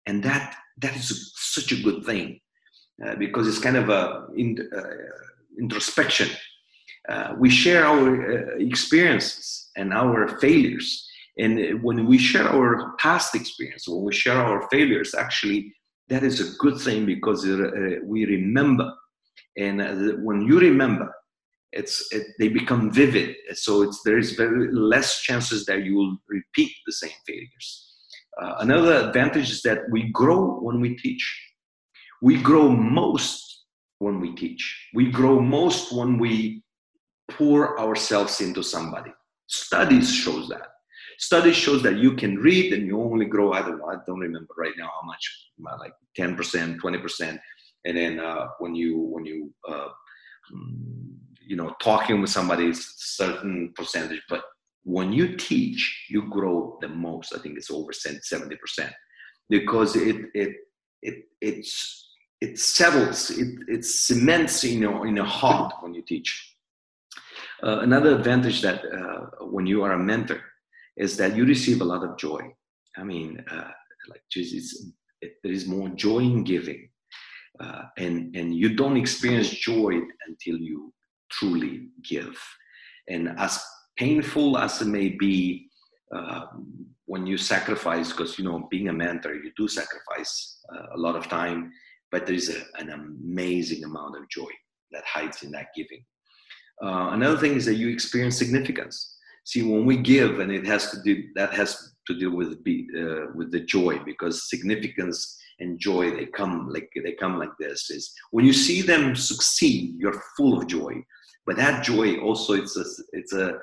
And 0.05 0.21
that 0.23 0.55
that 0.77 0.95
is 0.95 1.31
such 1.35 1.71
a 1.71 1.81
good 1.81 2.05
thing 2.05 2.39
uh, 3.03 3.15
because 3.15 3.47
it's 3.47 3.59
kind 3.59 3.77
of 3.77 3.89
a 3.89 4.27
in, 4.35 4.57
uh, 4.75 4.81
introspection. 5.59 6.29
Uh, 7.09 7.33
we 7.37 7.49
share 7.49 7.85
our 7.85 8.09
uh, 8.31 8.57
experiences 8.57 9.69
and 9.75 9.93
our 9.93 10.39
failures, 10.39 11.07
and 11.37 11.83
when 11.83 12.05
we 12.07 12.17
share 12.17 12.47
our 12.47 12.95
past 12.97 13.35
experience, 13.35 13.87
when 13.87 14.03
we 14.03 14.13
share 14.13 14.37
our 14.37 14.67
failures, 14.69 15.13
actually, 15.13 15.73
that 16.09 16.23
is 16.23 16.39
a 16.39 16.57
good 16.57 16.79
thing 16.79 17.05
because 17.05 17.47
uh, 17.47 17.69
we 18.03 18.25
remember, 18.25 18.91
and 19.57 19.81
uh, 19.81 19.93
when 20.21 20.41
you 20.41 20.59
remember, 20.59 21.11
it's 21.71 22.07
it, 22.11 22.27
they 22.39 22.47
become 22.47 22.91
vivid. 22.91 23.35
So 23.53 23.91
there 24.05 24.17
is 24.17 24.33
very 24.33 24.71
less 24.71 25.21
chances 25.21 25.65
that 25.65 25.83
you 25.83 25.95
will 25.95 26.17
repeat 26.27 26.71
the 26.85 26.93
same 26.93 27.17
failures. 27.27 27.91
Uh, 28.41 28.55
another 28.59 29.07
advantage 29.07 29.49
is 29.49 29.61
that 29.63 29.79
we 29.91 30.09
grow 30.11 30.59
when 30.59 30.79
we 30.79 30.95
teach. 30.97 31.23
We 32.21 32.41
grow 32.41 32.69
most 32.69 33.65
when 33.99 34.19
we 34.19 34.35
teach. 34.35 34.89
We 34.93 35.09
grow 35.11 35.39
most 35.39 35.93
when 35.93 36.17
we 36.17 36.63
pour 37.31 37.79
ourselves 37.79 38.41
into 38.41 38.63
somebody. 38.63 39.11
Studies 39.47 40.13
shows 40.13 40.49
that. 40.49 40.67
Studies 41.17 41.55
shows 41.55 41.81
that 41.83 41.97
you 41.97 42.13
can 42.13 42.37
read 42.37 42.73
and 42.73 42.85
you 42.85 43.01
only 43.01 43.25
grow. 43.25 43.53
I 43.53 43.61
don't. 43.61 43.81
I 43.81 43.95
don't 44.05 44.19
remember 44.19 44.53
right 44.57 44.73
now 44.77 44.89
how 44.99 45.05
much, 45.05 45.49
like 45.79 45.93
ten 46.15 46.35
percent, 46.35 46.79
twenty 46.79 46.97
percent, 46.97 47.39
and 47.85 47.97
then 47.97 48.19
uh, 48.19 48.47
when 48.59 48.75
you 48.75 48.99
when 48.99 49.25
you 49.25 49.53
uh, 49.67 49.89
mm, 50.53 51.13
you 51.45 51.55
know 51.55 51.73
talking 51.81 52.21
with 52.21 52.29
somebody, 52.29 52.67
it's 52.67 53.15
certain 53.15 53.73
percentage. 53.75 54.21
But 54.29 54.43
when 54.85 55.11
you 55.11 55.35
teach, 55.35 56.05
you 56.09 56.29
grow 56.29 56.77
the 56.79 56.87
most. 56.87 57.33
I 57.35 57.39
think 57.39 57.57
it's 57.57 57.71
over 57.71 57.91
70% 57.91 58.91
because 59.49 59.95
it, 59.95 60.27
it, 60.35 60.55
it, 61.01 61.25
it's, 61.41 62.13
it 62.39 62.59
settles, 62.59 63.31
it, 63.31 63.47
it 63.67 63.83
cements 63.83 64.63
in 64.63 64.79
your, 64.79 65.07
in 65.07 65.15
your 65.15 65.25
heart 65.25 65.73
when 65.81 65.95
you 65.95 66.03
teach. 66.03 66.55
Uh, 67.63 67.79
another 67.79 68.15
advantage 68.15 68.61
that 68.61 68.83
uh, 68.85 69.45
when 69.45 69.65
you 69.65 69.83
are 69.83 69.93
a 69.93 69.99
mentor 69.99 70.39
is 70.97 71.17
that 71.17 71.35
you 71.35 71.45
receive 71.45 71.81
a 71.81 71.85
lot 71.85 72.03
of 72.03 72.17
joy. 72.17 72.41
I 72.97 73.03
mean, 73.03 73.43
uh, 73.51 73.71
like 74.09 74.21
Jesus, 74.31 74.91
there 75.21 75.51
is 75.51 75.67
more 75.67 75.89
joy 75.89 76.19
in 76.19 76.43
giving, 76.43 76.89
uh, 77.59 77.83
and 77.97 78.35
and 78.35 78.55
you 78.55 78.75
don't 78.75 78.97
experience 78.97 79.49
joy 79.49 79.99
until 80.27 80.57
you 80.57 80.93
truly 81.31 81.89
give. 82.03 82.37
And 83.09 83.29
as 83.37 83.63
painful 83.97 84.57
as 84.57 84.81
it 84.81 84.87
may 84.87 85.09
be 85.09 85.69
uh, 86.15 86.45
when 87.05 87.25
you 87.25 87.37
sacrifice, 87.37 88.11
because 88.11 88.37
you 88.37 88.45
know, 88.45 88.67
being 88.69 88.89
a 88.89 88.93
mentor, 88.93 89.33
you 89.33 89.51
do 89.57 89.67
sacrifice 89.67 90.59
uh, 90.73 90.95
a 90.95 90.97
lot 90.97 91.15
of 91.15 91.27
time, 91.27 91.71
but 92.11 92.25
there 92.25 92.35
is 92.35 92.49
a, 92.49 92.79
an 92.81 92.89
amazing 92.91 93.83
amount 93.83 94.15
of 94.17 94.29
joy 94.29 94.49
that 94.91 95.03
hides 95.05 95.43
in 95.43 95.51
that 95.51 95.67
giving. 95.75 96.03
Uh, 96.83 97.09
another 97.11 97.37
thing 97.37 97.55
is 97.55 97.65
that 97.65 97.75
you 97.75 97.89
experience 97.89 98.37
significance. 98.37 99.14
See, 99.45 99.61
when 99.63 99.85
we 99.85 99.97
give, 99.97 100.39
and 100.39 100.51
it 100.51 100.65
has 100.65 100.91
to 100.91 101.01
do 101.03 101.23
that 101.35 101.53
has 101.53 101.93
to 102.07 102.17
do 102.17 102.31
with 102.31 102.63
be, 102.63 102.87
uh, 102.97 103.27
with 103.35 103.51
the 103.51 103.61
joy, 103.61 103.99
because 103.99 104.49
significance 104.49 105.37
and 105.59 105.79
joy 105.79 106.11
they 106.11 106.25
come 106.25 106.67
like 106.67 106.89
they 107.03 107.13
come 107.13 107.37
like 107.39 107.55
this. 107.59 107.89
Is 107.89 108.11
when 108.31 108.45
you 108.45 108.53
see 108.53 108.81
them 108.81 109.15
succeed, 109.15 109.95
you're 109.97 110.21
full 110.35 110.59
of 110.59 110.67
joy. 110.67 110.93
But 111.45 111.57
that 111.57 111.83
joy 111.83 112.17
also 112.17 112.53
it's 112.53 112.75
a 112.75 112.85
it's 113.13 113.33
a 113.33 113.57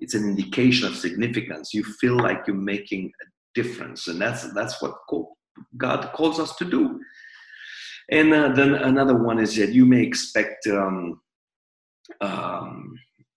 it's 0.00 0.14
an 0.14 0.24
indication 0.24 0.86
of 0.88 0.96
significance. 0.96 1.74
You 1.74 1.84
feel 1.84 2.16
like 2.16 2.46
you're 2.46 2.56
making 2.56 3.12
a 3.22 3.26
difference, 3.54 4.08
and 4.08 4.20
that's 4.20 4.52
that's 4.54 4.80
what 4.80 4.94
God 5.76 6.12
calls 6.14 6.40
us 6.40 6.56
to 6.56 6.64
do. 6.64 7.00
And 8.10 8.32
uh, 8.32 8.48
then 8.50 8.74
another 8.74 9.16
one 9.16 9.38
is 9.38 9.56
that 9.56 9.72
you 9.72 9.84
may 9.84 10.02
expect 10.02 10.66
um, 10.68 11.20
um, 12.20 12.94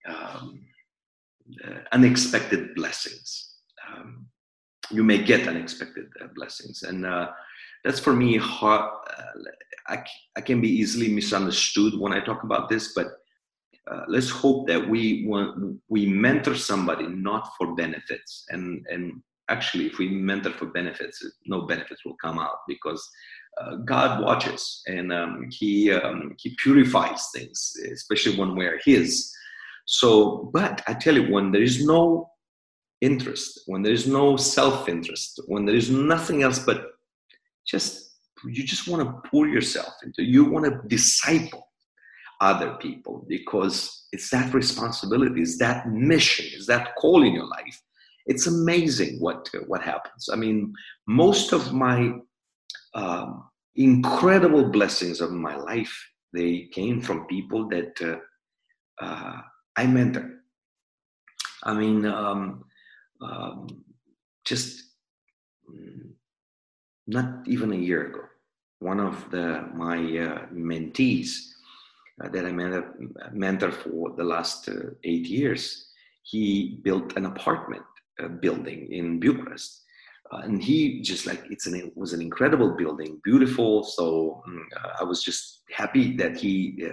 um, 0.07 0.61
unexpected 1.91 2.75
blessings. 2.75 3.55
Um, 3.87 4.27
you 4.91 5.03
may 5.03 5.21
get 5.23 5.47
unexpected 5.47 6.07
uh, 6.21 6.27
blessings, 6.35 6.83
and 6.83 7.05
uh, 7.05 7.29
that's 7.83 7.99
for 7.99 8.13
me 8.13 8.37
hard. 8.37 8.91
Uh, 9.17 9.23
I, 9.87 10.03
I 10.35 10.41
can 10.41 10.61
be 10.61 10.69
easily 10.69 11.09
misunderstood 11.09 11.93
when 11.99 12.13
I 12.13 12.19
talk 12.19 12.43
about 12.43 12.69
this, 12.69 12.93
but 12.93 13.07
uh, 13.89 14.03
let's 14.07 14.29
hope 14.29 14.67
that 14.67 14.87
we 14.87 15.27
we 15.87 16.05
mentor 16.05 16.55
somebody 16.55 17.07
not 17.07 17.49
for 17.57 17.75
benefits 17.75 18.45
and 18.49 18.85
and 18.89 19.21
actually 19.49 19.87
if 19.87 19.97
we 19.97 20.07
mentor 20.07 20.51
for 20.51 20.67
benefits 20.67 21.25
no 21.47 21.61
benefits 21.63 22.05
will 22.05 22.15
come 22.21 22.37
out 22.37 22.57
because 22.67 23.09
uh, 23.59 23.77
god 23.85 24.21
watches 24.23 24.83
and 24.85 25.11
um, 25.11 25.47
he 25.49 25.91
um, 25.91 26.35
he 26.37 26.55
purifies 26.61 27.29
things 27.33 27.73
especially 27.91 28.37
when 28.37 28.55
we're 28.55 28.79
his 28.85 29.33
so 29.89 30.49
but 30.53 30.81
i 30.87 30.93
tell 30.93 31.15
you 31.15 31.31
when 31.33 31.51
there 31.51 31.63
is 31.63 31.85
no 31.85 32.29
interest 33.01 33.61
when 33.65 33.81
there 33.81 33.93
is 33.93 34.05
no 34.05 34.35
self-interest 34.37 35.41
when 35.47 35.65
there 35.65 35.75
is 35.75 35.89
nothing 35.89 36.43
else 36.43 36.59
but 36.59 36.91
just 37.65 38.17
you 38.45 38.63
just 38.63 38.87
want 38.87 39.01
to 39.01 39.29
pour 39.29 39.47
yourself 39.47 39.93
into 40.03 40.23
you 40.23 40.45
want 40.45 40.65
to 40.65 40.87
disciple 40.87 41.65
other 42.41 42.75
people 42.75 43.25
because 43.27 44.07
it's 44.11 44.29
that 44.29 44.53
responsibility, 44.53 45.41
it's 45.41 45.57
that 45.57 45.89
mission, 45.89 46.45
it's 46.53 46.67
that 46.67 46.95
call 46.95 47.23
in 47.23 47.33
your 47.33 47.47
life. 47.47 47.81
It's 48.25 48.47
amazing 48.47 49.17
what 49.19 49.49
what 49.67 49.81
happens. 49.81 50.29
I 50.31 50.35
mean, 50.35 50.73
most 51.07 51.51
of 51.51 51.73
my 51.73 52.13
um, 52.93 53.49
incredible 53.75 54.69
blessings 54.69 55.21
of 55.21 55.31
my 55.31 55.55
life 55.55 55.95
they 56.31 56.69
came 56.71 57.01
from 57.01 57.25
people 57.25 57.67
that 57.69 57.93
uh, 58.01 59.03
uh, 59.03 59.41
I 59.79 59.87
mentor. 59.87 60.25
I 61.63 61.73
mean, 61.73 62.05
um, 62.05 62.65
um, 63.21 63.85
just 64.43 64.83
mm, 65.71 66.11
not 67.07 67.47
even 67.47 67.71
a 67.71 67.83
year 67.87 68.07
ago, 68.07 68.23
one 68.79 68.99
of 68.99 69.15
the 69.31 69.69
my 69.73 69.97
uh, 70.27 70.39
mentees 70.53 71.29
uh, 72.21 72.27
that 72.27 72.45
I 72.45 72.51
mentor, 72.51 72.93
mentor 73.31 73.71
for 73.71 74.11
the 74.17 74.25
last 74.25 74.67
uh, 74.67 74.89
eight 75.05 75.27
years, 75.27 75.87
he 76.23 76.81
built 76.83 77.15
an 77.15 77.25
apartment 77.25 77.89
uh, 78.21 78.27
building 78.27 78.91
in 78.91 79.21
Bucharest. 79.21 79.83
Uh, 80.31 80.41
and 80.43 80.61
he 80.61 81.01
just 81.01 81.25
like 81.25 81.43
it's 81.49 81.67
an 81.67 81.75
it 81.75 81.95
was 81.95 82.11
an 82.11 82.21
incredible 82.21 82.71
building, 82.75 83.21
beautiful. 83.23 83.85
So 83.85 84.43
mm, 84.45 84.65
I 84.99 85.05
was 85.05 85.23
just 85.23 85.61
happy 85.71 86.17
that 86.17 86.35
he 86.35 86.83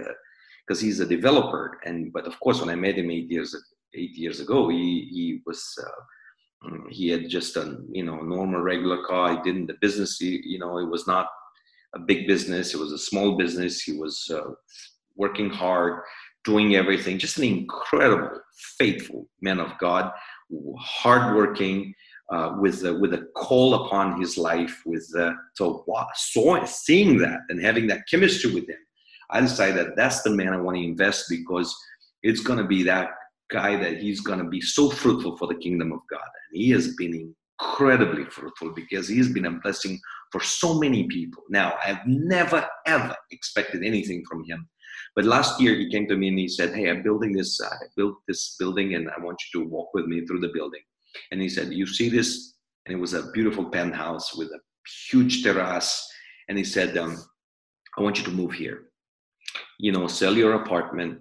because 0.67 0.81
he's 0.81 0.99
a 0.99 1.05
developer. 1.05 1.79
And 1.85 2.11
but 2.11 2.25
of 2.25 2.39
course, 2.39 2.59
when 2.59 2.69
I 2.69 2.75
met 2.75 2.97
him 2.97 3.11
eight 3.11 3.31
years 3.31 3.55
eight 3.93 4.15
years 4.15 4.39
ago, 4.39 4.69
he 4.69 5.09
he 5.11 5.41
was 5.45 5.63
uh, 5.81 6.67
mm, 6.69 6.89
he 6.89 7.09
had 7.09 7.29
just 7.29 7.55
a 7.55 7.79
you 7.91 8.03
know 8.03 8.17
normal 8.21 8.61
regular 8.61 9.03
car. 9.05 9.35
He 9.35 9.41
didn't 9.43 9.67
the 9.67 9.77
business. 9.81 10.17
He, 10.17 10.41
you 10.43 10.59
know, 10.59 10.77
it 10.79 10.89
was 10.89 11.07
not 11.07 11.27
a 11.95 11.99
big 11.99 12.27
business. 12.27 12.73
It 12.73 12.79
was 12.79 12.91
a 12.91 12.97
small 12.97 13.37
business. 13.37 13.81
He 13.81 13.93
was 13.93 14.29
uh, 14.33 14.51
working 15.15 15.49
hard, 15.49 16.03
doing 16.43 16.75
everything. 16.75 17.17
Just 17.17 17.37
an 17.37 17.45
incredible, 17.45 18.39
faithful 18.77 19.27
man 19.41 19.59
of 19.59 19.77
God, 19.79 20.11
hardworking 20.77 21.93
uh, 22.29 22.55
with 22.59 22.83
a, 22.83 22.93
with 22.93 23.13
a 23.13 23.25
call 23.35 23.85
upon 23.85 24.19
his 24.19 24.37
life. 24.37 24.81
With 24.85 25.09
uh, 25.17 25.31
so 25.53 25.85
so 26.15 26.65
seeing 26.65 27.17
that 27.19 27.39
and 27.49 27.63
having 27.63 27.87
that 27.87 28.07
chemistry 28.09 28.53
with 28.53 28.67
him, 28.67 28.77
I 29.29 29.41
decided 29.41 29.77
that 29.77 29.95
that's 29.95 30.21
the 30.21 30.31
man 30.31 30.53
I 30.53 30.61
want 30.61 30.77
to 30.77 30.83
invest 30.83 31.25
because 31.29 31.75
it's 32.23 32.41
going 32.41 32.59
to 32.59 32.65
be 32.65 32.83
that 32.83 33.09
guy 33.51 33.75
that 33.77 33.97
he's 33.97 34.21
going 34.21 34.39
to 34.39 34.45
be 34.45 34.61
so 34.61 34.89
fruitful 34.89 35.37
for 35.37 35.47
the 35.47 35.55
kingdom 35.55 35.91
of 35.91 35.99
God, 36.09 36.19
and 36.21 36.61
he 36.61 36.69
has 36.71 36.95
been 36.95 37.33
incredibly 37.59 38.25
fruitful 38.25 38.73
because 38.73 39.07
he's 39.07 39.31
been 39.31 39.45
a 39.45 39.51
blessing 39.51 39.99
for 40.31 40.41
so 40.41 40.79
many 40.79 41.07
people. 41.07 41.43
Now, 41.49 41.75
I've 41.85 42.05
never 42.05 42.67
ever 42.85 43.15
expected 43.31 43.83
anything 43.83 44.23
from 44.29 44.43
him. 44.45 44.67
But 45.15 45.25
last 45.25 45.59
year 45.59 45.75
he 45.75 45.89
came 45.89 46.07
to 46.07 46.15
me 46.17 46.29
and 46.29 46.39
he 46.39 46.47
said, 46.47 46.73
"Hey, 46.73 46.89
I'm 46.89 47.03
building 47.03 47.33
this. 47.33 47.59
I 47.61 47.75
built 47.95 48.17
this 48.27 48.55
building, 48.59 48.95
and 48.95 49.09
I 49.09 49.23
want 49.23 49.41
you 49.53 49.61
to 49.61 49.69
walk 49.69 49.93
with 49.93 50.05
me 50.05 50.25
through 50.25 50.41
the 50.41 50.53
building." 50.53 50.81
And 51.31 51.41
he 51.41 51.49
said, 51.49 51.73
You 51.73 51.85
see 51.85 52.09
this? 52.09 52.53
And 52.85 52.95
it 52.95 52.99
was 52.99 53.13
a 53.13 53.31
beautiful 53.31 53.65
penthouse 53.65 54.35
with 54.35 54.49
a 54.49 54.59
huge 55.09 55.43
terrace. 55.43 56.07
And 56.47 56.57
he 56.57 56.63
said, 56.63 56.97
um, 56.97 57.17
I 57.97 58.01
want 58.01 58.17
you 58.17 58.23
to 58.25 58.31
move 58.31 58.53
here. 58.53 58.86
You 59.79 59.91
know, 59.91 60.07
sell 60.07 60.35
your 60.35 60.53
apartment, 60.53 61.19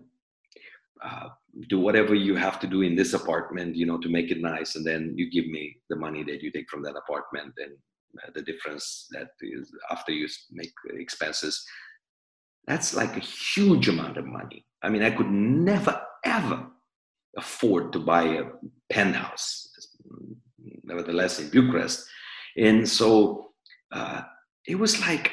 uh, 1.05 1.28
do 1.68 1.78
whatever 1.80 2.14
you 2.14 2.37
have 2.37 2.61
to 2.61 2.66
do 2.66 2.82
in 2.82 2.95
this 2.95 3.14
apartment, 3.14 3.76
you 3.76 3.87
know, 3.87 3.99
to 3.99 4.09
make 4.09 4.30
it 4.30 4.41
nice. 4.41 4.76
And 4.76 4.84
then 4.84 5.14
you 5.16 5.30
give 5.30 5.47
me 5.47 5.76
the 5.89 5.97
money 5.97 6.22
that 6.24 6.43
you 6.43 6.51
take 6.51 6.68
from 6.68 6.82
that 6.82 6.97
apartment 6.97 7.55
and 7.59 7.72
uh, 8.22 8.30
the 8.34 8.43
difference 8.43 9.07
that 9.12 9.28
is 9.41 9.72
after 9.91 10.12
you 10.12 10.28
make 10.51 10.72
expenses. 10.95 11.64
That's 12.66 12.95
like 12.95 13.16
a 13.16 13.20
huge 13.20 13.89
amount 13.89 14.16
of 14.16 14.26
money. 14.26 14.66
I 14.82 14.89
mean, 14.89 15.03
I 15.03 15.11
could 15.11 15.30
never, 15.30 16.01
ever 16.24 16.66
afford 17.37 17.93
to 17.93 17.99
buy 17.99 18.22
a 18.22 18.45
penthouse, 18.91 19.68
nevertheless 20.82 21.39
in 21.39 21.51
Bucharest. 21.51 22.07
And 22.57 22.89
so 22.89 23.53
uh, 23.93 24.22
it 24.66 24.76
was 24.76 25.01
like, 25.01 25.32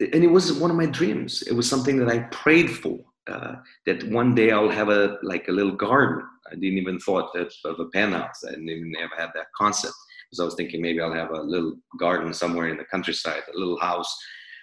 and 0.00 0.22
it 0.24 0.30
was 0.30 0.52
one 0.52 0.70
of 0.70 0.76
my 0.76 0.86
dreams. 0.86 1.42
It 1.42 1.52
was 1.52 1.68
something 1.68 1.98
that 1.98 2.08
I 2.08 2.20
prayed 2.30 2.70
for. 2.70 2.98
Uh, 3.28 3.56
that 3.84 4.02
one 4.04 4.34
day 4.34 4.52
I'll 4.52 4.70
have 4.70 4.88
a 4.88 5.18
like 5.22 5.48
a 5.48 5.52
little 5.52 5.76
garden. 5.76 6.24
I 6.50 6.54
didn't 6.54 6.78
even 6.78 6.98
thought 6.98 7.34
that 7.34 7.52
of 7.66 7.78
a 7.78 7.86
penthouse. 7.86 8.42
I 8.46 8.50
didn't 8.52 8.70
even 8.70 8.94
ever 8.98 9.12
had 9.18 9.30
that 9.34 9.52
concept 9.54 9.92
because 10.24 10.40
I 10.40 10.44
was 10.44 10.54
thinking 10.54 10.80
maybe 10.80 11.00
I'll 11.00 11.12
have 11.12 11.30
a 11.30 11.42
little 11.42 11.76
garden 11.98 12.32
somewhere 12.32 12.68
in 12.68 12.78
the 12.78 12.84
countryside, 12.84 13.42
a 13.54 13.58
little 13.58 13.78
house. 13.80 14.14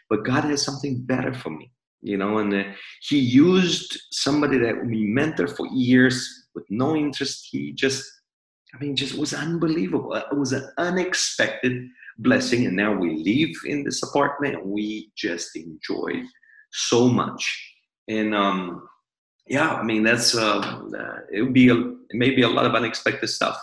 But 0.09 0.25
God 0.25 0.45
has 0.45 0.63
something 0.63 1.03
better 1.03 1.33
for 1.33 1.51
me, 1.51 1.71
you 2.01 2.17
know. 2.17 2.39
And 2.39 2.53
uh, 2.53 2.63
He 3.01 3.19
used 3.19 3.99
somebody 4.11 4.57
that 4.57 4.83
we 4.85 5.05
mentor 5.05 5.47
for 5.47 5.67
years 5.67 6.47
with 6.55 6.65
no 6.69 6.95
interest. 6.95 7.47
He 7.51 7.71
just, 7.71 8.03
I 8.73 8.79
mean, 8.79 8.95
just 8.95 9.15
was 9.15 9.33
unbelievable. 9.33 10.13
It 10.15 10.37
was 10.37 10.53
an 10.53 10.67
unexpected 10.77 11.87
blessing. 12.17 12.65
And 12.65 12.75
now 12.75 12.93
we 12.93 13.23
live 13.23 13.55
in 13.65 13.83
this 13.83 14.03
apartment 14.03 14.65
we 14.65 15.11
just 15.15 15.55
enjoy 15.55 16.23
so 16.71 17.07
much. 17.07 17.73
And 18.07 18.35
um, 18.35 18.87
yeah, 19.47 19.73
I 19.73 19.83
mean, 19.83 20.03
that's, 20.03 20.35
uh, 20.35 20.59
uh, 20.59 21.17
it 21.31 21.41
would 21.41 21.53
be, 21.53 21.69
a, 21.69 21.75
it 21.75 22.15
may 22.15 22.31
be 22.31 22.41
a 22.41 22.49
lot 22.49 22.65
of 22.65 22.75
unexpected 22.75 23.27
stuff. 23.27 23.57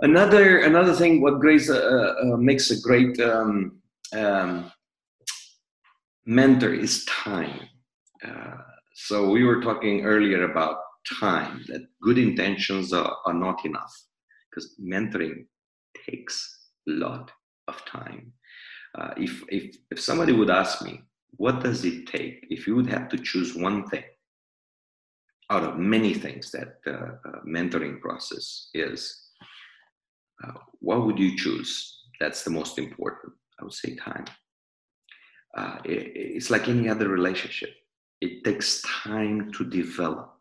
Another, 0.00 0.60
another 0.60 0.94
thing, 0.94 1.20
what 1.20 1.40
Grace 1.40 1.70
uh, 1.70 2.14
uh, 2.22 2.36
makes 2.36 2.70
a 2.70 2.80
great 2.80 3.18
um, 3.20 3.80
um, 4.16 4.72
mentor 6.26 6.74
is 6.74 7.04
time. 7.04 7.68
Uh, 8.24 8.56
so 8.94 9.30
we 9.30 9.44
were 9.44 9.60
talking 9.60 10.04
earlier 10.04 10.50
about 10.50 10.78
time 11.20 11.64
that 11.68 11.82
good 12.00 12.18
intentions 12.18 12.92
are, 12.92 13.16
are 13.26 13.34
not 13.34 13.64
enough 13.64 13.92
because 14.50 14.76
mentoring 14.80 15.44
takes 16.08 16.61
lot 16.86 17.30
of 17.68 17.84
time. 17.84 18.32
Uh, 18.94 19.14
if, 19.16 19.42
if 19.48 19.76
if 19.90 19.98
somebody 20.00 20.32
would 20.32 20.50
ask 20.50 20.82
me 20.82 21.02
what 21.36 21.62
does 21.62 21.84
it 21.84 22.06
take 22.06 22.46
if 22.50 22.66
you 22.66 22.76
would 22.76 22.86
have 22.86 23.08
to 23.08 23.16
choose 23.16 23.54
one 23.54 23.88
thing 23.88 24.04
out 25.50 25.64
of 25.64 25.78
many 25.78 26.12
things 26.12 26.50
that 26.50 26.76
uh, 26.86 26.90
uh, 27.28 27.40
mentoring 27.46 28.00
process 28.00 28.68
is 28.74 29.30
uh, 30.44 30.52
what 30.80 31.06
would 31.06 31.18
you 31.18 31.36
choose? 31.36 32.00
That's 32.20 32.42
the 32.42 32.50
most 32.50 32.78
important 32.78 33.32
i 33.60 33.64
would 33.64 33.72
say 33.72 33.94
time. 33.96 34.24
Uh, 35.56 35.78
it, 35.84 36.12
it's 36.14 36.50
like 36.50 36.68
any 36.68 36.88
other 36.88 37.08
relationship. 37.08 37.70
It 38.20 38.42
takes 38.44 38.82
time 39.04 39.52
to 39.52 39.64
develop. 39.64 40.32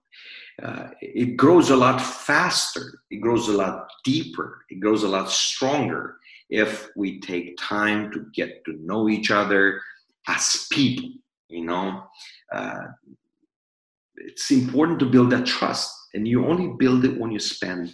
Uh, 0.62 0.90
it 1.02 1.38
grows 1.38 1.70
a 1.70 1.76
lot 1.76 2.00
faster, 2.00 3.02
it 3.10 3.18
grows 3.18 3.48
a 3.48 3.54
lot 3.54 3.88
deeper, 4.04 4.66
it 4.70 4.80
grows 4.80 5.04
a 5.04 5.08
lot 5.08 5.30
stronger 5.30 6.18
if 6.52 6.90
we 6.96 7.20
take 7.22 7.58
time 7.58 8.12
to 8.12 8.26
get 8.36 8.64
to 8.66 8.74
know 8.84 9.10
each 9.10 9.32
other 9.32 9.82
as 10.28 10.68
people. 10.72 11.10
You 11.50 11.66
know, 11.66 12.04
uh, 12.54 12.84
it's 14.18 14.52
important 14.52 15.00
to 15.00 15.06
build 15.06 15.32
that 15.32 15.46
trust, 15.46 15.92
and 16.14 16.28
you 16.28 16.46
only 16.46 16.76
build 16.78 17.04
it 17.06 17.20
when 17.20 17.32
you 17.32 17.40
spend 17.40 17.94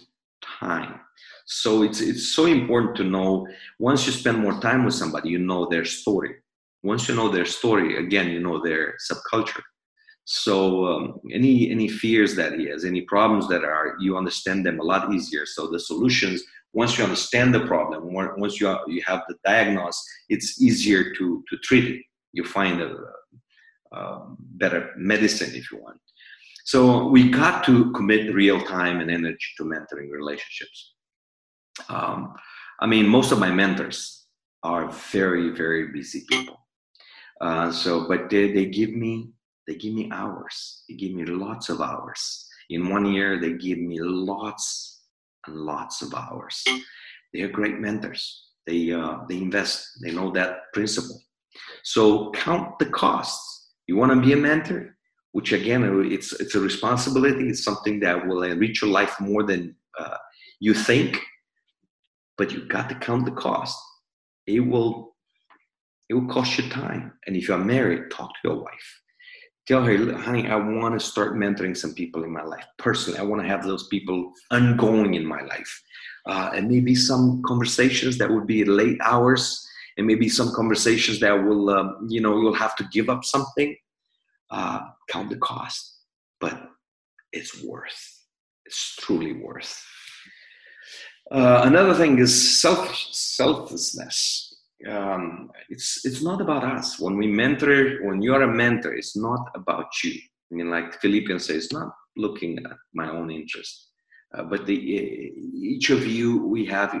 time. 0.60 1.00
So 1.46 1.82
it's 1.82 2.00
it's 2.00 2.28
so 2.34 2.46
important 2.46 2.96
to 2.96 3.04
know 3.04 3.46
once 3.78 4.06
you 4.06 4.12
spend 4.12 4.38
more 4.38 4.60
time 4.60 4.84
with 4.84 4.94
somebody, 4.94 5.30
you 5.30 5.38
know 5.38 5.66
their 5.68 5.84
story. 5.84 6.34
Once 6.82 7.08
you 7.08 7.14
know 7.14 7.28
their 7.28 7.46
story, 7.46 7.96
again, 7.96 8.28
you 8.30 8.40
know 8.40 8.62
their 8.62 8.94
subculture 9.10 9.62
so 10.30 10.84
um, 10.84 11.20
any 11.32 11.70
any 11.70 11.88
fears 11.88 12.36
that 12.36 12.52
he 12.52 12.68
has, 12.68 12.84
any 12.84 13.00
problems 13.00 13.48
that 13.48 13.64
are, 13.64 13.96
you 13.98 14.18
understand 14.18 14.66
them 14.66 14.78
a 14.78 14.82
lot 14.82 15.10
easier. 15.10 15.46
So 15.46 15.68
the 15.68 15.80
solutions, 15.80 16.42
once 16.72 16.98
you 16.98 17.04
understand 17.04 17.54
the 17.54 17.66
problem, 17.66 18.12
once 18.12 18.60
you 18.60 18.76
you 18.86 19.02
have 19.06 19.22
the 19.28 19.36
diagnosis, 19.44 20.04
it's 20.28 20.60
easier 20.60 21.14
to 21.14 21.44
to 21.48 21.56
treat 21.58 21.84
it. 21.84 22.02
You 22.32 22.44
find 22.44 22.80
a, 22.80 22.94
a 23.92 24.26
better 24.62 24.92
medicine 24.96 25.54
if 25.54 25.70
you 25.70 25.78
want. 25.78 26.00
So 26.64 27.08
we 27.08 27.30
got 27.30 27.64
to 27.64 27.90
commit 27.92 28.34
real 28.34 28.60
time 28.60 29.00
and 29.00 29.10
energy 29.10 29.50
to 29.56 29.64
mentoring 29.64 30.10
relationships. 30.10 30.94
Um, 31.88 32.34
I 32.80 32.86
mean, 32.86 33.08
most 33.08 33.32
of 33.32 33.38
my 33.38 33.50
mentors 33.50 34.26
are 34.62 34.90
very 35.12 35.50
very 35.50 35.88
busy 35.88 36.24
people. 36.28 36.58
Uh, 37.40 37.70
so, 37.70 38.08
but 38.08 38.28
they, 38.28 38.52
they 38.52 38.66
give 38.66 38.90
me 38.90 39.30
they 39.66 39.74
give 39.74 39.94
me 39.94 40.10
hours. 40.12 40.82
They 40.88 40.96
give 40.96 41.12
me 41.12 41.24
lots 41.24 41.68
of 41.68 41.80
hours. 41.80 42.46
In 42.70 42.88
one 42.88 43.06
year, 43.06 43.40
they 43.40 43.52
give 43.52 43.78
me 43.78 43.98
lots 44.00 44.97
and 45.48 45.56
lots 45.56 46.02
of 46.02 46.14
hours. 46.14 46.64
They 47.32 47.42
are 47.42 47.48
great 47.48 47.78
mentors. 47.78 48.44
They, 48.66 48.92
uh, 48.92 49.18
they 49.28 49.38
invest. 49.38 49.86
They 50.02 50.12
know 50.12 50.30
that 50.32 50.72
principle. 50.72 51.20
So 51.82 52.30
count 52.32 52.78
the 52.78 52.86
costs. 52.86 53.72
You 53.86 53.96
want 53.96 54.12
to 54.12 54.20
be 54.20 54.32
a 54.32 54.36
mentor, 54.36 54.96
which 55.32 55.52
again, 55.52 55.82
it's, 56.12 56.32
it's 56.40 56.54
a 56.54 56.60
responsibility. 56.60 57.48
It's 57.48 57.64
something 57.64 58.00
that 58.00 58.26
will 58.26 58.42
enrich 58.42 58.82
your 58.82 58.90
life 58.90 59.18
more 59.20 59.42
than 59.42 59.74
uh, 59.98 60.16
you 60.60 60.74
think. 60.74 61.18
But 62.36 62.52
you 62.52 62.66
got 62.68 62.88
to 62.90 62.94
count 62.94 63.24
the 63.24 63.32
cost. 63.32 63.76
It 64.46 64.60
will 64.60 65.16
it 66.08 66.14
will 66.14 66.28
cost 66.28 66.56
you 66.56 66.66
time. 66.70 67.12
And 67.26 67.36
if 67.36 67.48
you're 67.48 67.58
married, 67.58 68.10
talk 68.10 68.30
to 68.30 68.48
your 68.48 68.62
wife 68.62 69.02
tell 69.68 69.84
her, 69.84 70.14
honey, 70.14 70.48
I 70.48 70.56
want 70.56 70.98
to 70.98 71.06
start 71.06 71.34
mentoring 71.34 71.76
some 71.76 71.92
people 71.92 72.24
in 72.24 72.32
my 72.32 72.42
life. 72.42 72.64
Personally, 72.78 73.18
I 73.18 73.22
want 73.22 73.42
to 73.42 73.48
have 73.48 73.62
those 73.62 73.86
people 73.88 74.32
ongoing 74.50 75.12
in 75.14 75.26
my 75.26 75.42
life. 75.42 75.82
Uh, 76.26 76.50
and 76.54 76.68
maybe 76.68 76.94
some 76.94 77.42
conversations 77.46 78.16
that 78.18 78.30
would 78.30 78.46
be 78.46 78.64
late 78.64 78.98
hours, 79.02 79.66
and 79.98 80.06
maybe 80.06 80.28
some 80.28 80.52
conversations 80.54 81.20
that 81.20 81.32
will, 81.32 81.68
um, 81.68 82.06
you 82.08 82.20
know, 82.20 82.40
you'll 82.40 82.54
have 82.54 82.76
to 82.76 82.84
give 82.92 83.10
up 83.10 83.24
something. 83.24 83.76
Uh, 84.50 84.80
count 85.10 85.28
the 85.28 85.36
cost, 85.36 85.98
but 86.40 86.70
it's 87.32 87.62
worth. 87.62 88.24
It's 88.64 88.96
truly 88.96 89.34
worth. 89.34 89.84
Uh, 91.30 91.62
another 91.64 91.92
thing 91.92 92.18
is 92.18 92.60
self 92.60 92.96
selflessness 92.96 94.47
um, 94.86 95.50
it's 95.68 96.04
it's 96.04 96.22
not 96.22 96.40
about 96.40 96.64
us. 96.64 97.00
When 97.00 97.16
we 97.16 97.26
mentor, 97.26 97.98
when 98.06 98.22
you 98.22 98.34
are 98.34 98.42
a 98.42 98.54
mentor, 98.54 98.94
it's 98.94 99.16
not 99.16 99.50
about 99.54 99.90
you. 100.04 100.14
I 100.50 100.54
mean, 100.54 100.70
like 100.70 101.00
Philippians 101.00 101.46
says, 101.46 101.72
not 101.72 101.92
looking 102.16 102.58
at 102.58 102.76
my 102.94 103.10
own 103.10 103.30
interest, 103.30 103.90
Uh, 104.34 104.44
but 104.44 104.66
the, 104.66 104.78
each 105.72 105.90
of 105.90 106.06
you, 106.06 106.46
we 106.46 106.66
have 106.66 106.92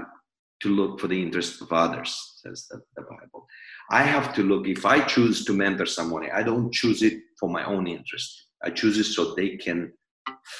to 0.62 0.68
look 0.68 0.98
for 0.98 1.08
the 1.08 1.22
interest 1.26 1.60
of 1.60 1.72
others, 1.72 2.10
says 2.42 2.66
the, 2.70 2.80
the 2.96 3.02
Bible. 3.02 3.46
I 3.90 4.02
have 4.02 4.34
to 4.36 4.42
look, 4.42 4.66
if 4.66 4.84
I 4.84 5.00
choose 5.00 5.44
to 5.44 5.52
mentor 5.52 5.86
someone, 5.86 6.28
I 6.32 6.42
don't 6.42 6.72
choose 6.72 7.02
it 7.02 7.16
for 7.38 7.48
my 7.48 7.64
own 7.64 7.86
interest. 7.86 8.48
I 8.64 8.70
choose 8.70 8.98
it 8.98 9.04
so 9.04 9.34
they 9.34 9.56
can 9.56 9.92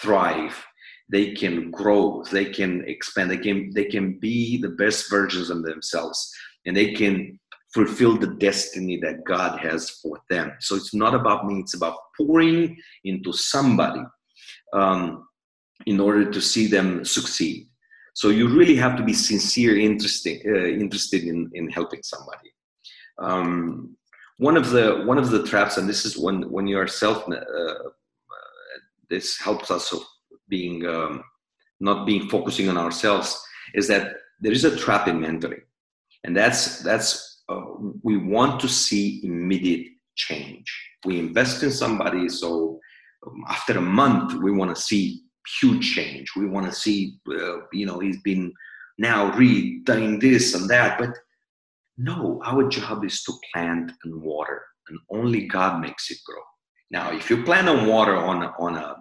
thrive, 0.01 0.57
they 1.09 1.33
can 1.33 1.71
grow, 1.71 2.23
they 2.31 2.45
can 2.59 2.85
expand, 2.87 3.31
they 3.31 3.39
can, 3.39 3.73
they 3.75 3.87
can 3.87 4.19
be 4.19 4.61
the 4.61 4.75
best 4.83 5.11
versions 5.11 5.49
of 5.51 5.63
themselves, 5.63 6.19
and 6.67 6.77
they 6.77 6.93
can 6.93 7.39
fulfill 7.75 8.17
the 8.17 8.35
destiny 8.39 8.99
that 8.99 9.25
God 9.25 9.59
has 9.61 9.91
for 9.91 10.19
them. 10.31 10.53
So 10.61 10.75
it's 10.75 10.95
not 10.95 11.15
about 11.15 11.47
me, 11.47 11.61
it's 11.61 11.75
about 11.75 11.99
pouring 12.17 12.77
into 13.05 13.33
somebody 13.33 14.01
um, 14.73 15.27
in 15.87 16.01
order 16.01 16.31
to 16.31 16.41
see 16.41 16.67
them 16.67 17.05
succeed. 17.05 17.69
So 18.15 18.31
you 18.31 18.49
really 18.49 18.75
have 18.77 18.97
to 18.97 19.05
be 19.05 19.13
sincere, 19.13 19.79
interested, 19.79 20.43
uh, 20.47 20.67
interested 20.67 21.23
in, 21.25 21.51
in 21.55 21.69
helping 21.69 22.03
somebody. 22.03 22.51
Um, 23.19 23.97
one 24.39 24.57
of 24.57 24.71
the 24.71 25.03
one 25.05 25.19
of 25.19 25.31
the 25.31 25.43
traps, 25.45 25.77
and 25.77 25.89
this 25.89 26.05
is 26.05 26.17
when 26.17 26.49
when 26.51 26.67
you 26.69 26.79
are 26.79 26.87
self, 26.87 27.29
uh, 27.29 27.75
this 29.11 29.37
helps 29.39 29.71
us 29.71 29.93
of 29.93 30.03
being 30.49 30.87
um, 30.87 31.25
not 31.81 32.07
being 32.07 32.29
focusing 32.29 32.69
on 32.69 32.79
ourselves, 32.79 33.41
is 33.75 33.89
that 33.89 34.15
there 34.41 34.53
is 34.53 34.65
a 34.65 34.77
trap 34.77 35.09
in 35.09 35.19
mentoring, 35.19 35.63
and 36.25 36.37
that's 36.37 36.81
that's 36.81 37.43
uh, 37.49 37.63
we 38.03 38.17
want 38.17 38.61
to 38.61 38.69
see 38.69 39.21
immediate 39.25 39.87
change. 40.17 40.67
We 41.05 41.19
invest 41.19 41.63
in 41.63 41.71
somebody, 41.71 42.29
so 42.29 42.81
um, 43.27 43.45
after 43.49 43.79
a 43.79 43.83
month, 43.83 44.35
we 44.43 44.51
want 44.51 44.75
to 44.75 44.83
see 44.83 45.23
huge 45.61 45.95
change. 45.95 46.33
We 46.37 46.47
want 46.47 46.67
to 46.67 46.73
see, 46.73 47.19
uh, 47.31 47.61
you 47.73 47.87
know, 47.87 47.99
he's 48.01 48.21
been 48.23 48.53
now 48.99 49.33
read, 49.37 49.85
doing 49.85 50.19
this 50.19 50.55
and 50.55 50.69
that. 50.69 50.99
But 50.99 51.11
no, 51.97 52.41
our 52.45 52.69
job 52.69 53.05
is 53.05 53.23
to 53.25 53.33
plant 53.53 53.93
and 54.05 54.23
water, 54.23 54.63
and 54.89 54.99
only 55.11 55.47
God 55.47 55.81
makes 55.81 56.11
it 56.11 56.19
grow. 56.27 56.43
Now, 56.91 57.13
if 57.13 57.31
you 57.31 57.45
plant 57.45 57.69
and 57.69 57.89
water 57.89 58.17
on 58.17 58.43
on 58.59 58.77
a 58.77 58.97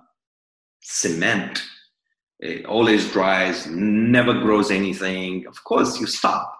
cement, 0.82 1.64
it 2.40 2.66
always 2.66 3.12
dries, 3.12 3.68
never 3.68 4.34
grows 4.34 4.72
anything. 4.72 5.46
Of 5.48 5.64
course, 5.64 6.00
you 6.00 6.06
stop. 6.06 6.57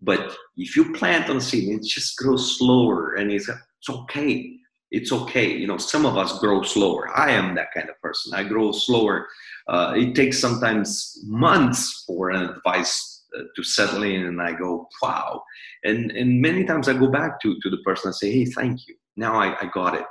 But 0.00 0.36
if 0.56 0.76
you 0.76 0.92
plant 0.92 1.28
on 1.28 1.40
seed, 1.40 1.68
it 1.68 1.84
just 1.84 2.16
grows 2.16 2.58
slower 2.58 3.14
and 3.14 3.30
it's, 3.32 3.48
it's 3.48 3.90
okay. 3.90 4.58
It's 4.90 5.12
okay. 5.12 5.52
You 5.52 5.66
know, 5.66 5.76
some 5.76 6.06
of 6.06 6.16
us 6.16 6.38
grow 6.38 6.62
slower. 6.62 7.10
I 7.16 7.30
am 7.32 7.54
that 7.56 7.72
kind 7.74 7.90
of 7.90 8.00
person. 8.00 8.32
I 8.32 8.44
grow 8.44 8.72
slower. 8.72 9.28
Uh, 9.68 9.94
it 9.96 10.14
takes 10.14 10.38
sometimes 10.38 11.18
months 11.26 12.04
for 12.06 12.30
an 12.30 12.42
advice 12.42 13.24
uh, 13.36 13.42
to 13.54 13.62
settle 13.62 14.04
in 14.04 14.24
and 14.24 14.40
I 14.40 14.52
go, 14.52 14.88
wow. 15.02 15.42
And, 15.84 16.10
and 16.12 16.40
many 16.40 16.64
times 16.64 16.88
I 16.88 16.94
go 16.94 17.08
back 17.08 17.40
to, 17.42 17.58
to 17.60 17.70
the 17.70 17.78
person 17.78 18.08
and 18.08 18.14
say, 18.14 18.30
hey, 18.30 18.44
thank 18.46 18.88
you. 18.88 18.94
Now 19.16 19.34
I, 19.34 19.56
I 19.60 19.70
got 19.74 19.94
it. 19.94 20.06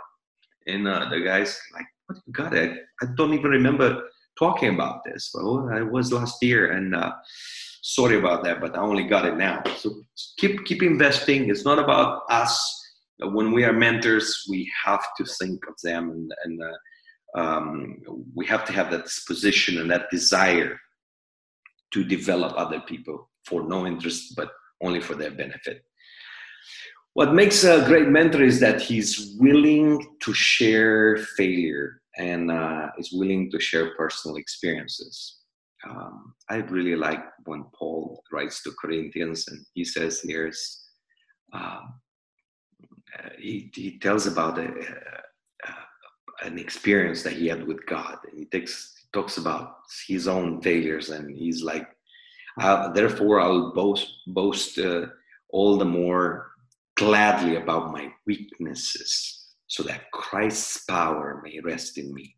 And 0.67 0.88
uh, 0.88 1.07
the 1.09 1.21
guy's 1.21 1.59
like, 1.73 1.85
what 2.05 2.19
you 2.25 2.33
got 2.33 2.53
it? 2.53 2.77
I 3.01 3.07
don't 3.15 3.33
even 3.33 3.51
remember 3.51 4.03
talking 4.38 4.75
about 4.75 5.03
this. 5.03 5.31
Well, 5.33 5.69
I 5.73 5.81
was 5.81 6.13
last 6.13 6.43
year 6.43 6.71
and 6.73 6.93
uh, 6.93 7.13
sorry 7.88 8.17
about 8.17 8.43
that, 8.43 8.59
but 8.59 8.75
I 8.75 8.81
only 8.81 9.03
got 9.03 9.25
it 9.25 9.38
now. 9.38 9.63
So 9.77 10.03
keep 10.38 10.65
keep 10.65 10.83
investing. 10.83 11.49
It's 11.49 11.65
not 11.65 11.79
about 11.79 12.23
us. 12.29 12.53
When 13.19 13.51
we 13.51 13.63
are 13.63 13.73
mentors, 13.73 14.45
we 14.49 14.71
have 14.85 15.03
to 15.17 15.25
think 15.39 15.65
of 15.67 15.75
them, 15.83 16.11
and, 16.11 16.31
and 16.43 16.61
uh, 16.61 17.39
um, 17.39 17.97
we 18.35 18.45
have 18.45 18.65
to 18.65 18.73
have 18.73 18.91
that 18.91 19.05
disposition 19.05 19.79
and 19.79 19.89
that 19.89 20.09
desire 20.11 20.77
to 21.93 22.03
develop 22.03 22.53
other 22.57 22.81
people 22.81 23.29
for 23.45 23.67
no 23.67 23.88
interest, 23.88 24.35
but 24.35 24.51
only 24.83 24.99
for 24.99 25.15
their 25.15 25.31
benefit. 25.31 25.81
What 27.13 27.33
makes 27.33 27.63
a 27.63 27.83
great 27.85 28.09
mentor 28.09 28.43
is 28.43 28.59
that 28.59 28.81
he's 28.81 29.35
willing 29.39 30.05
to 30.21 30.33
share 30.33 31.17
failure 31.38 32.01
and 32.17 32.51
uh, 32.51 32.89
is 32.99 33.11
willing 33.11 33.49
to 33.51 33.59
share 33.59 33.95
personal 33.95 34.38
experiences 34.38 35.36
um, 35.89 36.34
I 36.49 36.57
really 36.57 36.95
like 36.95 37.23
when 37.45 37.65
Paul 37.78 38.23
writes 38.32 38.63
to 38.63 38.71
Corinthians 38.82 39.47
and 39.47 39.65
he 39.73 39.84
says 39.84 40.21
here's 40.23 40.84
um, 41.53 41.99
uh, 43.17 43.30
he, 43.38 43.71
he 43.73 43.99
tells 43.99 44.28
about 44.28 44.59
a, 44.59 44.69
an 46.43 46.57
experience 46.57 47.23
that 47.23 47.34
he 47.34 47.47
had 47.47 47.65
with 47.65 47.86
God. 47.86 48.17
And 48.30 48.38
he 48.38 48.45
takes 48.45 48.93
talks 49.13 49.38
about 49.38 49.78
his 50.07 50.28
own 50.28 50.61
failures 50.61 51.09
and 51.09 51.34
he's 51.34 51.63
like 51.63 51.88
uh, 52.59 52.91
therefore 52.91 53.39
I'll 53.39 53.71
boast 53.73 54.11
boast 54.28 54.78
uh, 54.80 55.05
all 55.49 55.78
the 55.78 55.86
more 55.86 56.51
gladly 56.97 57.55
about 57.55 57.93
my 57.93 58.11
weaknesses 58.25 59.53
so 59.67 59.84
that 59.84 60.11
Christ's 60.11 60.84
power 60.86 61.41
may 61.43 61.59
rest 61.61 61.97
in 61.97 62.13
me. 62.13 62.36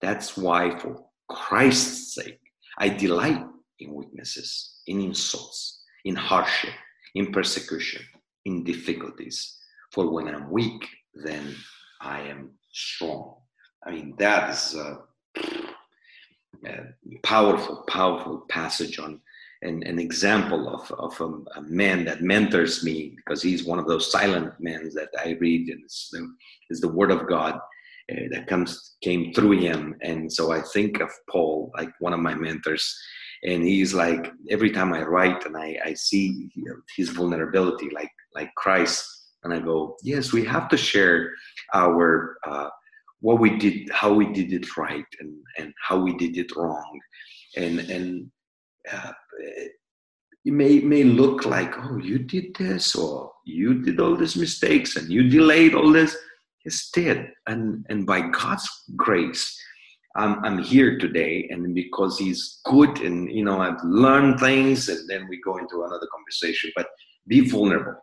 That's 0.00 0.36
why 0.36 0.78
for 0.78 1.04
Christ's 1.28 2.14
sake 2.14 2.43
I 2.78 2.88
delight 2.88 3.44
in 3.78 3.94
weaknesses, 3.94 4.80
in 4.86 5.00
insults, 5.00 5.82
in 6.04 6.14
hardship, 6.14 6.74
in 7.14 7.32
persecution, 7.32 8.02
in 8.44 8.64
difficulties. 8.64 9.58
For 9.92 10.10
when 10.10 10.28
I'm 10.28 10.50
weak, 10.50 10.88
then 11.14 11.54
I 12.00 12.20
am 12.22 12.50
strong. 12.72 13.36
I 13.86 13.92
mean, 13.92 14.14
that 14.18 14.50
is 14.50 14.74
a, 14.74 14.98
a 16.66 16.86
powerful, 17.22 17.84
powerful 17.88 18.44
passage 18.48 18.98
on 18.98 19.20
an, 19.62 19.82
an 19.84 19.98
example 19.98 20.68
of, 20.68 20.90
of 20.92 21.20
a, 21.20 21.58
a, 21.58 21.62
man 21.62 22.04
that 22.04 22.22
mentors 22.22 22.84
me 22.84 23.14
because 23.16 23.42
he's 23.42 23.64
one 23.64 23.78
of 23.78 23.86
those 23.86 24.10
silent 24.10 24.52
men 24.58 24.90
that 24.94 25.08
I 25.18 25.36
read 25.40 25.68
and 25.68 25.82
it's 25.84 26.10
the, 26.10 26.34
it's 26.70 26.80
the 26.80 26.88
word 26.88 27.10
of 27.10 27.28
God 27.28 27.58
uh, 28.12 28.26
that 28.30 28.46
comes 28.46 28.96
came 29.02 29.32
through 29.32 29.58
him. 29.58 29.94
And 30.02 30.32
so 30.32 30.52
i 30.52 30.60
think 30.72 31.00
of 31.00 31.10
paul 31.30 31.70
like 31.76 31.90
one 32.00 32.12
of 32.12 32.20
my 32.20 32.34
mentors 32.34 32.86
and 33.42 33.62
he's 33.62 33.92
like 33.94 34.32
every 34.50 34.70
time 34.70 34.92
i 34.92 35.02
write 35.02 35.44
and 35.46 35.56
i, 35.56 35.78
I 35.84 35.94
see 35.94 36.50
his 36.96 37.10
vulnerability 37.10 37.90
like 37.90 38.10
like 38.34 38.50
christ 38.56 39.04
and 39.42 39.52
i 39.52 39.58
go 39.58 39.96
yes 40.02 40.32
we 40.32 40.44
have 40.44 40.68
to 40.70 40.76
share 40.76 41.30
our 41.74 42.36
uh, 42.46 42.68
what 43.24 43.40
we 43.40 43.56
did 43.56 43.88
how 43.90 44.12
we 44.12 44.26
did 44.32 44.52
it 44.52 44.76
right 44.76 45.10
and 45.18 45.32
and 45.58 45.72
how 45.80 45.98
we 45.98 46.14
did 46.18 46.36
it 46.36 46.54
wrong. 46.54 47.00
And 47.56 47.78
and 47.94 48.30
uh, 48.92 49.12
it 50.44 50.52
may 50.52 50.80
may 50.80 51.04
look 51.04 51.46
like 51.46 51.72
oh 51.78 51.96
you 51.96 52.18
did 52.18 52.54
this 52.56 52.94
or 52.94 53.32
you 53.46 53.82
did 53.82 53.98
all 53.98 54.14
these 54.14 54.36
mistakes 54.36 54.96
and 54.96 55.08
you 55.08 55.30
delayed 55.30 55.74
all 55.74 55.90
this 55.90 56.14
Dead. 56.94 57.32
And, 57.46 57.84
and 57.88 58.06
by 58.06 58.22
God's 58.28 58.68
grace, 58.96 59.58
I'm, 60.16 60.44
I'm 60.44 60.58
here 60.58 60.98
today. 60.98 61.48
And 61.50 61.74
because 61.74 62.18
He's 62.18 62.60
good 62.64 63.00
and, 63.00 63.30
you 63.30 63.44
know, 63.44 63.60
I've 63.60 63.82
learned 63.84 64.40
things 64.40 64.88
and 64.88 65.08
then 65.08 65.26
we 65.28 65.40
go 65.42 65.58
into 65.58 65.82
another 65.82 66.08
conversation, 66.14 66.70
but 66.76 66.86
be 67.26 67.48
vulnerable. 67.48 68.00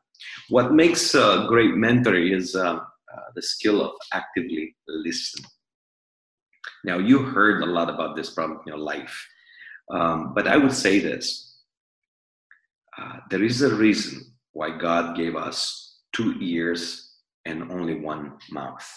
What 0.50 0.74
makes 0.74 1.16
a 1.16 1.46
great 1.48 1.76
mentor 1.76 2.16
is 2.16 2.56
uh, 2.56 2.76
uh, 2.76 2.80
the 3.36 3.42
skill 3.42 3.82
of 3.84 3.92
actively 4.14 4.76
listening. 4.88 5.50
Now, 6.84 6.98
you 6.98 7.20
heard 7.20 7.62
a 7.62 7.66
lot 7.66 7.90
about 7.90 8.16
this 8.16 8.32
problem 8.32 8.60
in 8.66 8.74
your 8.74 8.78
life, 8.78 9.28
um, 9.92 10.34
but 10.34 10.48
I 10.48 10.58
would 10.58 10.74
say 10.74 11.00
this 11.00 11.52
uh, 12.98 13.18
there 13.30 13.44
is 13.44 13.62
a 13.62 13.74
reason 13.76 14.34
why 14.54 14.78
God 14.78 15.16
gave 15.16 15.36
us 15.36 16.00
two 16.14 16.36
ears 16.42 17.11
and 17.46 17.72
only 17.72 17.96
one 17.96 18.34
mouth. 18.52 18.88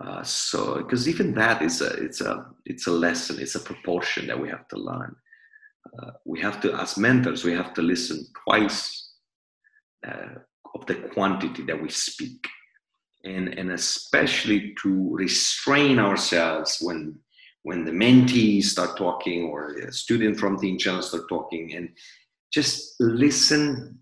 Uh, 0.00 0.22
so, 0.22 0.76
because 0.76 1.08
even 1.08 1.34
that 1.34 1.62
is 1.62 1.80
a 1.80 1.88
it's 2.04 2.20
a 2.20 2.46
it's 2.66 2.86
a 2.86 2.90
lesson, 2.90 3.40
it's 3.40 3.54
a 3.54 3.60
proportion 3.60 4.26
that 4.26 4.38
we 4.38 4.48
have 4.48 4.68
to 4.68 4.76
learn. 4.76 5.16
Uh, 5.98 6.10
we 6.24 6.40
have 6.40 6.60
to, 6.60 6.74
as 6.74 6.98
mentors, 6.98 7.44
we 7.44 7.52
have 7.52 7.72
to 7.72 7.82
listen 7.82 8.26
twice 8.44 9.12
uh, 10.06 10.34
of 10.74 10.84
the 10.86 10.94
quantity 11.14 11.62
that 11.62 11.80
we 11.80 11.88
speak, 11.88 12.46
and 13.24 13.48
and 13.58 13.72
especially 13.72 14.74
to 14.82 15.14
restrain 15.14 15.98
ourselves 15.98 16.78
when 16.80 17.18
when 17.62 17.84
the 17.84 17.90
mentees 17.90 18.64
start 18.64 18.96
talking 18.96 19.44
or 19.44 19.74
a 19.78 19.92
student 19.92 20.38
from 20.38 20.58
the 20.58 20.76
Challenge 20.76 21.04
start 21.04 21.28
talking, 21.28 21.74
and 21.74 21.88
just 22.52 22.94
listen 23.00 23.98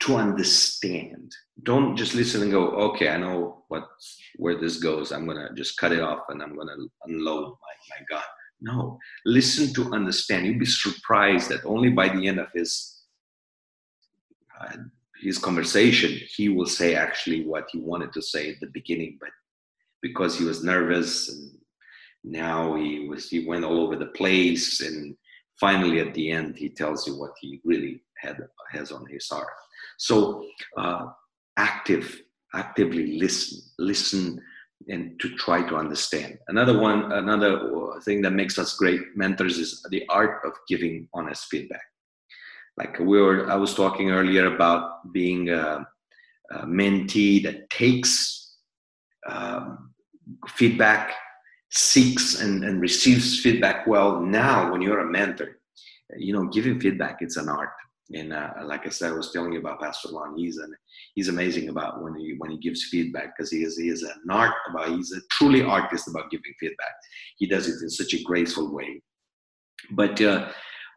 to 0.00 0.16
understand. 0.16 1.32
Don't 1.62 1.96
just 1.96 2.14
listen 2.14 2.42
and 2.42 2.52
go, 2.52 2.68
okay, 2.68 3.08
I 3.08 3.16
know 3.16 3.64
what 3.68 3.88
where 4.36 4.58
this 4.60 4.78
goes. 4.78 5.12
I'm 5.12 5.26
gonna 5.26 5.50
just 5.54 5.78
cut 5.78 5.92
it 5.92 6.00
off 6.00 6.24
and 6.28 6.42
I'm 6.42 6.56
gonna 6.56 6.76
unload 7.04 7.44
my, 7.44 7.74
my 7.90 8.04
gun. 8.08 8.24
No, 8.60 8.98
listen 9.24 9.72
to 9.74 9.92
understand. 9.92 10.46
You'd 10.46 10.58
be 10.58 10.66
surprised 10.66 11.50
that 11.50 11.64
only 11.64 11.90
by 11.90 12.08
the 12.08 12.26
end 12.26 12.40
of 12.40 12.48
his 12.54 13.04
uh, 14.60 14.76
his 15.22 15.38
conversation, 15.38 16.18
he 16.36 16.48
will 16.50 16.66
say 16.66 16.94
actually 16.94 17.46
what 17.46 17.68
he 17.72 17.80
wanted 17.80 18.12
to 18.12 18.22
say 18.22 18.50
at 18.50 18.60
the 18.60 18.66
beginning, 18.66 19.16
but 19.20 19.30
because 20.02 20.38
he 20.38 20.44
was 20.44 20.62
nervous 20.62 21.30
and 21.30 21.56
now 22.26 22.74
he 22.74 23.08
was 23.08 23.28
he 23.28 23.46
went 23.46 23.64
all 23.64 23.80
over 23.80 23.96
the 23.96 24.12
place 24.20 24.80
and 24.80 25.16
finally 25.60 26.00
at 26.00 26.12
the 26.14 26.30
end 26.30 26.56
he 26.56 26.68
tells 26.68 27.06
you 27.06 27.14
what 27.16 27.30
he 27.40 27.60
really 27.64 28.02
had 28.18 28.36
has 28.72 28.90
on 28.90 29.06
his 29.06 29.28
heart 29.28 29.46
so 29.96 30.44
uh, 30.76 31.06
active 31.56 32.22
actively 32.54 33.18
listen 33.18 33.60
listen 33.78 34.40
and 34.88 35.18
to 35.20 35.34
try 35.36 35.66
to 35.68 35.76
understand. 35.76 36.38
Another 36.48 36.78
one 36.78 37.12
another 37.12 37.52
thing 38.02 38.22
that 38.22 38.32
makes 38.32 38.58
us 38.58 38.76
great 38.76 39.00
mentors 39.14 39.58
is 39.58 39.84
the 39.90 40.04
art 40.08 40.42
of 40.44 40.52
giving 40.68 41.08
honest 41.14 41.46
feedback. 41.46 41.84
Like 42.76 42.98
we 42.98 43.20
were 43.20 43.50
i 43.50 43.56
was 43.56 43.74
talking 43.74 44.10
earlier 44.10 44.54
about 44.54 45.12
being 45.12 45.50
a, 45.50 45.86
a 46.52 46.66
mentee 46.66 47.42
that 47.42 47.68
takes 47.70 48.58
um, 49.28 49.92
feedback 50.48 51.14
seeks 51.70 52.40
and, 52.40 52.64
and 52.64 52.80
receives 52.80 53.40
feedback 53.40 53.86
well. 53.86 54.20
Now 54.20 54.70
when 54.70 54.82
you're 54.82 55.00
a 55.00 55.10
mentor 55.10 55.56
you 56.16 56.32
know 56.32 56.46
giving 56.46 56.78
feedback 56.80 57.18
it's 57.20 57.36
an 57.36 57.48
art 57.48 57.72
and 58.14 58.32
uh, 58.32 58.50
like 58.64 58.86
i 58.86 58.88
said 58.88 59.10
i 59.10 59.16
was 59.16 59.32
telling 59.32 59.52
you 59.52 59.58
about 59.58 59.80
pastor 59.80 60.08
lon 60.08 60.36
he's 60.36 60.58
an 60.58 60.72
he's 61.14 61.28
amazing 61.28 61.68
about 61.68 62.02
when 62.02 62.14
he 62.14 62.34
when 62.38 62.50
he 62.50 62.58
gives 62.58 62.84
feedback 62.84 63.36
because 63.36 63.50
he 63.50 63.62
is 63.62 63.76
he 63.76 63.88
is 63.88 64.02
an 64.02 64.30
art 64.30 64.54
about 64.70 64.90
he's 64.90 65.12
a 65.12 65.20
truly 65.32 65.62
artist 65.62 66.08
about 66.08 66.30
giving 66.30 66.52
feedback. 66.60 66.94
He 67.38 67.46
does 67.46 67.68
it 67.68 67.82
in 67.82 67.90
such 67.90 68.14
a 68.14 68.22
graceful 68.22 68.72
way. 68.72 69.02
But 69.90 70.20
uh, 70.20 70.48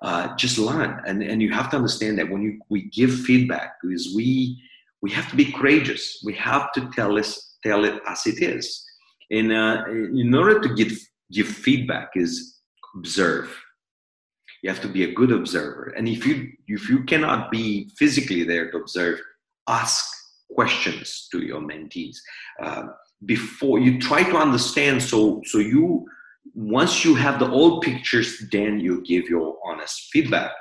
uh, 0.02 0.36
just 0.36 0.58
learn. 0.58 1.02
And 1.06 1.24
and 1.24 1.42
you 1.42 1.52
have 1.52 1.70
to 1.72 1.78
understand 1.78 2.18
that 2.20 2.30
when 2.30 2.42
you 2.42 2.60
we 2.70 2.90
give 2.90 3.14
feedback 3.14 3.74
is 3.84 4.16
we 4.16 4.62
we 5.02 5.12
have 5.12 5.30
to 5.30 5.36
be 5.36 5.52
courageous. 5.52 6.22
We 6.26 6.34
have 6.34 6.72
to 6.74 6.90
tell 6.92 7.18
us 7.18 7.58
tell 7.64 7.86
it 7.86 8.02
as 8.08 8.26
it 8.26 8.42
is. 8.42 8.86
And 9.32 9.52
uh, 9.52 9.84
in 9.88 10.34
order 10.34 10.60
to 10.60 10.74
give, 10.74 10.98
give 11.32 11.48
feedback 11.48 12.12
is 12.16 12.58
observe. 12.96 13.56
You 14.62 14.70
have 14.70 14.82
to 14.82 14.88
be 14.88 15.04
a 15.04 15.14
good 15.14 15.32
observer. 15.32 15.94
And 15.96 16.08
if 16.08 16.26
you, 16.26 16.52
if 16.68 16.90
you 16.90 17.04
cannot 17.04 17.52
be 17.52 17.90
physically 17.98 18.44
there 18.44 18.72
to 18.72 18.78
observe, 18.78 19.20
ask 19.68 20.06
questions 20.54 21.28
to 21.32 21.40
your 21.40 21.62
mentees. 21.62 22.18
Uh, 22.62 22.84
before 23.26 23.80
you 23.80 24.00
try 24.00 24.24
to 24.24 24.38
understand 24.38 25.04
so 25.04 25.42
so 25.46 25.58
you 25.58 26.06
once 26.54 27.04
you 27.04 27.14
have 27.16 27.38
the 27.38 27.50
old 27.50 27.82
pictures 27.82 28.42
then 28.50 28.80
you 28.80 29.04
give 29.04 29.26
your 29.26 29.58
honest 29.66 30.08
feedback 30.10 30.52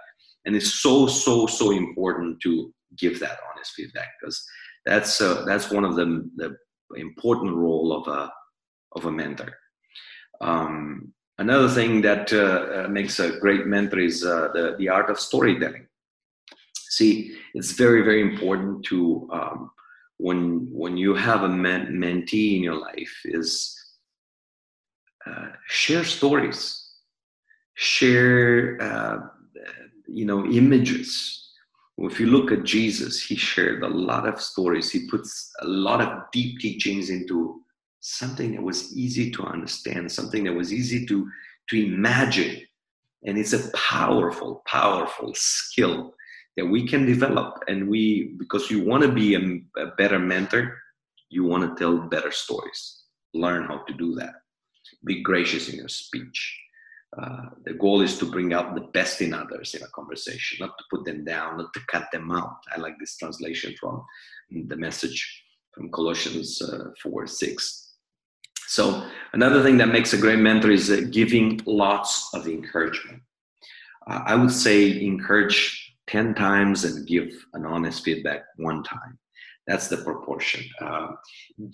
and 0.44 0.56
it's 0.56 0.74
so 0.82 1.06
so 1.06 1.46
so 1.46 1.70
important 1.70 2.40
to 2.40 2.74
give 2.96 3.20
that 3.20 3.38
honest 3.48 3.72
feedback 3.74 4.08
because 4.20 4.44
that's 4.86 5.20
uh, 5.20 5.44
that's 5.46 5.70
one 5.70 5.84
of 5.84 5.94
the, 5.94 6.28
the 6.36 6.56
important 6.96 7.54
role 7.54 7.92
of 7.92 8.08
a 8.08 8.32
of 8.92 9.04
a 9.04 9.12
mentor. 9.12 9.52
Um, 10.40 11.12
another 11.38 11.68
thing 11.68 12.02
that 12.02 12.32
uh, 12.32 12.84
uh, 12.84 12.88
makes 12.88 13.18
a 13.20 13.38
great 13.38 13.66
mentor 13.66 14.00
is 14.00 14.24
uh, 14.24 14.48
the, 14.52 14.76
the 14.78 14.88
art 14.88 15.10
of 15.10 15.18
storytelling. 15.18 15.86
See, 16.74 17.36
it's 17.54 17.72
very, 17.72 18.02
very 18.02 18.20
important 18.20 18.84
to, 18.86 19.28
um, 19.32 19.70
when, 20.16 20.68
when 20.72 20.96
you 20.96 21.14
have 21.14 21.42
a 21.42 21.48
men- 21.48 21.92
mentee 21.92 22.56
in 22.56 22.62
your 22.62 22.80
life, 22.80 23.14
is 23.24 23.76
uh, 25.26 25.48
share 25.66 26.04
stories, 26.04 26.94
share, 27.74 28.78
uh, 28.80 29.18
you 30.06 30.24
know, 30.24 30.44
images. 30.46 31.44
If 31.98 32.18
you 32.18 32.26
look 32.26 32.52
at 32.52 32.64
Jesus, 32.64 33.22
he 33.22 33.36
shared 33.36 33.82
a 33.82 33.88
lot 33.88 34.26
of 34.26 34.40
stories. 34.40 34.90
He 34.90 35.08
puts 35.08 35.52
a 35.60 35.66
lot 35.66 36.00
of 36.00 36.22
deep 36.32 36.58
teachings 36.60 37.10
into 37.10 37.60
something 38.00 38.52
that 38.52 38.62
was 38.62 38.96
easy 38.96 39.30
to 39.32 39.44
understand, 39.44 40.10
something 40.10 40.44
that 40.44 40.54
was 40.54 40.72
easy 40.72 41.06
to, 41.06 41.28
to 41.70 41.84
imagine. 41.84 42.60
And 43.24 43.36
it's 43.36 43.52
a 43.52 43.70
powerful, 43.72 44.62
powerful 44.66 45.32
skill 45.34 46.14
that 46.56 46.66
we 46.66 46.86
can 46.86 47.06
develop. 47.06 47.62
And 47.68 47.88
we, 47.88 48.34
because 48.38 48.70
you 48.70 48.84
want 48.84 49.02
to 49.02 49.12
be 49.12 49.34
a, 49.34 49.82
a 49.82 49.86
better 49.96 50.18
mentor, 50.18 50.76
you 51.28 51.44
want 51.44 51.62
to 51.62 51.80
tell 51.80 51.98
better 52.08 52.30
stories. 52.30 53.02
Learn 53.34 53.64
how 53.64 53.78
to 53.84 53.94
do 53.94 54.14
that. 54.14 54.34
Be 55.04 55.22
gracious 55.22 55.68
in 55.68 55.76
your 55.76 55.88
speech. 55.88 56.58
Uh, 57.16 57.46
the 57.64 57.74
goal 57.74 58.02
is 58.02 58.18
to 58.18 58.30
bring 58.30 58.52
out 58.52 58.74
the 58.74 58.82
best 58.92 59.22
in 59.22 59.32
others 59.32 59.74
in 59.74 59.82
a 59.82 59.88
conversation, 59.88 60.58
not 60.60 60.76
to 60.78 60.84
put 60.90 61.04
them 61.04 61.24
down, 61.24 61.56
not 61.56 61.72
to 61.72 61.80
cut 61.88 62.06
them 62.12 62.30
out. 62.30 62.58
I 62.74 62.80
like 62.80 62.98
this 62.98 63.16
translation 63.16 63.74
from 63.80 64.04
the 64.50 64.76
message 64.76 65.44
from 65.72 65.90
Colossians 65.90 66.60
uh, 66.60 66.90
4 67.02 67.26
6. 67.26 67.87
So 68.68 69.08
another 69.32 69.62
thing 69.62 69.78
that 69.78 69.88
makes 69.88 70.12
a 70.12 70.18
great 70.18 70.40
mentor 70.40 70.70
is 70.70 70.90
uh, 70.90 71.00
giving 71.10 71.58
lots 71.64 72.28
of 72.34 72.46
encouragement. 72.46 73.22
Uh, 74.06 74.20
I 74.26 74.34
would 74.34 74.52
say 74.52 75.00
encourage 75.02 75.96
10 76.08 76.34
times 76.34 76.84
and 76.84 77.06
give 77.06 77.30
an 77.54 77.64
honest 77.64 78.04
feedback 78.04 78.42
one 78.56 78.82
time. 78.82 79.18
That's 79.66 79.88
the 79.88 79.96
proportion. 79.96 80.64
Uh, 80.82 81.12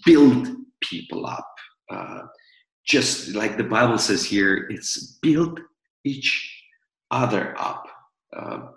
build 0.05 0.47
people 0.83 1.27
up. 1.27 1.53
Uh, 1.91 2.23
just 2.87 3.35
like 3.35 3.57
the 3.57 3.65
Bible 3.65 3.99
says 3.99 4.25
here, 4.25 4.69
it's 4.71 5.19
build 5.21 5.59
each 6.05 6.65
other 7.11 7.57
up. 7.59 7.89
Uh, 8.37 8.69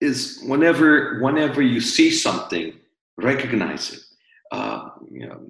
is 0.00 0.44
whenever 0.46 1.18
whenever 1.20 1.60
you 1.60 1.80
see 1.80 2.10
something, 2.12 2.72
recognize 3.16 3.92
it. 3.94 4.00
You 5.10 5.28
know, 5.28 5.40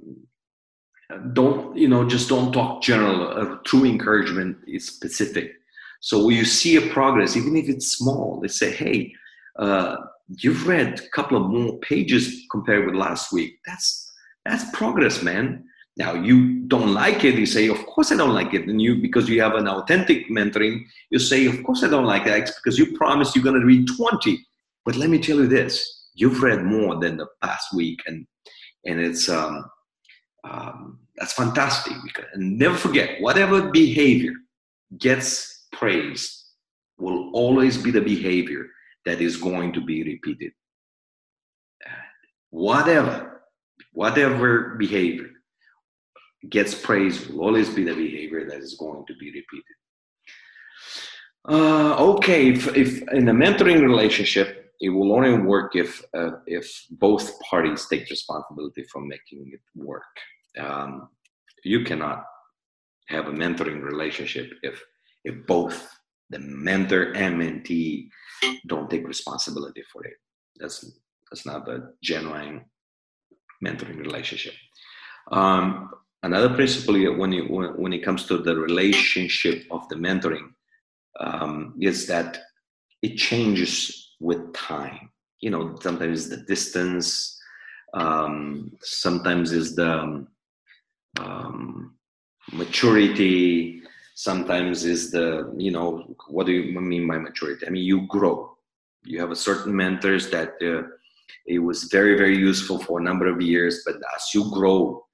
don't 1.33 1.77
you 1.77 1.89
know 1.89 2.09
just 2.09 2.29
don't 2.29 2.53
talk 2.53 2.83
general 2.83 3.29
uh, 3.29 3.59
true 3.65 3.85
encouragement 3.85 4.57
is 4.67 4.87
specific. 4.87 5.53
So 6.01 6.25
when 6.25 6.37
you 6.37 6.45
see 6.45 6.77
a 6.77 6.93
progress 6.93 7.37
even 7.37 7.57
if 7.57 7.69
it's 7.69 7.99
small 7.99 8.41
they 8.41 8.49
say 8.49 8.71
hey 8.71 9.13
uh, 9.59 9.97
you've 10.29 10.67
read 10.67 11.01
a 11.01 11.09
couple 11.11 11.37
of 11.37 11.51
more 11.51 11.79
pages 11.79 12.43
compared 12.51 12.87
with 12.87 12.95
last 12.95 13.33
week. 13.33 13.59
That's 13.67 14.13
that's 14.45 14.65
progress 14.73 15.23
man. 15.23 15.65
Now 15.97 16.15
you 16.15 16.61
don't 16.67 16.93
like 16.93 17.23
it 17.25 17.35
you 17.35 17.47
say 17.47 17.69
of 17.69 17.85
course 17.87 18.11
i 18.11 18.17
don't 18.17 18.35
like 18.35 18.55
it. 18.55 18.67
And 18.67 18.81
you 18.81 19.01
because 19.01 19.29
you 19.29 19.41
have 19.43 19.55
an 19.55 19.69
authentic 19.69 20.29
mentoring 20.31 20.83
you 21.11 21.19
say 21.19 21.47
of 21.47 21.63
course 21.63 21.85
i 21.85 21.89
don't 21.89 22.07
like 22.07 22.25
that 22.25 22.51
because 22.63 22.79
you 22.79 22.97
promised 22.97 23.37
you're 23.37 23.45
going 23.45 23.61
to 23.61 23.67
read 23.67 23.87
20 23.97 24.45
but 24.85 24.97
let 24.97 25.11
me 25.11 25.19
tell 25.19 25.37
you 25.37 25.47
this 25.47 26.09
you've 26.15 26.43
read 26.43 26.65
more 26.65 26.99
than 26.99 27.17
the 27.17 27.27
past 27.43 27.73
week 27.75 28.01
and 28.07 28.27
and 28.87 29.01
it's 29.01 29.29
um 29.29 29.65
um, 30.45 30.99
that's 31.17 31.33
fantastic. 31.33 31.95
Because, 32.05 32.27
and 32.35 32.59
never 32.59 32.77
forget, 32.77 33.21
whatever 33.21 33.71
behavior 33.71 34.33
gets 34.99 35.67
praised 35.73 36.45
will 36.99 37.31
always 37.33 37.77
be 37.77 37.91
the 37.91 38.01
behavior 38.01 38.67
that 39.05 39.21
is 39.21 39.37
going 39.37 39.73
to 39.73 39.81
be 39.81 40.03
repeated. 40.05 40.53
Whatever, 42.51 43.43
whatever 43.93 44.77
behavior 44.79 45.31
gets 46.49 46.75
praised 46.75 47.31
will 47.31 47.41
always 47.41 47.69
be 47.69 47.85
the 47.85 47.95
behavior 47.95 48.49
that 48.49 48.59
is 48.59 48.77
going 48.79 49.05
to 49.07 49.15
be 49.17 49.27
repeated. 49.27 49.77
Uh, 51.47 51.97
okay, 51.99 52.51
if, 52.51 52.75
if 52.77 53.03
in 53.13 53.29
a 53.29 53.33
mentoring 53.35 53.83
relationship, 53.83 54.73
it 54.81 54.89
will 54.89 55.13
only 55.13 55.37
work 55.39 55.75
if 55.75 56.03
uh, 56.15 56.33
if 56.47 56.87
both 56.91 57.39
parties 57.41 57.87
take 57.89 58.09
responsibility 58.11 58.85
for 58.91 59.01
making 59.01 59.51
it 59.53 59.61
work 59.75 60.03
um, 60.59 61.09
you 61.65 61.85
cannot 61.85 62.25
have 63.09 63.27
a 63.27 63.33
mentoring 63.33 63.83
relationship 63.83 64.51
if 64.63 64.83
if 65.25 65.47
both 65.47 65.89
the 66.31 66.39
mentor 66.39 67.13
and 67.15 67.41
mentee 67.41 68.09
don't 68.67 68.91
take 68.91 69.07
responsibility 69.07 69.83
for 69.93 70.05
it. 70.05 70.15
That's 70.57 70.85
that's 71.31 71.47
not 71.47 71.69
a 71.69 71.91
genuine 72.03 72.65
mentoring 73.65 73.99
relationship. 73.99 74.55
Um, 75.33 75.91
another 76.23 76.55
principle 76.55 76.95
when 77.17 77.33
it, 77.33 77.51
when 77.51 77.93
it 77.93 78.05
comes 78.05 78.27
to 78.27 78.39
the 78.39 78.57
relationship 78.57 79.65
of 79.71 79.89
the 79.89 79.97
mentoring 79.97 80.49
um, 81.21 81.75
is 81.81 82.07
that 82.07 82.39
it 83.03 83.17
changes 83.17 84.15
with 84.21 84.53
time. 84.53 85.11
You 85.41 85.51
know, 85.51 85.77
sometimes 85.81 86.29
the 86.29 86.39
distance, 86.39 87.39
um, 87.95 88.73
sometimes 88.83 89.53
is 89.53 89.77
the 89.77 90.27
um, 91.21 91.95
maturity 92.53 93.83
sometimes 94.15 94.85
is 94.85 95.11
the 95.11 95.53
you 95.57 95.71
know 95.71 96.17
what 96.29 96.47
do 96.47 96.53
you 96.53 96.81
mean 96.81 97.07
by 97.07 97.19
maturity? 97.19 97.67
I 97.67 97.71
mean 97.71 97.85
you 97.85 98.07
grow. 98.07 98.57
You 99.05 99.21
have 99.21 99.31
a 99.31 99.37
certain 99.37 99.75
mentors 99.75 100.31
that 100.31 100.55
uh, 100.63 100.89
it 101.47 101.59
was 101.59 101.85
very 101.85 102.17
very 102.17 102.37
useful 102.37 102.79
for 102.79 102.99
a 102.99 103.03
number 103.03 103.27
of 103.27 103.41
years 103.41 103.83
but 103.85 103.97
as 103.97 104.35
you 104.35 104.51
grow 104.51 105.05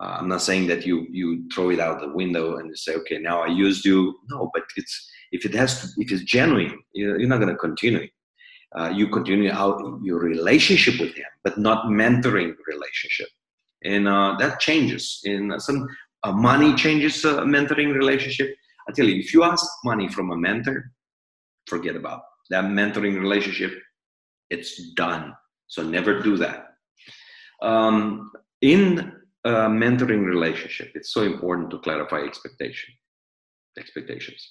uh, 0.00 0.16
i'm 0.18 0.28
not 0.28 0.42
saying 0.42 0.66
that 0.66 0.86
you 0.86 1.06
you 1.10 1.48
throw 1.52 1.70
it 1.70 1.80
out 1.80 2.00
the 2.00 2.08
window 2.08 2.56
and 2.56 2.68
you 2.68 2.76
say 2.76 2.94
okay 2.94 3.18
now 3.18 3.42
i 3.42 3.46
used 3.46 3.84
you. 3.84 4.18
No 4.30 4.50
but 4.54 4.64
it's 4.76 5.10
if 5.32 5.44
it 5.44 5.54
has 5.54 5.80
to 5.80 6.00
if 6.00 6.12
it's 6.12 6.22
genuine 6.22 6.78
you're, 6.92 7.26
not 7.26 7.40
going 7.40 7.48
to 7.48 7.56
continue. 7.56 8.08
Uh, 8.74 8.88
you 8.88 9.06
continue 9.08 9.52
out 9.52 10.00
your 10.02 10.18
relationship 10.18 10.98
with 11.00 11.14
him 11.14 11.30
but 11.44 11.58
not 11.58 11.86
mentoring 11.86 12.54
relationship 12.66 13.28
and 13.84 14.08
uh, 14.08 14.36
that 14.38 14.60
changes 14.60 15.20
in 15.24 15.58
some 15.58 15.88
uh, 16.24 16.32
money 16.32 16.74
changes 16.74 17.24
a 17.24 17.42
mentoring 17.42 17.94
relationship. 17.94 18.54
I 18.88 18.92
tell 18.92 19.06
you, 19.06 19.20
if 19.20 19.32
you 19.34 19.44
ask 19.44 19.64
money 19.84 20.08
from 20.08 20.30
a 20.30 20.36
mentor, 20.36 20.90
forget 21.66 21.96
about 21.96 22.22
that 22.50 22.64
mentoring 22.64 23.20
relationship. 23.20 23.72
It's 24.50 24.92
done. 24.94 25.34
So 25.66 25.82
never 25.82 26.20
do 26.20 26.36
that. 26.36 26.66
Um, 27.62 28.30
in 28.60 29.12
a 29.44 29.50
mentoring 29.50 30.24
relationship, 30.24 30.92
it's 30.94 31.12
so 31.12 31.22
important 31.22 31.70
to 31.70 31.78
clarify 31.78 32.18
expectation, 32.18 32.92
expectations, 33.78 34.46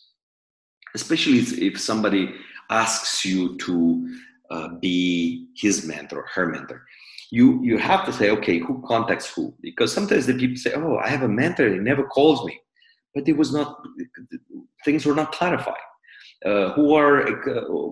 especially 0.95 1.39
if 1.65 1.79
somebody 1.79 2.33
asks 2.69 3.23
you 3.23 3.57
to 3.57 4.17
uh, 4.49 4.69
be 4.79 5.47
his 5.55 5.85
mentor 5.85 6.21
or 6.21 6.27
her 6.33 6.47
mentor 6.47 6.83
you 7.31 7.63
you 7.63 7.77
have 7.77 8.05
to 8.05 8.13
say 8.13 8.29
okay 8.29 8.59
who 8.59 8.83
contacts 8.85 9.33
who? 9.33 9.55
Because 9.61 9.91
sometimes 9.91 10.27
the 10.27 10.33
people 10.33 10.57
say 10.57 10.73
oh 10.75 10.97
i 10.97 11.07
have 11.07 11.23
a 11.23 11.27
mentor 11.27 11.69
he 11.69 11.79
never 11.79 12.03
calls 12.03 12.45
me. 12.45 12.59
But 13.15 13.27
it 13.27 13.35
was 13.35 13.51
not 13.53 13.81
things 14.85 15.05
were 15.05 15.15
not 15.15 15.31
clarified. 15.31 15.87
Uh, 16.45 16.73
who 16.73 16.93
are 16.93 17.29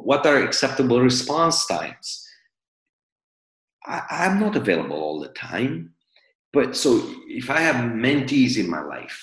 what 0.03 0.25
are 0.25 0.43
acceptable 0.43 1.01
response 1.01 1.65
times? 1.65 2.27
I, 3.85 4.01
i'm 4.09 4.39
not 4.39 4.55
available 4.55 4.97
all 4.97 5.19
the 5.19 5.29
time. 5.29 5.93
But 6.51 6.75
so 6.75 6.89
if 7.27 7.49
i 7.49 7.61
have 7.61 7.91
mentees 7.93 8.57
in 8.57 8.69
my 8.69 8.81
life 8.81 9.19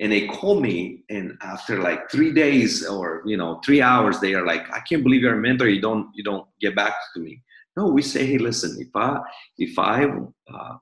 and 0.00 0.10
they 0.10 0.26
call 0.26 0.60
me 0.60 1.04
and 1.08 1.38
after 1.42 1.80
like 1.80 2.10
three 2.10 2.32
days 2.32 2.84
or 2.84 3.22
you 3.26 3.36
know 3.36 3.60
three 3.64 3.80
hours 3.80 4.18
they 4.18 4.34
are 4.34 4.46
like 4.46 4.64
i 4.72 4.80
can't 4.80 5.04
believe 5.04 5.22
you're 5.22 5.38
a 5.38 5.46
mentor. 5.48 5.68
You 5.68 5.80
don't 5.80 6.08
you 6.14 6.24
don't 6.24 6.46
get 6.60 6.74
back 6.74 6.94
to 7.14 7.20
me 7.20 7.42
no, 7.76 7.86
we 7.86 8.02
say, 8.02 8.26
hey, 8.26 8.38
listen, 8.38 8.76
if 8.80 8.94
I 8.94 9.20
if 9.58 9.78
I 9.78 10.04
uh, 10.04 10.76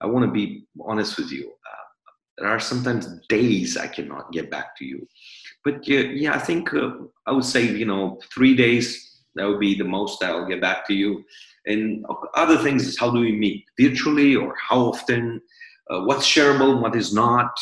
I 0.00 0.06
want 0.06 0.26
to 0.26 0.30
be 0.30 0.66
honest 0.84 1.16
with 1.18 1.30
you, 1.30 1.48
uh, 1.48 2.10
there 2.38 2.48
are 2.48 2.60
sometimes 2.60 3.08
days 3.28 3.76
I 3.76 3.86
cannot 3.86 4.32
get 4.32 4.50
back 4.50 4.76
to 4.78 4.84
you, 4.84 5.06
but 5.64 5.86
yeah, 5.88 6.00
yeah 6.00 6.34
I 6.34 6.38
think 6.38 6.74
uh, 6.74 6.90
I 7.26 7.32
would 7.32 7.44
say 7.44 7.64
you 7.64 7.86
know 7.86 8.20
three 8.34 8.54
days 8.54 9.22
that 9.36 9.46
would 9.46 9.60
be 9.60 9.74
the 9.74 9.84
most 9.84 10.22
I'll 10.22 10.48
get 10.48 10.60
back 10.60 10.86
to 10.88 10.94
you. 10.94 11.24
And 11.66 12.04
other 12.34 12.58
things 12.58 12.86
is 12.86 12.98
how 12.98 13.10
do 13.10 13.20
we 13.20 13.32
meet 13.32 13.64
virtually 13.78 14.34
or 14.36 14.54
how 14.68 14.80
often? 14.80 15.40
Uh, 15.88 16.00
what's 16.00 16.26
shareable, 16.26 16.80
what 16.80 16.96
is 16.96 17.14
not? 17.14 17.52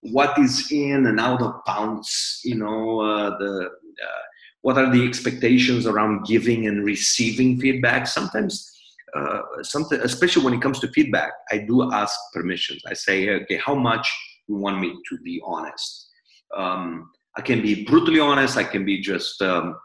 What 0.00 0.38
is 0.38 0.72
in 0.72 1.06
and 1.06 1.20
out 1.20 1.42
of 1.42 1.54
bounds? 1.66 2.40
You 2.44 2.56
know 2.56 3.00
uh, 3.00 3.38
the 3.38 3.66
uh, 3.66 4.22
what 4.62 4.78
are 4.78 4.90
the 4.90 5.06
expectations 5.06 5.86
around 5.86 6.24
giving 6.24 6.66
and 6.66 6.84
receiving 6.84 7.60
feedback 7.60 8.06
sometimes 8.06 8.68
uh, 9.14 9.40
something 9.62 10.00
especially 10.00 10.44
when 10.44 10.54
it 10.54 10.62
comes 10.62 10.78
to 10.80 10.88
feedback 10.88 11.32
i 11.50 11.58
do 11.58 11.92
ask 11.92 12.16
permissions 12.32 12.82
i 12.86 12.94
say 12.94 13.28
okay 13.30 13.56
how 13.56 13.74
much 13.74 14.10
you 14.48 14.56
want 14.56 14.80
me 14.80 14.94
to 15.08 15.18
be 15.18 15.40
honest 15.44 16.08
um, 16.56 17.10
i 17.36 17.40
can 17.40 17.60
be 17.60 17.84
brutally 17.84 18.20
honest 18.20 18.56
i 18.56 18.64
can 18.64 18.84
be 18.84 19.00
just 19.00 19.40
um, 19.42 19.76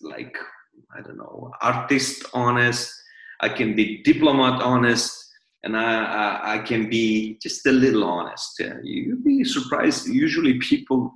like 0.00 0.36
i 0.96 1.00
don't 1.02 1.18
know 1.18 1.50
artist 1.60 2.24
honest 2.32 2.92
i 3.40 3.48
can 3.48 3.74
be 3.74 4.02
diplomat 4.02 4.62
honest 4.62 5.20
and 5.64 5.78
I, 5.78 6.04
I, 6.04 6.54
I 6.54 6.58
can 6.58 6.90
be 6.90 7.38
just 7.42 7.66
a 7.66 7.72
little 7.72 8.04
honest. 8.04 8.62
You'd 8.82 9.24
be 9.24 9.44
surprised. 9.44 10.06
Usually, 10.06 10.58
people 10.58 11.10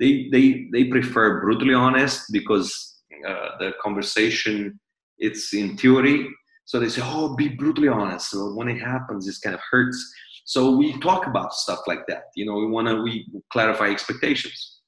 they 0.00 0.28
they 0.30 0.68
they 0.72 0.84
prefer 0.84 1.40
brutally 1.40 1.74
honest 1.74 2.32
because 2.32 3.00
uh, 3.26 3.50
the 3.58 3.72
conversation 3.82 4.78
it's 5.18 5.54
in 5.54 5.76
theory. 5.76 6.28
So 6.64 6.80
they 6.80 6.88
say 6.88 7.02
oh 7.04 7.36
be 7.36 7.48
brutally 7.48 7.88
honest. 7.88 8.30
So 8.30 8.52
when 8.54 8.68
it 8.68 8.78
happens 8.78 9.28
it 9.28 9.36
kind 9.42 9.54
of 9.54 9.60
hurts. 9.70 10.12
So 10.44 10.76
we 10.76 10.98
talk 11.00 11.26
about 11.26 11.54
stuff 11.54 11.80
like 11.86 12.06
that. 12.08 12.24
You 12.36 12.46
know 12.46 12.54
we 12.54 12.66
want 12.66 12.88
to 12.88 13.02
we 13.02 13.26
clarify 13.50 13.86
expectations. 13.86 14.80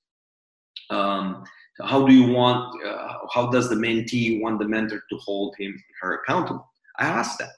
Um, 0.90 1.44
how 1.82 2.06
do 2.06 2.12
you 2.12 2.32
want 2.32 2.82
uh, 2.84 3.14
how 3.32 3.50
does 3.50 3.68
the 3.68 3.76
mentee 3.76 4.40
want 4.40 4.58
the 4.58 4.68
mentor 4.68 5.02
to 5.10 5.16
hold 5.18 5.54
him 5.58 5.78
her 6.00 6.20
accountable? 6.20 6.68
I 6.98 7.06
ask 7.06 7.38
that. 7.38 7.50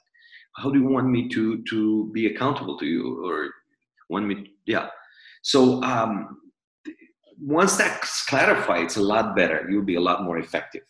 How 0.57 0.69
do 0.69 0.79
you 0.79 0.87
want 0.87 1.07
me 1.07 1.29
to 1.29 1.63
to 1.63 2.11
be 2.13 2.27
accountable 2.27 2.77
to 2.79 2.85
you? 2.85 3.25
Or 3.25 3.49
want 4.09 4.27
me 4.27 4.51
yeah. 4.65 4.89
So 5.41 5.81
um, 5.83 6.37
once 7.41 7.77
that's 7.77 8.25
clarified, 8.25 8.83
it's 8.83 8.97
a 8.97 9.01
lot 9.01 9.35
better. 9.35 9.67
You'll 9.69 9.83
be 9.83 9.95
a 9.95 10.01
lot 10.01 10.23
more 10.23 10.37
effective. 10.37 10.81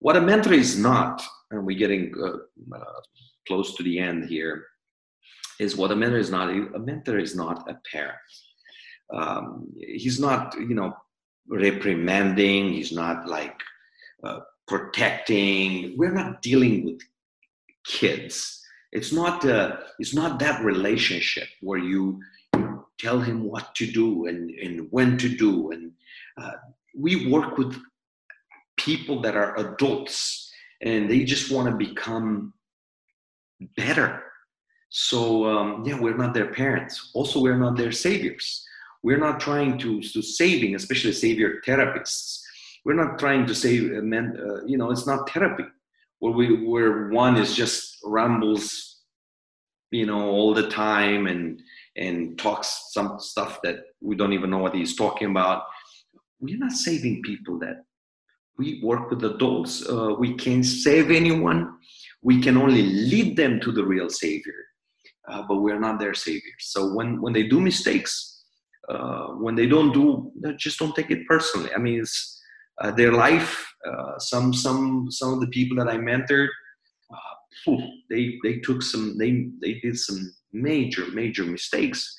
What 0.00 0.16
a 0.16 0.20
mentor 0.20 0.52
is 0.52 0.78
not, 0.78 1.22
and 1.50 1.64
we're 1.64 1.78
getting 1.78 2.12
uh, 2.18 2.76
uh, 2.76 3.00
close 3.46 3.76
to 3.76 3.82
the 3.82 3.98
end 3.98 4.28
here, 4.28 4.64
is 5.58 5.76
what 5.76 5.92
a 5.92 5.96
mentor 5.96 6.18
is 6.18 6.30
not. 6.30 6.50
A 6.50 6.78
mentor 6.78 7.18
is 7.18 7.36
not 7.36 7.68
a 7.70 7.76
parent. 7.90 8.18
Um, 9.12 9.66
he's 9.78 10.18
not, 10.18 10.54
you 10.58 10.74
know, 10.74 10.94
reprimanding. 11.48 12.72
He's 12.72 12.92
not 12.92 13.26
like 13.26 13.60
uh, 14.24 14.40
protecting. 14.66 15.94
We're 15.98 16.14
not 16.14 16.42
dealing 16.42 16.84
with 16.84 17.00
kids. 17.84 18.62
It's 18.92 19.12
not. 19.12 19.44
Uh, 19.44 19.76
it's 19.98 20.14
not 20.14 20.38
that 20.40 20.64
relationship 20.64 21.48
where 21.60 21.78
you 21.78 22.20
tell 23.00 23.20
him 23.20 23.44
what 23.44 23.74
to 23.76 23.86
do 23.90 24.26
and, 24.26 24.50
and 24.50 24.86
when 24.90 25.16
to 25.18 25.28
do. 25.28 25.70
And 25.72 25.92
uh, 26.40 26.52
we 26.94 27.30
work 27.30 27.56
with 27.58 27.80
people 28.76 29.20
that 29.22 29.36
are 29.36 29.56
adults 29.58 30.52
and 30.82 31.10
they 31.10 31.24
just 31.24 31.50
want 31.50 31.68
to 31.70 31.76
become 31.76 32.52
better. 33.76 34.22
So, 34.88 35.46
um, 35.46 35.84
yeah, 35.86 35.98
we're 35.98 36.16
not 36.16 36.34
their 36.34 36.52
parents. 36.52 37.10
Also, 37.14 37.40
we're 37.40 37.58
not 37.58 37.76
their 37.76 37.92
saviors. 37.92 38.66
We're 39.02 39.18
not 39.18 39.40
trying 39.40 39.78
to, 39.78 40.00
to 40.00 40.22
saving, 40.22 40.74
especially 40.74 41.12
savior 41.12 41.60
therapists. 41.66 42.40
We're 42.84 42.94
not 42.94 43.18
trying 43.18 43.46
to 43.46 43.54
save 43.54 43.96
uh, 43.96 44.02
men, 44.02 44.36
uh, 44.38 44.64
you 44.66 44.76
know, 44.78 44.90
it's 44.90 45.06
not 45.06 45.30
therapy 45.30 45.64
where 46.18 46.32
we, 46.32 46.66
where 46.66 47.08
one 47.08 47.36
is 47.36 47.54
just 47.54 47.98
rambles, 48.04 48.98
you 49.90 50.06
know, 50.06 50.28
all 50.28 50.54
the 50.54 50.68
time 50.68 51.26
and, 51.26 51.62
and 51.96 52.38
talks 52.38 52.90
some 52.92 53.18
stuff 53.18 53.60
that 53.62 53.80
we 54.00 54.16
don't 54.16 54.32
even 54.32 54.50
know 54.50 54.58
what 54.58 54.74
he's 54.74 54.96
talking 54.96 55.30
about. 55.30 55.64
We're 56.40 56.58
not 56.58 56.72
saving 56.72 57.22
people 57.22 57.58
that 57.60 57.84
we 58.58 58.80
work 58.82 59.10
with 59.10 59.24
adults. 59.24 59.88
Uh, 59.88 60.14
we 60.18 60.34
can't 60.34 60.64
save 60.64 61.10
anyone. 61.10 61.72
We 62.22 62.40
can 62.42 62.56
only 62.56 62.82
lead 62.82 63.36
them 63.36 63.60
to 63.60 63.72
the 63.72 63.84
real 63.84 64.10
Savior, 64.10 64.60
uh, 65.28 65.42
but 65.48 65.62
we're 65.62 65.80
not 65.80 65.98
their 65.98 66.14
Savior. 66.14 66.56
So 66.58 66.94
when, 66.94 67.20
when 67.20 67.32
they 67.32 67.44
do 67.44 67.60
mistakes, 67.60 68.44
uh, 68.88 69.28
when 69.44 69.54
they 69.54 69.66
don't 69.66 69.92
do, 69.92 70.32
just 70.56 70.78
don't 70.78 70.94
take 70.94 71.10
it 71.10 71.26
personally. 71.26 71.70
I 71.74 71.78
mean, 71.78 72.00
it's 72.00 72.42
uh, 72.80 72.90
their 72.90 73.12
life. 73.12 73.66
Uh, 73.86 74.18
some 74.18 74.52
some 74.52 75.10
some 75.10 75.32
of 75.32 75.40
the 75.40 75.46
people 75.48 75.76
that 75.78 75.88
I 75.88 75.96
mentored, 75.96 76.48
uh, 77.14 77.76
they 78.10 78.38
they 78.42 78.58
took 78.58 78.82
some 78.82 79.16
they 79.16 79.48
they 79.62 79.74
did 79.80 79.96
some 79.98 80.20
major, 80.52 81.06
major 81.12 81.44
mistakes, 81.44 82.16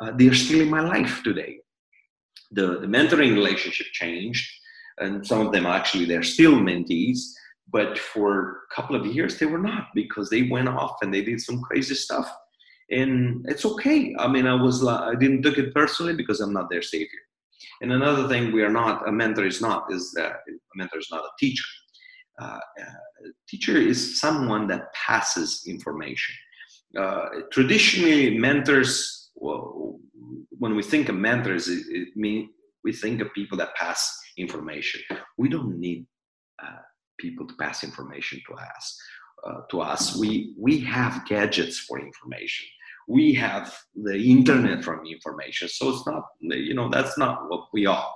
uh, 0.00 0.12
they 0.16 0.28
are 0.28 0.34
still 0.34 0.60
in 0.60 0.70
my 0.70 0.80
life 0.80 1.22
today. 1.22 1.56
The, 2.52 2.80
the 2.80 2.86
mentoring 2.86 3.34
relationship 3.34 3.86
changed, 3.92 4.48
and 4.98 5.26
some 5.26 5.44
of 5.44 5.52
them 5.52 5.66
actually 5.66 6.04
they're 6.04 6.22
still 6.22 6.54
mentees, 6.54 7.18
but 7.70 7.98
for 7.98 8.50
a 8.50 8.74
couple 8.74 8.94
of 8.94 9.06
years 9.06 9.38
they 9.38 9.46
were 9.46 9.58
not 9.58 9.88
because 9.94 10.30
they 10.30 10.42
went 10.42 10.68
off 10.68 10.96
and 11.02 11.12
they 11.12 11.22
did 11.22 11.40
some 11.40 11.60
crazy 11.62 11.94
stuff. 11.94 12.30
And 12.90 13.44
it's 13.48 13.64
okay. 13.64 14.14
I 14.18 14.28
mean, 14.28 14.46
I 14.46 14.54
was 14.54 14.86
I 14.86 15.14
didn't 15.14 15.42
take 15.42 15.58
it 15.58 15.74
personally 15.74 16.14
because 16.14 16.40
I'm 16.40 16.52
not 16.52 16.70
their 16.70 16.82
savior. 16.82 17.24
And 17.80 17.92
another 17.92 18.28
thing 18.28 18.52
we 18.52 18.62
are 18.62 18.70
not 18.70 19.08
a 19.08 19.12
mentor 19.12 19.46
is 19.46 19.60
not 19.60 19.86
is 19.90 20.12
that 20.12 20.32
a 20.48 20.76
mentor 20.76 20.98
is 20.98 21.08
not 21.10 21.24
a 21.24 21.30
teacher. 21.38 21.64
Uh, 22.40 22.58
a 22.78 23.28
teacher 23.48 23.76
is 23.76 24.20
someone 24.20 24.66
that 24.66 24.92
passes 24.92 25.64
information 25.66 26.34
uh, 26.96 27.28
traditionally 27.50 28.38
mentors 28.38 29.30
well, 29.34 29.98
when 30.58 30.76
we 30.76 30.82
think 30.82 31.08
of 31.08 31.16
mentors 31.16 31.68
it, 31.68 31.84
it 31.88 32.16
mean 32.16 32.50
we 32.84 32.92
think 32.92 33.20
of 33.20 33.32
people 33.34 33.58
that 33.58 33.74
pass 33.74 34.16
information. 34.36 35.00
We 35.38 35.48
don't 35.48 35.78
need 35.78 36.06
uh, 36.62 36.82
people 37.18 37.46
to 37.46 37.54
pass 37.54 37.82
information 37.82 38.40
to 38.46 38.54
us 38.54 38.98
uh, 39.46 39.60
to 39.70 39.80
us. 39.80 40.16
We 40.16 40.54
we 40.58 40.80
have 40.80 41.26
gadgets 41.26 41.80
for 41.80 42.00
information. 42.00 42.66
We 43.06 43.34
have 43.34 43.76
the 43.94 44.16
internet 44.16 44.82
from 44.82 45.04
information. 45.06 45.68
So 45.68 45.90
it's 45.90 46.06
not 46.06 46.24
you 46.40 46.74
know 46.74 46.88
that's 46.88 47.18
not 47.18 47.50
what 47.50 47.68
we 47.72 47.86
are. 47.86 48.10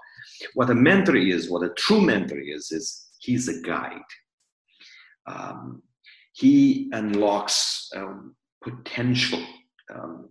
What 0.54 0.70
a 0.70 0.74
mentor 0.74 1.16
is 1.16 1.50
what 1.50 1.62
a 1.62 1.74
true 1.74 2.00
mentor 2.00 2.38
is 2.38 2.70
is 2.72 3.08
he's 3.18 3.48
a 3.48 3.60
guide. 3.62 4.10
Um, 5.26 5.82
he 6.32 6.88
unlocks 6.92 7.90
um, 7.96 8.34
potential 8.62 9.44
um, 9.94 10.28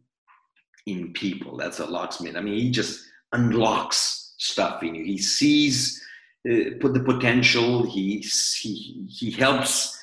in 0.86 1.14
people. 1.14 1.58
That's 1.58 1.80
a 1.80 1.86
locksmith. 1.86 2.36
I 2.36 2.42
mean, 2.42 2.58
he 2.58 2.72
just 2.72 3.06
unlocks 3.34 4.36
stuff 4.38 4.84
in 4.84 4.96
you. 4.96 5.04
He 5.04 5.18
sees 5.18 6.04
uh, 6.50 6.72
put 6.80 6.94
the 6.94 7.04
potential. 7.04 7.86
He 7.86 8.20
he 8.62 9.08
he 9.10 9.32
helps 9.32 9.98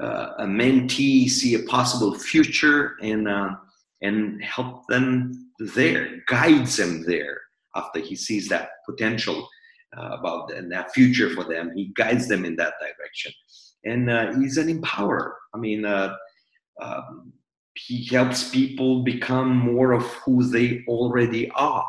uh, 0.00 0.30
a 0.38 0.44
mentee 0.44 1.28
see 1.28 1.54
a 1.54 1.62
possible 1.64 2.14
future, 2.18 2.96
and 3.02 3.28
uh, 3.28 3.50
and 4.02 4.42
help 4.42 4.86
them 4.88 5.50
there, 5.58 6.22
guides 6.26 6.76
them 6.76 7.04
there 7.04 7.40
after 7.76 8.00
he 8.00 8.16
sees 8.16 8.48
that 8.48 8.70
potential 8.88 9.48
uh, 9.96 10.16
about 10.18 10.48
the, 10.48 10.66
that 10.70 10.92
future 10.92 11.30
for 11.30 11.44
them. 11.44 11.72
He 11.74 11.92
guides 11.94 12.28
them 12.28 12.44
in 12.44 12.56
that 12.56 12.74
direction. 12.80 13.32
And 13.84 14.10
uh, 14.10 14.38
he's 14.38 14.56
an 14.56 14.68
empowerer. 14.68 15.32
I 15.54 15.58
mean, 15.58 15.84
uh, 15.84 16.14
um, 16.80 17.32
he 17.74 18.04
helps 18.06 18.50
people 18.50 19.02
become 19.02 19.56
more 19.56 19.92
of 19.92 20.04
who 20.24 20.44
they 20.44 20.82
already 20.88 21.50
are. 21.52 21.86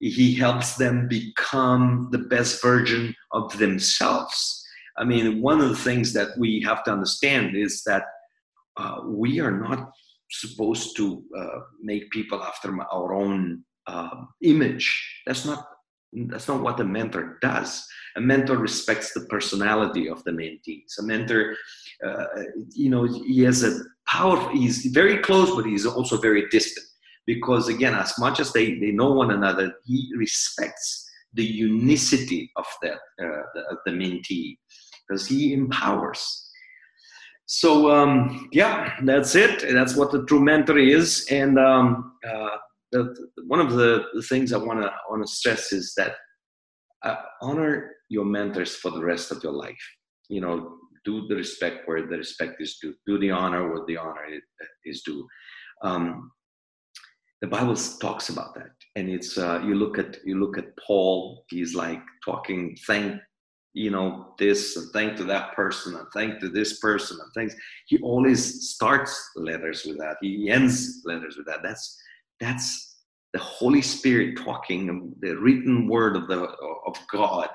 He 0.00 0.34
helps 0.34 0.76
them 0.76 1.08
become 1.08 2.08
the 2.12 2.18
best 2.18 2.62
version 2.62 3.14
of 3.32 3.56
themselves. 3.58 4.64
I 4.98 5.04
mean, 5.04 5.40
one 5.42 5.60
of 5.60 5.68
the 5.70 5.76
things 5.76 6.12
that 6.12 6.36
we 6.38 6.60
have 6.62 6.84
to 6.84 6.92
understand 6.92 7.56
is 7.56 7.82
that 7.84 8.04
uh, 8.76 9.00
we 9.04 9.40
are 9.40 9.58
not 9.58 9.90
supposed 10.30 10.96
to 10.96 11.22
uh, 11.36 11.60
make 11.82 12.10
people 12.10 12.42
after 12.42 12.76
our 12.92 13.14
own 13.14 13.64
uh, 13.86 14.24
image. 14.42 15.20
That's 15.26 15.44
not 15.44 15.66
that's 16.28 16.48
not 16.48 16.62
what 16.62 16.80
a 16.80 16.84
mentor 16.84 17.38
does. 17.42 17.86
A 18.16 18.20
mentor 18.20 18.56
respects 18.56 19.12
the 19.12 19.26
personality 19.26 20.08
of 20.08 20.24
the 20.24 20.30
mentees. 20.30 20.98
A 20.98 21.02
mentor, 21.02 21.56
uh, 22.06 22.24
you 22.72 22.88
know, 22.88 23.04
he 23.04 23.42
has 23.42 23.62
a 23.64 23.80
powerful. 24.08 24.50
He's 24.50 24.86
very 24.86 25.18
close, 25.18 25.54
but 25.54 25.66
he's 25.66 25.86
also 25.86 26.18
very 26.18 26.46
distant. 26.50 26.86
Because 27.26 27.68
again, 27.68 27.94
as 27.94 28.14
much 28.18 28.38
as 28.38 28.52
they, 28.52 28.78
they 28.78 28.92
know 28.92 29.12
one 29.12 29.32
another, 29.32 29.72
he 29.84 30.12
respects 30.16 31.06
the 31.36 31.44
unicity 31.44 32.50
of 32.56 32.66
that 32.82 32.98
uh, 33.22 33.42
the, 33.54 33.60
of 33.70 33.78
the 33.84 33.92
mentee 33.92 34.58
because 35.06 35.26
he 35.26 35.52
empowers 35.52 36.50
so 37.46 37.90
um, 37.90 38.48
yeah 38.52 38.92
that's 39.04 39.34
it 39.34 39.62
that's 39.72 39.94
what 39.94 40.10
the 40.10 40.24
true 40.24 40.40
mentor 40.40 40.78
is 40.78 41.26
and 41.30 41.58
um, 41.58 42.12
uh, 42.26 42.56
the, 42.92 43.14
one 43.46 43.60
of 43.60 43.72
the, 43.72 44.04
the 44.14 44.22
things 44.22 44.52
i 44.52 44.56
want 44.56 44.80
to 44.80 44.90
want 45.08 45.24
to 45.24 45.32
stress 45.32 45.72
is 45.72 45.92
that 45.96 46.14
uh, 47.04 47.16
honor 47.42 47.92
your 48.08 48.24
mentors 48.24 48.74
for 48.74 48.90
the 48.90 49.04
rest 49.04 49.30
of 49.30 49.42
your 49.42 49.52
life 49.52 49.84
you 50.28 50.40
know 50.40 50.76
do 51.06 51.26
the 51.28 51.36
respect 51.36 51.86
where 51.86 52.06
the 52.06 52.18
respect 52.18 52.60
is 52.60 52.76
due 52.82 52.94
do 53.06 53.18
the 53.18 53.30
honor 53.30 53.62
where 53.70 53.86
the 53.86 53.96
honor 53.96 54.26
is 54.84 55.02
due. 55.02 55.26
Um, 55.82 56.30
the 57.40 57.48
bible 57.48 57.76
talks 57.76 58.28
about 58.28 58.54
that 58.54 58.74
and 58.96 59.08
it's 59.08 59.38
uh, 59.38 59.60
you 59.64 59.74
look 59.74 59.98
at 59.98 60.18
you 60.24 60.38
look 60.38 60.58
at 60.58 60.76
paul 60.84 61.44
he's 61.48 61.74
like 61.74 62.02
talking 62.24 62.76
thank 62.86 63.20
you 63.76 63.90
know 63.90 64.34
this 64.38 64.76
and 64.76 64.90
thank 64.92 65.16
to 65.16 65.24
that 65.24 65.54
person 65.54 65.94
and 65.94 66.06
thank 66.14 66.40
to 66.40 66.48
this 66.48 66.80
person 66.80 67.18
and 67.22 67.30
thanks. 67.34 67.54
He 67.86 67.98
always 67.98 68.70
starts 68.70 69.30
letters 69.36 69.84
with 69.84 69.98
that 69.98 70.16
he 70.22 70.50
ends 70.50 71.02
letters 71.04 71.36
with 71.36 71.46
that. 71.46 71.62
That's 71.62 71.96
that's 72.40 72.96
the 73.34 73.38
holy 73.38 73.82
spirit 73.82 74.38
talking 74.38 75.14
the 75.20 75.36
written 75.36 75.88
word 75.88 76.16
of 76.16 76.26
the 76.26 76.44
of 76.86 76.96
god 77.12 77.50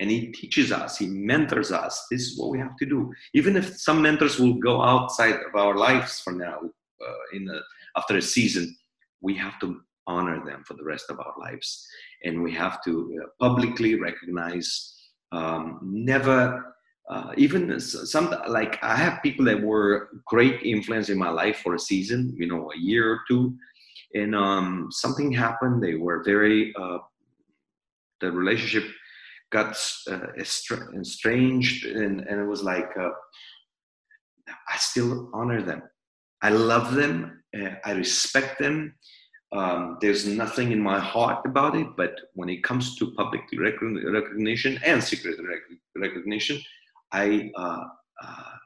and 0.00 0.10
he 0.10 0.32
teaches 0.32 0.72
us 0.72 0.98
he 0.98 1.06
mentors 1.06 1.72
us. 1.72 2.06
This 2.10 2.22
is 2.22 2.38
what 2.38 2.50
we 2.50 2.58
have 2.58 2.76
to 2.76 2.86
do. 2.86 3.12
Even 3.34 3.56
if 3.56 3.76
some 3.78 4.02
mentors 4.02 4.38
will 4.38 4.54
go 4.54 4.82
outside 4.82 5.34
of 5.34 5.54
our 5.54 5.76
lives 5.76 6.20
for 6.20 6.32
now 6.32 6.58
uh, 7.06 7.36
in 7.36 7.48
a, 7.48 7.60
after 7.98 8.16
a 8.16 8.22
season 8.22 8.74
we 9.20 9.34
have 9.34 9.58
to 9.60 9.80
honor 10.06 10.44
them 10.44 10.62
for 10.64 10.74
the 10.74 10.84
rest 10.84 11.06
of 11.10 11.18
our 11.18 11.34
lives. 11.38 11.86
And 12.24 12.42
we 12.42 12.52
have 12.52 12.82
to 12.84 13.20
uh, 13.22 13.26
publicly 13.40 13.98
recognize 14.00 14.94
um, 15.32 15.80
never 15.82 16.74
uh, 17.08 17.32
even 17.36 17.78
some 17.78 18.34
like 18.48 18.82
i 18.82 18.96
have 18.96 19.22
people 19.22 19.44
that 19.44 19.62
were 19.62 20.08
great 20.26 20.60
influence 20.62 21.08
in 21.08 21.16
my 21.16 21.28
life 21.28 21.58
for 21.58 21.76
a 21.76 21.78
season 21.78 22.34
you 22.36 22.48
know 22.48 22.68
a 22.72 22.78
year 22.78 23.12
or 23.12 23.20
two. 23.28 23.54
And 24.14 24.34
um, 24.34 24.88
something 24.90 25.30
happened. 25.30 25.82
They 25.82 25.94
were 25.94 26.22
very 26.24 26.72
uh, 26.80 26.98
the 28.20 28.32
relationship 28.32 28.84
got 29.52 29.76
uh, 30.10 30.26
estranged 30.38 31.86
and, 31.86 32.20
and 32.20 32.40
it 32.40 32.46
was 32.46 32.62
like 32.62 32.90
uh, 32.98 33.10
i 34.68 34.76
still 34.76 35.30
honor 35.32 35.62
them 35.62 35.82
i 36.42 36.50
love 36.50 36.94
them 36.94 37.42
i 37.84 37.92
respect 37.92 38.58
them 38.58 38.94
um, 39.52 39.98
there's 40.00 40.26
nothing 40.26 40.72
in 40.72 40.80
my 40.80 40.98
heart 40.98 41.46
about 41.46 41.76
it, 41.76 41.86
but 41.96 42.14
when 42.34 42.48
it 42.48 42.64
comes 42.64 42.96
to 42.96 43.12
public 43.12 43.42
recognition 43.56 44.78
and 44.84 45.02
secret 45.02 45.38
recognition, 45.96 46.60
I 47.12 47.50
uh, 47.56 47.84
uh, 48.22 48.56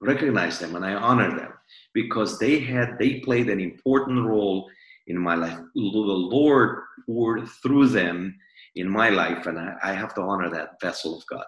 recognize 0.00 0.58
them 0.58 0.74
and 0.74 0.84
I 0.84 0.94
honor 0.94 1.34
them 1.36 1.52
because 1.94 2.38
they 2.38 2.58
had 2.58 2.98
they 2.98 3.20
played 3.20 3.48
an 3.48 3.60
important 3.60 4.26
role 4.26 4.68
in 5.06 5.18
my 5.18 5.36
life. 5.36 5.58
The 5.74 5.80
Lord 5.80 6.80
poured 7.06 7.48
through 7.62 7.88
them 7.88 8.36
in 8.76 8.88
my 8.88 9.08
life, 9.08 9.46
and 9.46 9.58
I, 9.58 9.74
I 9.82 9.92
have 9.92 10.14
to 10.14 10.22
honor 10.22 10.50
that 10.50 10.80
vessel 10.80 11.16
of 11.16 11.26
God. 11.26 11.44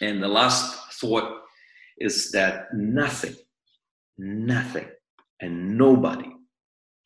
And 0.00 0.22
the 0.22 0.28
last 0.28 0.94
thought 1.00 1.42
is 1.98 2.30
that 2.32 2.68
nothing, 2.74 3.34
nothing, 4.18 4.88
and 5.40 5.76
nobody 5.76 6.30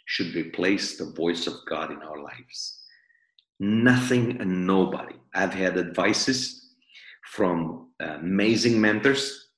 should 0.06 0.34
replace 0.34 0.96
the 0.96 1.12
voice 1.12 1.46
of 1.46 1.54
God 1.68 1.90
in 1.90 1.98
our 1.98 2.22
lives. 2.22 2.82
Nothing 3.60 4.40
and 4.40 4.66
nobody. 4.66 5.14
I've 5.34 5.54
had 5.54 5.78
advices 5.78 6.74
from 7.32 7.88
amazing 8.00 8.80
mentors 8.80 9.48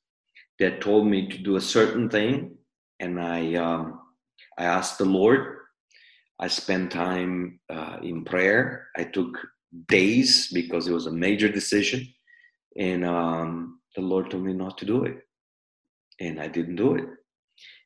that 0.58 0.80
told 0.80 1.06
me 1.06 1.28
to 1.28 1.38
do 1.38 1.56
a 1.56 1.60
certain 1.60 2.08
thing, 2.08 2.56
and 3.00 3.20
I 3.20 3.54
um, 3.54 4.00
I 4.58 4.64
asked 4.64 4.98
the 4.98 5.04
Lord. 5.04 5.55
I 6.38 6.48
spent 6.48 6.92
time 6.92 7.60
uh, 7.70 7.98
in 8.02 8.24
prayer. 8.24 8.88
I 8.96 9.04
took 9.04 9.38
days 9.88 10.50
because 10.52 10.86
it 10.86 10.92
was 10.92 11.06
a 11.06 11.12
major 11.12 11.48
decision, 11.48 12.06
and 12.78 13.04
um, 13.04 13.80
the 13.94 14.02
Lord 14.02 14.30
told 14.30 14.44
me 14.44 14.52
not 14.52 14.78
to 14.78 14.84
do 14.84 15.04
it, 15.04 15.18
and 16.20 16.40
I 16.40 16.48
didn't 16.48 16.76
do 16.76 16.96
it. 16.96 17.06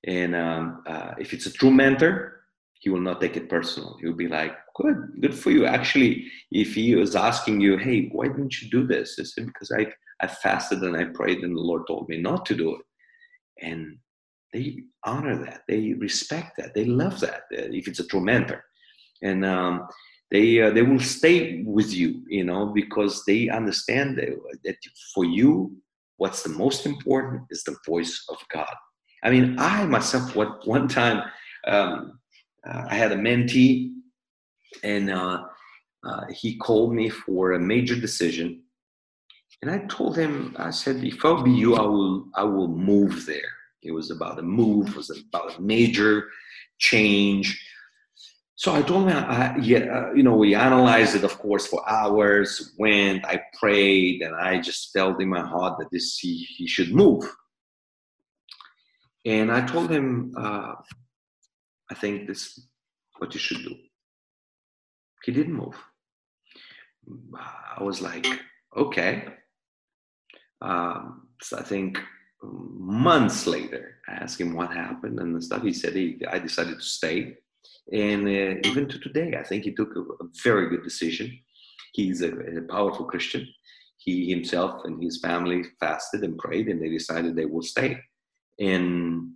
And 0.05 0.35
um, 0.35 0.83
uh, 0.87 1.15
if 1.19 1.33
it's 1.33 1.47
a 1.47 1.53
true 1.53 1.71
mentor, 1.71 2.41
he 2.81 2.89
will 2.89 3.01
not 3.01 3.21
take 3.21 3.37
it 3.37 3.51
personal. 3.51 3.97
He'll 4.01 4.15
be 4.15 4.29
like, 4.29 4.57
good, 4.75 4.97
good 5.21 5.35
for 5.35 5.51
you. 5.51 5.67
Actually, 5.67 6.27
if 6.51 6.75
he 6.75 6.95
was 6.95 7.15
asking 7.15 7.61
you, 7.61 7.77
hey, 7.77 8.09
why 8.11 8.29
didn't 8.29 8.61
you 8.61 8.71
do 8.71 8.87
this? 8.87 9.19
I 9.21 9.25
said, 9.25 9.47
because 9.47 9.71
I, 9.71 9.87
I 10.21 10.27
fasted 10.27 10.81
and 10.81 10.97
I 10.97 11.05
prayed 11.05 11.41
and 11.41 11.55
the 11.55 11.61
Lord 11.61 11.83
told 11.87 12.09
me 12.09 12.17
not 12.17 12.47
to 12.47 12.57
do 12.57 12.77
it. 12.77 12.83
And 13.63 13.99
they 14.53 14.79
honor 15.05 15.45
that. 15.45 15.63
They 15.69 15.95
respect 15.95 16.57
that. 16.59 16.75
They 16.75 16.85
love 16.85 17.21
that 17.21 17.43
uh, 17.53 17.71
if 17.73 17.89
it's 17.89 18.01
a 18.01 18.07
true 18.07 18.21
mentor. 18.21 18.65
And 19.23 19.45
um, 19.45 19.87
they, 20.31 20.61
uh, 20.61 20.71
they 20.71 20.83
will 20.83 21.01
stay 21.01 21.63
with 21.65 21.93
you, 21.93 22.23
you 22.29 22.45
know, 22.45 22.67
because 22.67 23.25
they 23.25 23.49
understand 23.49 24.19
that, 24.19 24.31
that 24.65 24.77
for 25.15 25.25
you, 25.25 25.77
what's 26.17 26.43
the 26.43 26.51
most 26.51 26.87
important 26.87 27.43
is 27.51 27.65
the 27.65 27.77
voice 27.87 28.25
of 28.29 28.37
God. 28.53 28.75
I 29.23 29.31
mean, 29.31 29.57
I 29.59 29.85
myself, 29.87 30.35
what 30.35 30.67
one 30.67 30.89
time, 30.89 31.23
um, 31.67 32.19
uh, 32.67 32.85
I 32.89 32.95
had 32.95 33.13
a 33.13 33.17
mentee, 33.17 33.93
and 34.83 35.11
uh, 35.11 35.45
uh, 36.05 36.25
he 36.31 36.57
called 36.57 36.95
me 36.95 37.09
for 37.09 37.53
a 37.53 37.61
major 37.61 37.97
decision. 37.97 38.63
And 39.63 39.71
I 39.71 39.79
told 39.87 40.17
him, 40.17 40.55
I 40.59 40.71
said, 40.71 41.05
if 41.05 41.25
I'll 41.25 41.43
be 41.43 41.51
you, 41.51 41.77
I 41.77 41.83
will, 41.83 42.27
I 42.35 42.45
will 42.45 42.69
move 42.69 43.27
there. 43.27 43.53
It 43.83 43.93
was 43.93 44.11
about 44.11 44.39
a 44.39 44.43
move, 44.43 44.89
it 44.89 44.97
was 44.97 45.11
about 45.11 45.59
a 45.59 45.63
major 45.63 46.29
change. 46.79 47.59
So 48.57 48.75
I 48.75 48.83
told 48.83 49.09
him, 49.09 49.17
I, 49.17 49.57
yeah, 49.57 49.79
uh, 49.79 50.13
you 50.13 50.23
know, 50.23 50.37
we 50.37 50.55
analyzed 50.55 51.17
it, 51.17 51.25
of 51.25 51.39
course, 51.39 51.67
for 51.67 51.83
hours. 51.89 52.75
Went, 52.79 53.25
I 53.25 53.41
prayed, 53.59 54.21
and 54.21 54.37
I 54.37 54.61
just 54.61 54.93
felt 54.93 55.23
in 55.23 55.31
my 55.31 55.41
heart 55.41 55.79
that 55.79 55.91
this 55.91 56.19
he, 56.19 56.47
he 56.57 56.67
should 56.67 56.95
move. 56.95 57.25
And 59.25 59.51
I 59.51 59.67
told 59.67 59.91
him, 59.91 60.35
uh, 60.37 60.75
I 61.91 61.95
think 61.95 62.27
this 62.27 62.59
is 62.59 62.67
what 63.19 63.33
you 63.33 63.41
should 63.41 63.63
do. 63.63 63.75
He 65.25 65.33
didn't 65.33 65.55
move. 65.55 65.77
I 67.79 67.83
was 67.83 68.01
like, 68.01 68.27
okay. 68.77 69.25
Um, 70.61 71.29
so 71.41 71.59
I 71.59 71.63
think 71.63 71.99
months 72.43 73.47
later, 73.47 73.97
I 74.09 74.13
asked 74.15 74.41
him 74.41 74.55
what 74.55 74.73
happened 74.73 75.19
and 75.19 75.35
the 75.35 75.43
stuff. 75.43 75.63
He 75.63 75.73
said 75.73 75.95
he, 75.95 76.21
I 76.31 76.39
decided 76.39 76.77
to 76.77 76.85
stay. 76.85 77.37
And 77.93 78.27
uh, 78.27 78.69
even 78.69 78.89
to 78.89 78.99
today, 78.99 79.37
I 79.39 79.43
think 79.43 79.65
he 79.65 79.73
took 79.73 79.95
a, 79.97 80.01
a 80.01 80.29
very 80.43 80.69
good 80.69 80.83
decision. 80.83 81.39
He's 81.93 82.23
a, 82.23 82.31
a, 82.31 82.63
powerful 82.63 83.05
Christian. 83.05 83.47
He 83.99 84.31
himself 84.31 84.83
and 84.85 85.03
his 85.03 85.21
family 85.21 85.65
fasted 85.81 86.23
and 86.23 86.39
prayed, 86.39 86.69
and 86.69 86.81
they 86.81 86.89
decided 86.89 87.35
they 87.35 87.47
will 87.47 87.63
stay. 87.63 87.99
And 88.59 89.33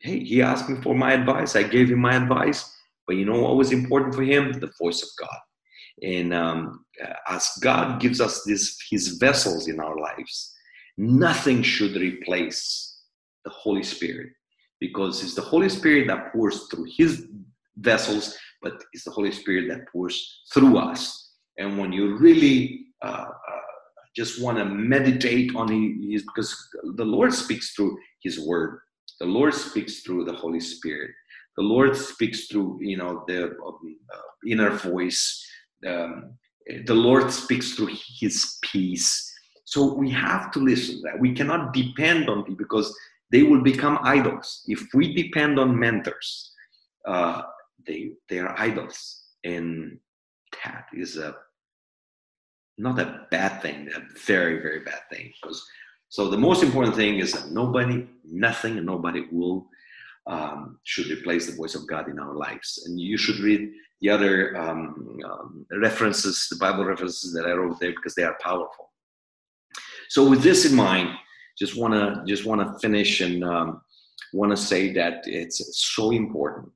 hey, 0.00 0.24
he 0.24 0.42
asked 0.42 0.68
me 0.68 0.80
for 0.82 0.94
my 0.94 1.12
advice. 1.12 1.54
I 1.54 1.64
gave 1.64 1.90
him 1.90 2.00
my 2.00 2.16
advice. 2.16 2.74
But 3.06 3.16
you 3.16 3.24
know 3.24 3.40
what 3.40 3.56
was 3.56 3.72
important 3.72 4.14
for 4.14 4.22
him? 4.22 4.52
The 4.52 4.72
voice 4.80 5.02
of 5.02 5.08
God. 5.18 5.38
And 6.02 6.32
um, 6.32 6.84
as 7.28 7.50
God 7.60 8.00
gives 8.00 8.20
us 8.20 8.44
this, 8.44 8.78
his 8.90 9.18
vessels 9.18 9.68
in 9.68 9.80
our 9.80 9.98
lives, 9.98 10.54
nothing 10.98 11.62
should 11.62 11.96
replace 11.96 13.02
the 13.44 13.50
Holy 13.50 13.82
Spirit. 13.82 14.30
because 14.80 15.22
it's 15.24 15.34
the 15.34 15.42
Holy 15.42 15.68
Spirit 15.68 16.06
that 16.06 16.32
pours 16.32 16.68
through 16.68 16.86
His 16.96 17.26
vessels, 17.78 18.36
but 18.62 18.74
it's 18.92 19.04
the 19.04 19.10
Holy 19.10 19.32
Spirit 19.32 19.68
that 19.68 19.88
pours 19.92 20.42
through 20.54 20.78
us. 20.78 21.32
And 21.58 21.78
when 21.78 21.92
you 21.92 22.16
really 22.18 22.86
uh, 23.02 23.26
uh, 23.26 23.60
just 24.14 24.40
want 24.42 24.58
to 24.58 24.64
meditate 24.64 25.54
on 25.56 25.68
His, 26.10 26.22
because 26.22 26.54
the 26.96 27.04
Lord 27.04 27.32
speaks 27.32 27.74
through 27.74 27.96
His 28.22 28.38
Word, 28.38 28.80
the 29.20 29.26
Lord 29.26 29.54
speaks 29.54 30.02
through 30.02 30.24
the 30.26 30.34
Holy 30.34 30.60
Spirit, 30.60 31.10
the 31.56 31.64
Lord 31.64 31.96
speaks 31.96 32.46
through 32.46 32.78
you 32.80 32.96
know 32.96 33.24
the 33.26 33.46
um, 33.46 33.96
uh, 34.14 34.20
inner 34.46 34.70
voice. 34.70 35.44
Um, 35.86 36.34
the 36.86 36.94
Lord 36.94 37.32
speaks 37.32 37.74
through 37.74 37.90
His 38.20 38.58
peace. 38.62 39.27
So 39.68 39.92
we 39.92 40.08
have 40.12 40.50
to 40.52 40.60
listen 40.60 41.02
that. 41.02 41.20
We 41.20 41.34
cannot 41.34 41.74
depend 41.74 42.30
on 42.30 42.42
people 42.42 42.56
because 42.56 42.88
they 43.30 43.42
will 43.42 43.60
become 43.62 43.98
idols. 44.02 44.62
If 44.66 44.82
we 44.94 45.14
depend 45.14 45.58
on 45.58 45.78
mentors, 45.78 46.54
uh, 47.06 47.42
they 47.86 48.12
they 48.30 48.38
are 48.38 48.58
idols, 48.58 49.24
and 49.44 49.98
that 50.64 50.86
is 50.94 51.18
a 51.18 51.36
not 52.78 52.98
a 52.98 53.26
bad 53.30 53.60
thing, 53.60 53.90
a 53.94 54.00
very 54.18 54.56
very 54.62 54.80
bad 54.80 55.02
thing. 55.12 55.34
Because 55.36 55.62
so 56.08 56.30
the 56.30 56.38
most 56.38 56.62
important 56.62 56.96
thing 56.96 57.18
is 57.18 57.32
that 57.34 57.50
nobody, 57.50 58.08
nothing, 58.24 58.82
nobody 58.82 59.26
will 59.30 59.68
um, 60.26 60.78
should 60.84 61.10
replace 61.10 61.44
the 61.46 61.56
voice 61.56 61.74
of 61.74 61.86
God 61.86 62.08
in 62.08 62.18
our 62.18 62.34
lives. 62.34 62.84
And 62.86 62.98
you 62.98 63.18
should 63.18 63.40
read 63.40 63.70
the 64.00 64.08
other 64.08 64.56
um, 64.56 65.18
um, 65.26 65.66
references, 65.70 66.48
the 66.50 66.56
Bible 66.56 66.86
references 66.86 67.34
that 67.34 67.44
I 67.44 67.52
wrote 67.52 67.78
there 67.80 67.92
because 67.92 68.14
they 68.14 68.24
are 68.24 68.38
powerful. 68.42 68.87
So 70.08 70.28
with 70.28 70.42
this 70.42 70.64
in 70.64 70.74
mind, 70.74 71.10
just 71.58 71.76
want 71.76 71.94
to 71.94 72.22
just 72.26 72.46
want 72.46 72.60
to 72.60 72.78
finish 72.78 73.20
and 73.20 73.44
um, 73.44 73.82
want 74.32 74.50
to 74.50 74.56
say 74.56 74.92
that 74.92 75.22
it's 75.26 75.60
so 75.94 76.10
important 76.10 76.70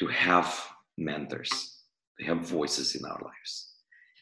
to 0.00 0.06
have 0.08 0.48
mentors, 0.98 1.50
to 2.18 2.26
have 2.26 2.38
voices 2.38 2.94
in 2.94 3.04
our 3.04 3.20
lives, 3.22 3.74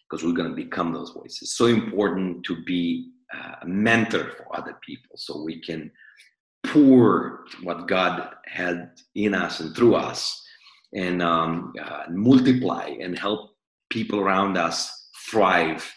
because 0.05 0.24
we're 0.24 0.37
to 0.51 0.55
become 0.55 0.93
those 0.93 1.11
voices. 1.11 1.55
So 1.55 1.66
important 1.66 2.45
to 2.45 2.62
be 2.64 3.12
a 3.62 3.66
mentor 3.66 4.33
for 4.37 4.57
other 4.57 4.76
people, 4.85 5.16
so 5.16 5.43
we 5.43 5.61
can 5.61 5.91
pour 6.64 7.45
what 7.62 7.89
God 7.89 8.35
had 8.47 8.91
in 9.14 9.35
us 9.35 9.61
and 9.61 9.74
through 9.74 9.95
us, 9.95 10.43
and 10.95 11.22
um, 11.22 11.72
uh, 11.83 12.05
multiply 12.11 12.87
and 13.01 13.18
help 13.18 13.53
people 13.89 14.20
around 14.20 14.59
us 14.59 15.09
thrive 15.31 15.91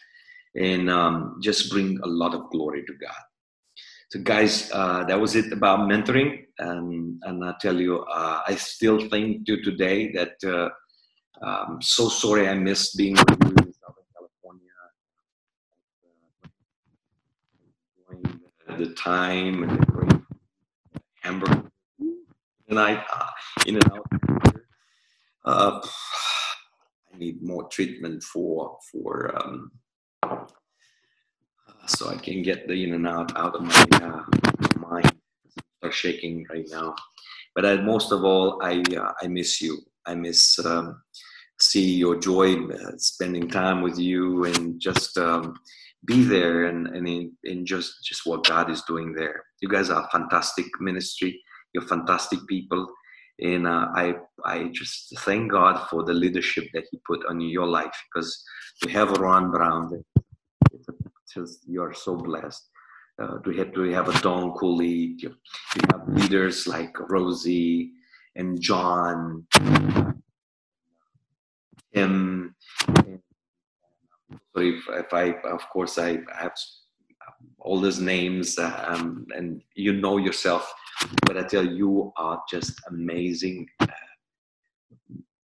and 0.56 0.90
um, 0.90 1.40
just 1.42 1.70
bring 1.72 2.00
a 2.04 2.08
lot 2.08 2.34
of 2.34 2.50
glory 2.50 2.84
to 2.86 2.94
God. 2.94 3.24
So, 4.12 4.20
guys, 4.20 4.70
uh, 4.72 5.04
that 5.06 5.20
was 5.20 5.36
it 5.36 5.52
about 5.52 5.90
mentoring. 5.90 6.46
And, 6.60 7.20
and 7.24 7.44
I 7.44 7.54
tell 7.60 7.80
you, 7.80 8.00
uh, 8.02 8.42
I 8.48 8.56
still 8.56 9.10
think 9.10 9.46
to 9.48 9.62
today 9.64 10.12
that 10.12 10.36
uh, 10.46 10.70
I'm 11.44 11.82
so 11.82 12.10
sorry 12.10 12.48
I 12.48 12.54
missed 12.54 12.96
being 12.96 13.16
with 13.16 13.30
you 13.30 13.50
in 13.50 13.74
Southern 13.74 14.06
California. 14.14 14.70
The 18.78 18.94
time 18.94 19.64
and 19.64 19.82
the 19.82 19.86
great 19.88 20.22
hamburger 21.22 21.64
tonight, 22.70 23.04
uh, 23.12 23.30
In-N-Out. 23.66 24.06
Uh, 25.46 25.82
I 27.14 27.18
need 27.18 27.42
more 27.44 27.68
treatment 27.68 28.24
for 28.24 28.78
for 28.92 29.36
um, 29.44 29.72
so 31.88 32.10
I 32.10 32.16
can 32.16 32.42
get 32.42 32.68
the 32.68 32.84
In-N-Out 32.84 33.38
out 33.38 33.56
of 33.56 33.62
my 33.62 33.88
uh, 33.94 34.24
mind. 34.80 35.12
Start 35.78 35.94
shaking 35.94 36.46
right 36.50 36.68
now. 36.70 36.96
But 37.56 37.66
I, 37.66 37.76
most 37.78 38.12
of 38.12 38.24
all, 38.24 38.60
I 38.64 38.82
uh, 38.96 39.12
I 39.22 39.28
miss 39.28 39.62
you. 39.62 39.78
I 40.06 40.16
miss 40.16 40.58
um, 40.66 41.02
see 41.60 41.96
your 41.96 42.18
joy, 42.20 42.56
uh, 42.56 42.98
spending 42.98 43.48
time 43.48 43.82
with 43.82 44.00
you, 44.00 44.46
and 44.46 44.80
just 44.80 45.18
um, 45.18 45.56
be 46.06 46.24
there 46.24 46.66
and 46.66 46.88
and 46.88 47.08
in, 47.08 47.32
in 47.44 47.66
just 47.66 48.04
just 48.04 48.26
what 48.26 48.48
God 48.48 48.70
is 48.70 48.82
doing 48.84 49.14
there. 49.14 49.44
You 49.62 49.70
guys 49.70 49.90
are 49.90 50.10
fantastic 50.12 50.66
ministry. 50.80 51.40
You're 51.74 51.88
fantastic 51.88 52.40
people, 52.48 52.88
and 53.40 53.68
uh, 53.68 53.88
I 53.94 54.16
I 54.46 54.70
just 54.74 55.14
thank 55.20 55.52
God 55.52 55.88
for 55.90 56.04
the 56.04 56.14
leadership 56.14 56.66
that 56.74 56.86
He 56.92 57.00
put 57.06 57.26
on 57.28 57.40
your 57.42 57.68
life 57.68 57.96
because 58.14 58.44
we 58.84 58.92
have 58.94 59.18
Ron 59.18 59.52
Brown 59.52 60.04
just 61.34 61.68
you 61.68 61.82
are 61.82 61.94
so 61.94 62.16
blessed. 62.16 62.70
Uh, 63.22 63.38
we 63.46 63.58
have 63.58 63.74
to 63.74 63.84
have 63.92 64.10
a 64.10 64.22
Don 64.22 64.52
Cooley. 64.54 65.16
You, 65.18 65.36
you 65.76 65.82
have 65.92 66.08
leaders 66.08 66.68
like 66.68 66.98
Rosie 67.10 67.92
and 68.36 68.60
John, 68.60 69.46
Tim. 71.94 72.56
sorry 74.56 74.78
if, 74.78 74.84
if, 74.90 75.14
I, 75.14 75.36
of 75.48 75.70
course, 75.70 76.00
I 76.00 76.20
have 76.34 76.54
all 77.60 77.80
those 77.80 78.00
names, 78.00 78.58
um, 78.58 79.26
and 79.36 79.62
you 79.76 79.94
know 79.94 80.18
yourself. 80.18 80.74
But 81.26 81.38
I 81.38 81.44
tell 81.44 81.66
you, 81.66 81.76
you 81.76 82.14
are 82.18 82.42
just 82.50 82.80
amazing, 82.88 83.68
uh, 83.80 83.88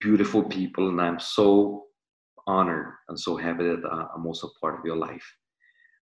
beautiful 0.01 0.45
people, 0.45 0.89
and 0.89 1.01
I'm 1.01 1.19
so 1.19 1.87
honored 2.47 2.93
and 3.09 3.19
so 3.19 3.37
happy 3.37 3.65
that 3.65 3.85
uh, 3.85 4.09
I'm 4.15 4.27
also 4.27 4.51
part 4.61 4.79
of 4.79 4.85
your 4.85 4.97
life. 4.97 5.27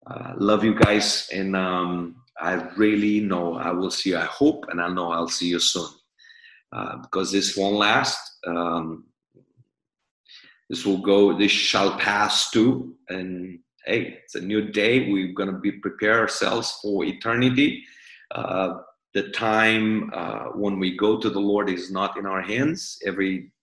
Uh, 0.05 0.33
love 0.37 0.63
you 0.63 0.75
guys, 0.75 1.29
and 1.31 1.55
um, 1.55 2.15
I 2.39 2.55
really 2.75 3.21
know 3.21 3.55
I 3.55 3.71
will 3.71 3.91
see 3.91 4.09
you. 4.09 4.17
I 4.17 4.25
hope, 4.25 4.65
and 4.69 4.81
I 4.81 4.89
know 4.89 5.11
I'll 5.11 5.29
see 5.29 5.47
you 5.47 5.59
soon 5.59 5.87
uh, 6.73 6.97
because 6.97 7.31
this 7.31 7.55
won't 7.55 7.75
last. 7.77 8.19
Um, 8.45 9.05
this 10.69 10.85
will 10.85 10.97
go. 10.97 11.37
This 11.37 11.51
shall 11.51 11.97
pass 11.97 12.51
too. 12.51 12.95
And 13.07 13.59
hey, 13.85 14.19
it's 14.23 14.35
a 14.35 14.41
new 14.41 14.71
day. 14.71 15.09
We're 15.09 15.33
gonna 15.33 15.59
be 15.59 15.71
prepare 15.71 16.19
ourselves 16.19 16.77
for 16.81 17.05
eternity. 17.05 17.83
Uh, 18.31 18.79
the 19.13 19.29
time 19.29 20.11
uh, 20.13 20.45
when 20.55 20.79
we 20.79 20.97
go 20.97 21.17
to 21.17 21.29
the 21.29 21.39
Lord 21.39 21.69
is 21.69 21.91
not 21.91 22.17
in 22.17 22.25
our 22.25 22.41
hands. 22.41 22.97
Every 23.05 23.53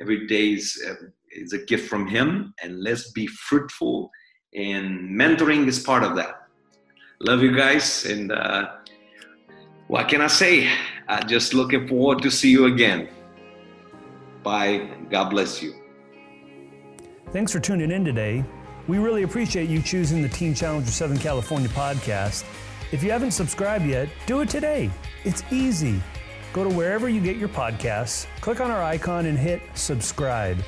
every 0.00 0.26
day 0.26 0.52
is, 0.54 0.82
is 1.30 1.52
a 1.52 1.64
gift 1.66 1.88
from 1.88 2.08
Him, 2.08 2.52
and 2.64 2.82
let's 2.82 3.12
be 3.12 3.28
fruitful 3.28 4.10
and 4.56 5.10
mentoring 5.10 5.68
is 5.68 5.78
part 5.78 6.02
of 6.02 6.16
that. 6.16 6.48
Love 7.20 7.42
you 7.42 7.56
guys, 7.56 8.04
and 8.06 8.32
uh, 8.32 8.72
what 9.86 10.08
can 10.08 10.20
I 10.20 10.26
say? 10.26 10.68
I'm 11.08 11.28
just 11.28 11.54
looking 11.54 11.86
forward 11.86 12.22
to 12.22 12.30
see 12.30 12.50
you 12.50 12.66
again. 12.66 13.08
Bye. 14.42 14.88
God 15.10 15.30
bless 15.30 15.62
you. 15.62 15.74
Thanks 17.32 17.52
for 17.52 17.60
tuning 17.60 17.90
in 17.90 18.04
today. 18.04 18.44
We 18.88 18.98
really 18.98 19.22
appreciate 19.24 19.68
you 19.68 19.82
choosing 19.82 20.22
the 20.22 20.28
Teen 20.28 20.54
Challenge 20.54 20.86
Southern 20.86 21.18
California 21.18 21.68
podcast. 21.70 22.44
If 22.92 23.02
you 23.02 23.10
haven't 23.10 23.32
subscribed 23.32 23.84
yet, 23.84 24.08
do 24.26 24.40
it 24.40 24.48
today. 24.48 24.90
It's 25.24 25.42
easy. 25.50 26.00
Go 26.52 26.62
to 26.62 26.74
wherever 26.74 27.08
you 27.08 27.20
get 27.20 27.36
your 27.36 27.48
podcasts, 27.48 28.26
click 28.40 28.60
on 28.60 28.70
our 28.70 28.82
icon, 28.82 29.26
and 29.26 29.36
hit 29.36 29.60
subscribe. 29.74 30.58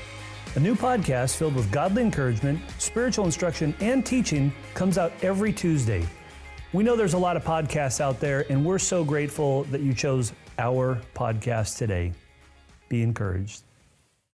A 0.56 0.60
new 0.60 0.74
podcast 0.74 1.36
filled 1.36 1.54
with 1.54 1.70
godly 1.70 2.02
encouragement, 2.02 2.58
spiritual 2.78 3.26
instruction, 3.26 3.74
and 3.80 4.04
teaching 4.04 4.50
comes 4.74 4.96
out 4.96 5.12
every 5.22 5.52
Tuesday. 5.52 6.04
We 6.72 6.82
know 6.82 6.96
there's 6.96 7.14
a 7.14 7.18
lot 7.18 7.36
of 7.36 7.44
podcasts 7.44 8.00
out 8.00 8.18
there, 8.18 8.50
and 8.50 8.64
we're 8.64 8.78
so 8.78 9.04
grateful 9.04 9.64
that 9.64 9.82
you 9.82 9.92
chose 9.92 10.32
our 10.58 11.00
podcast 11.14 11.76
today. 11.76 12.12
Be 12.88 13.02
encouraged. 13.02 13.67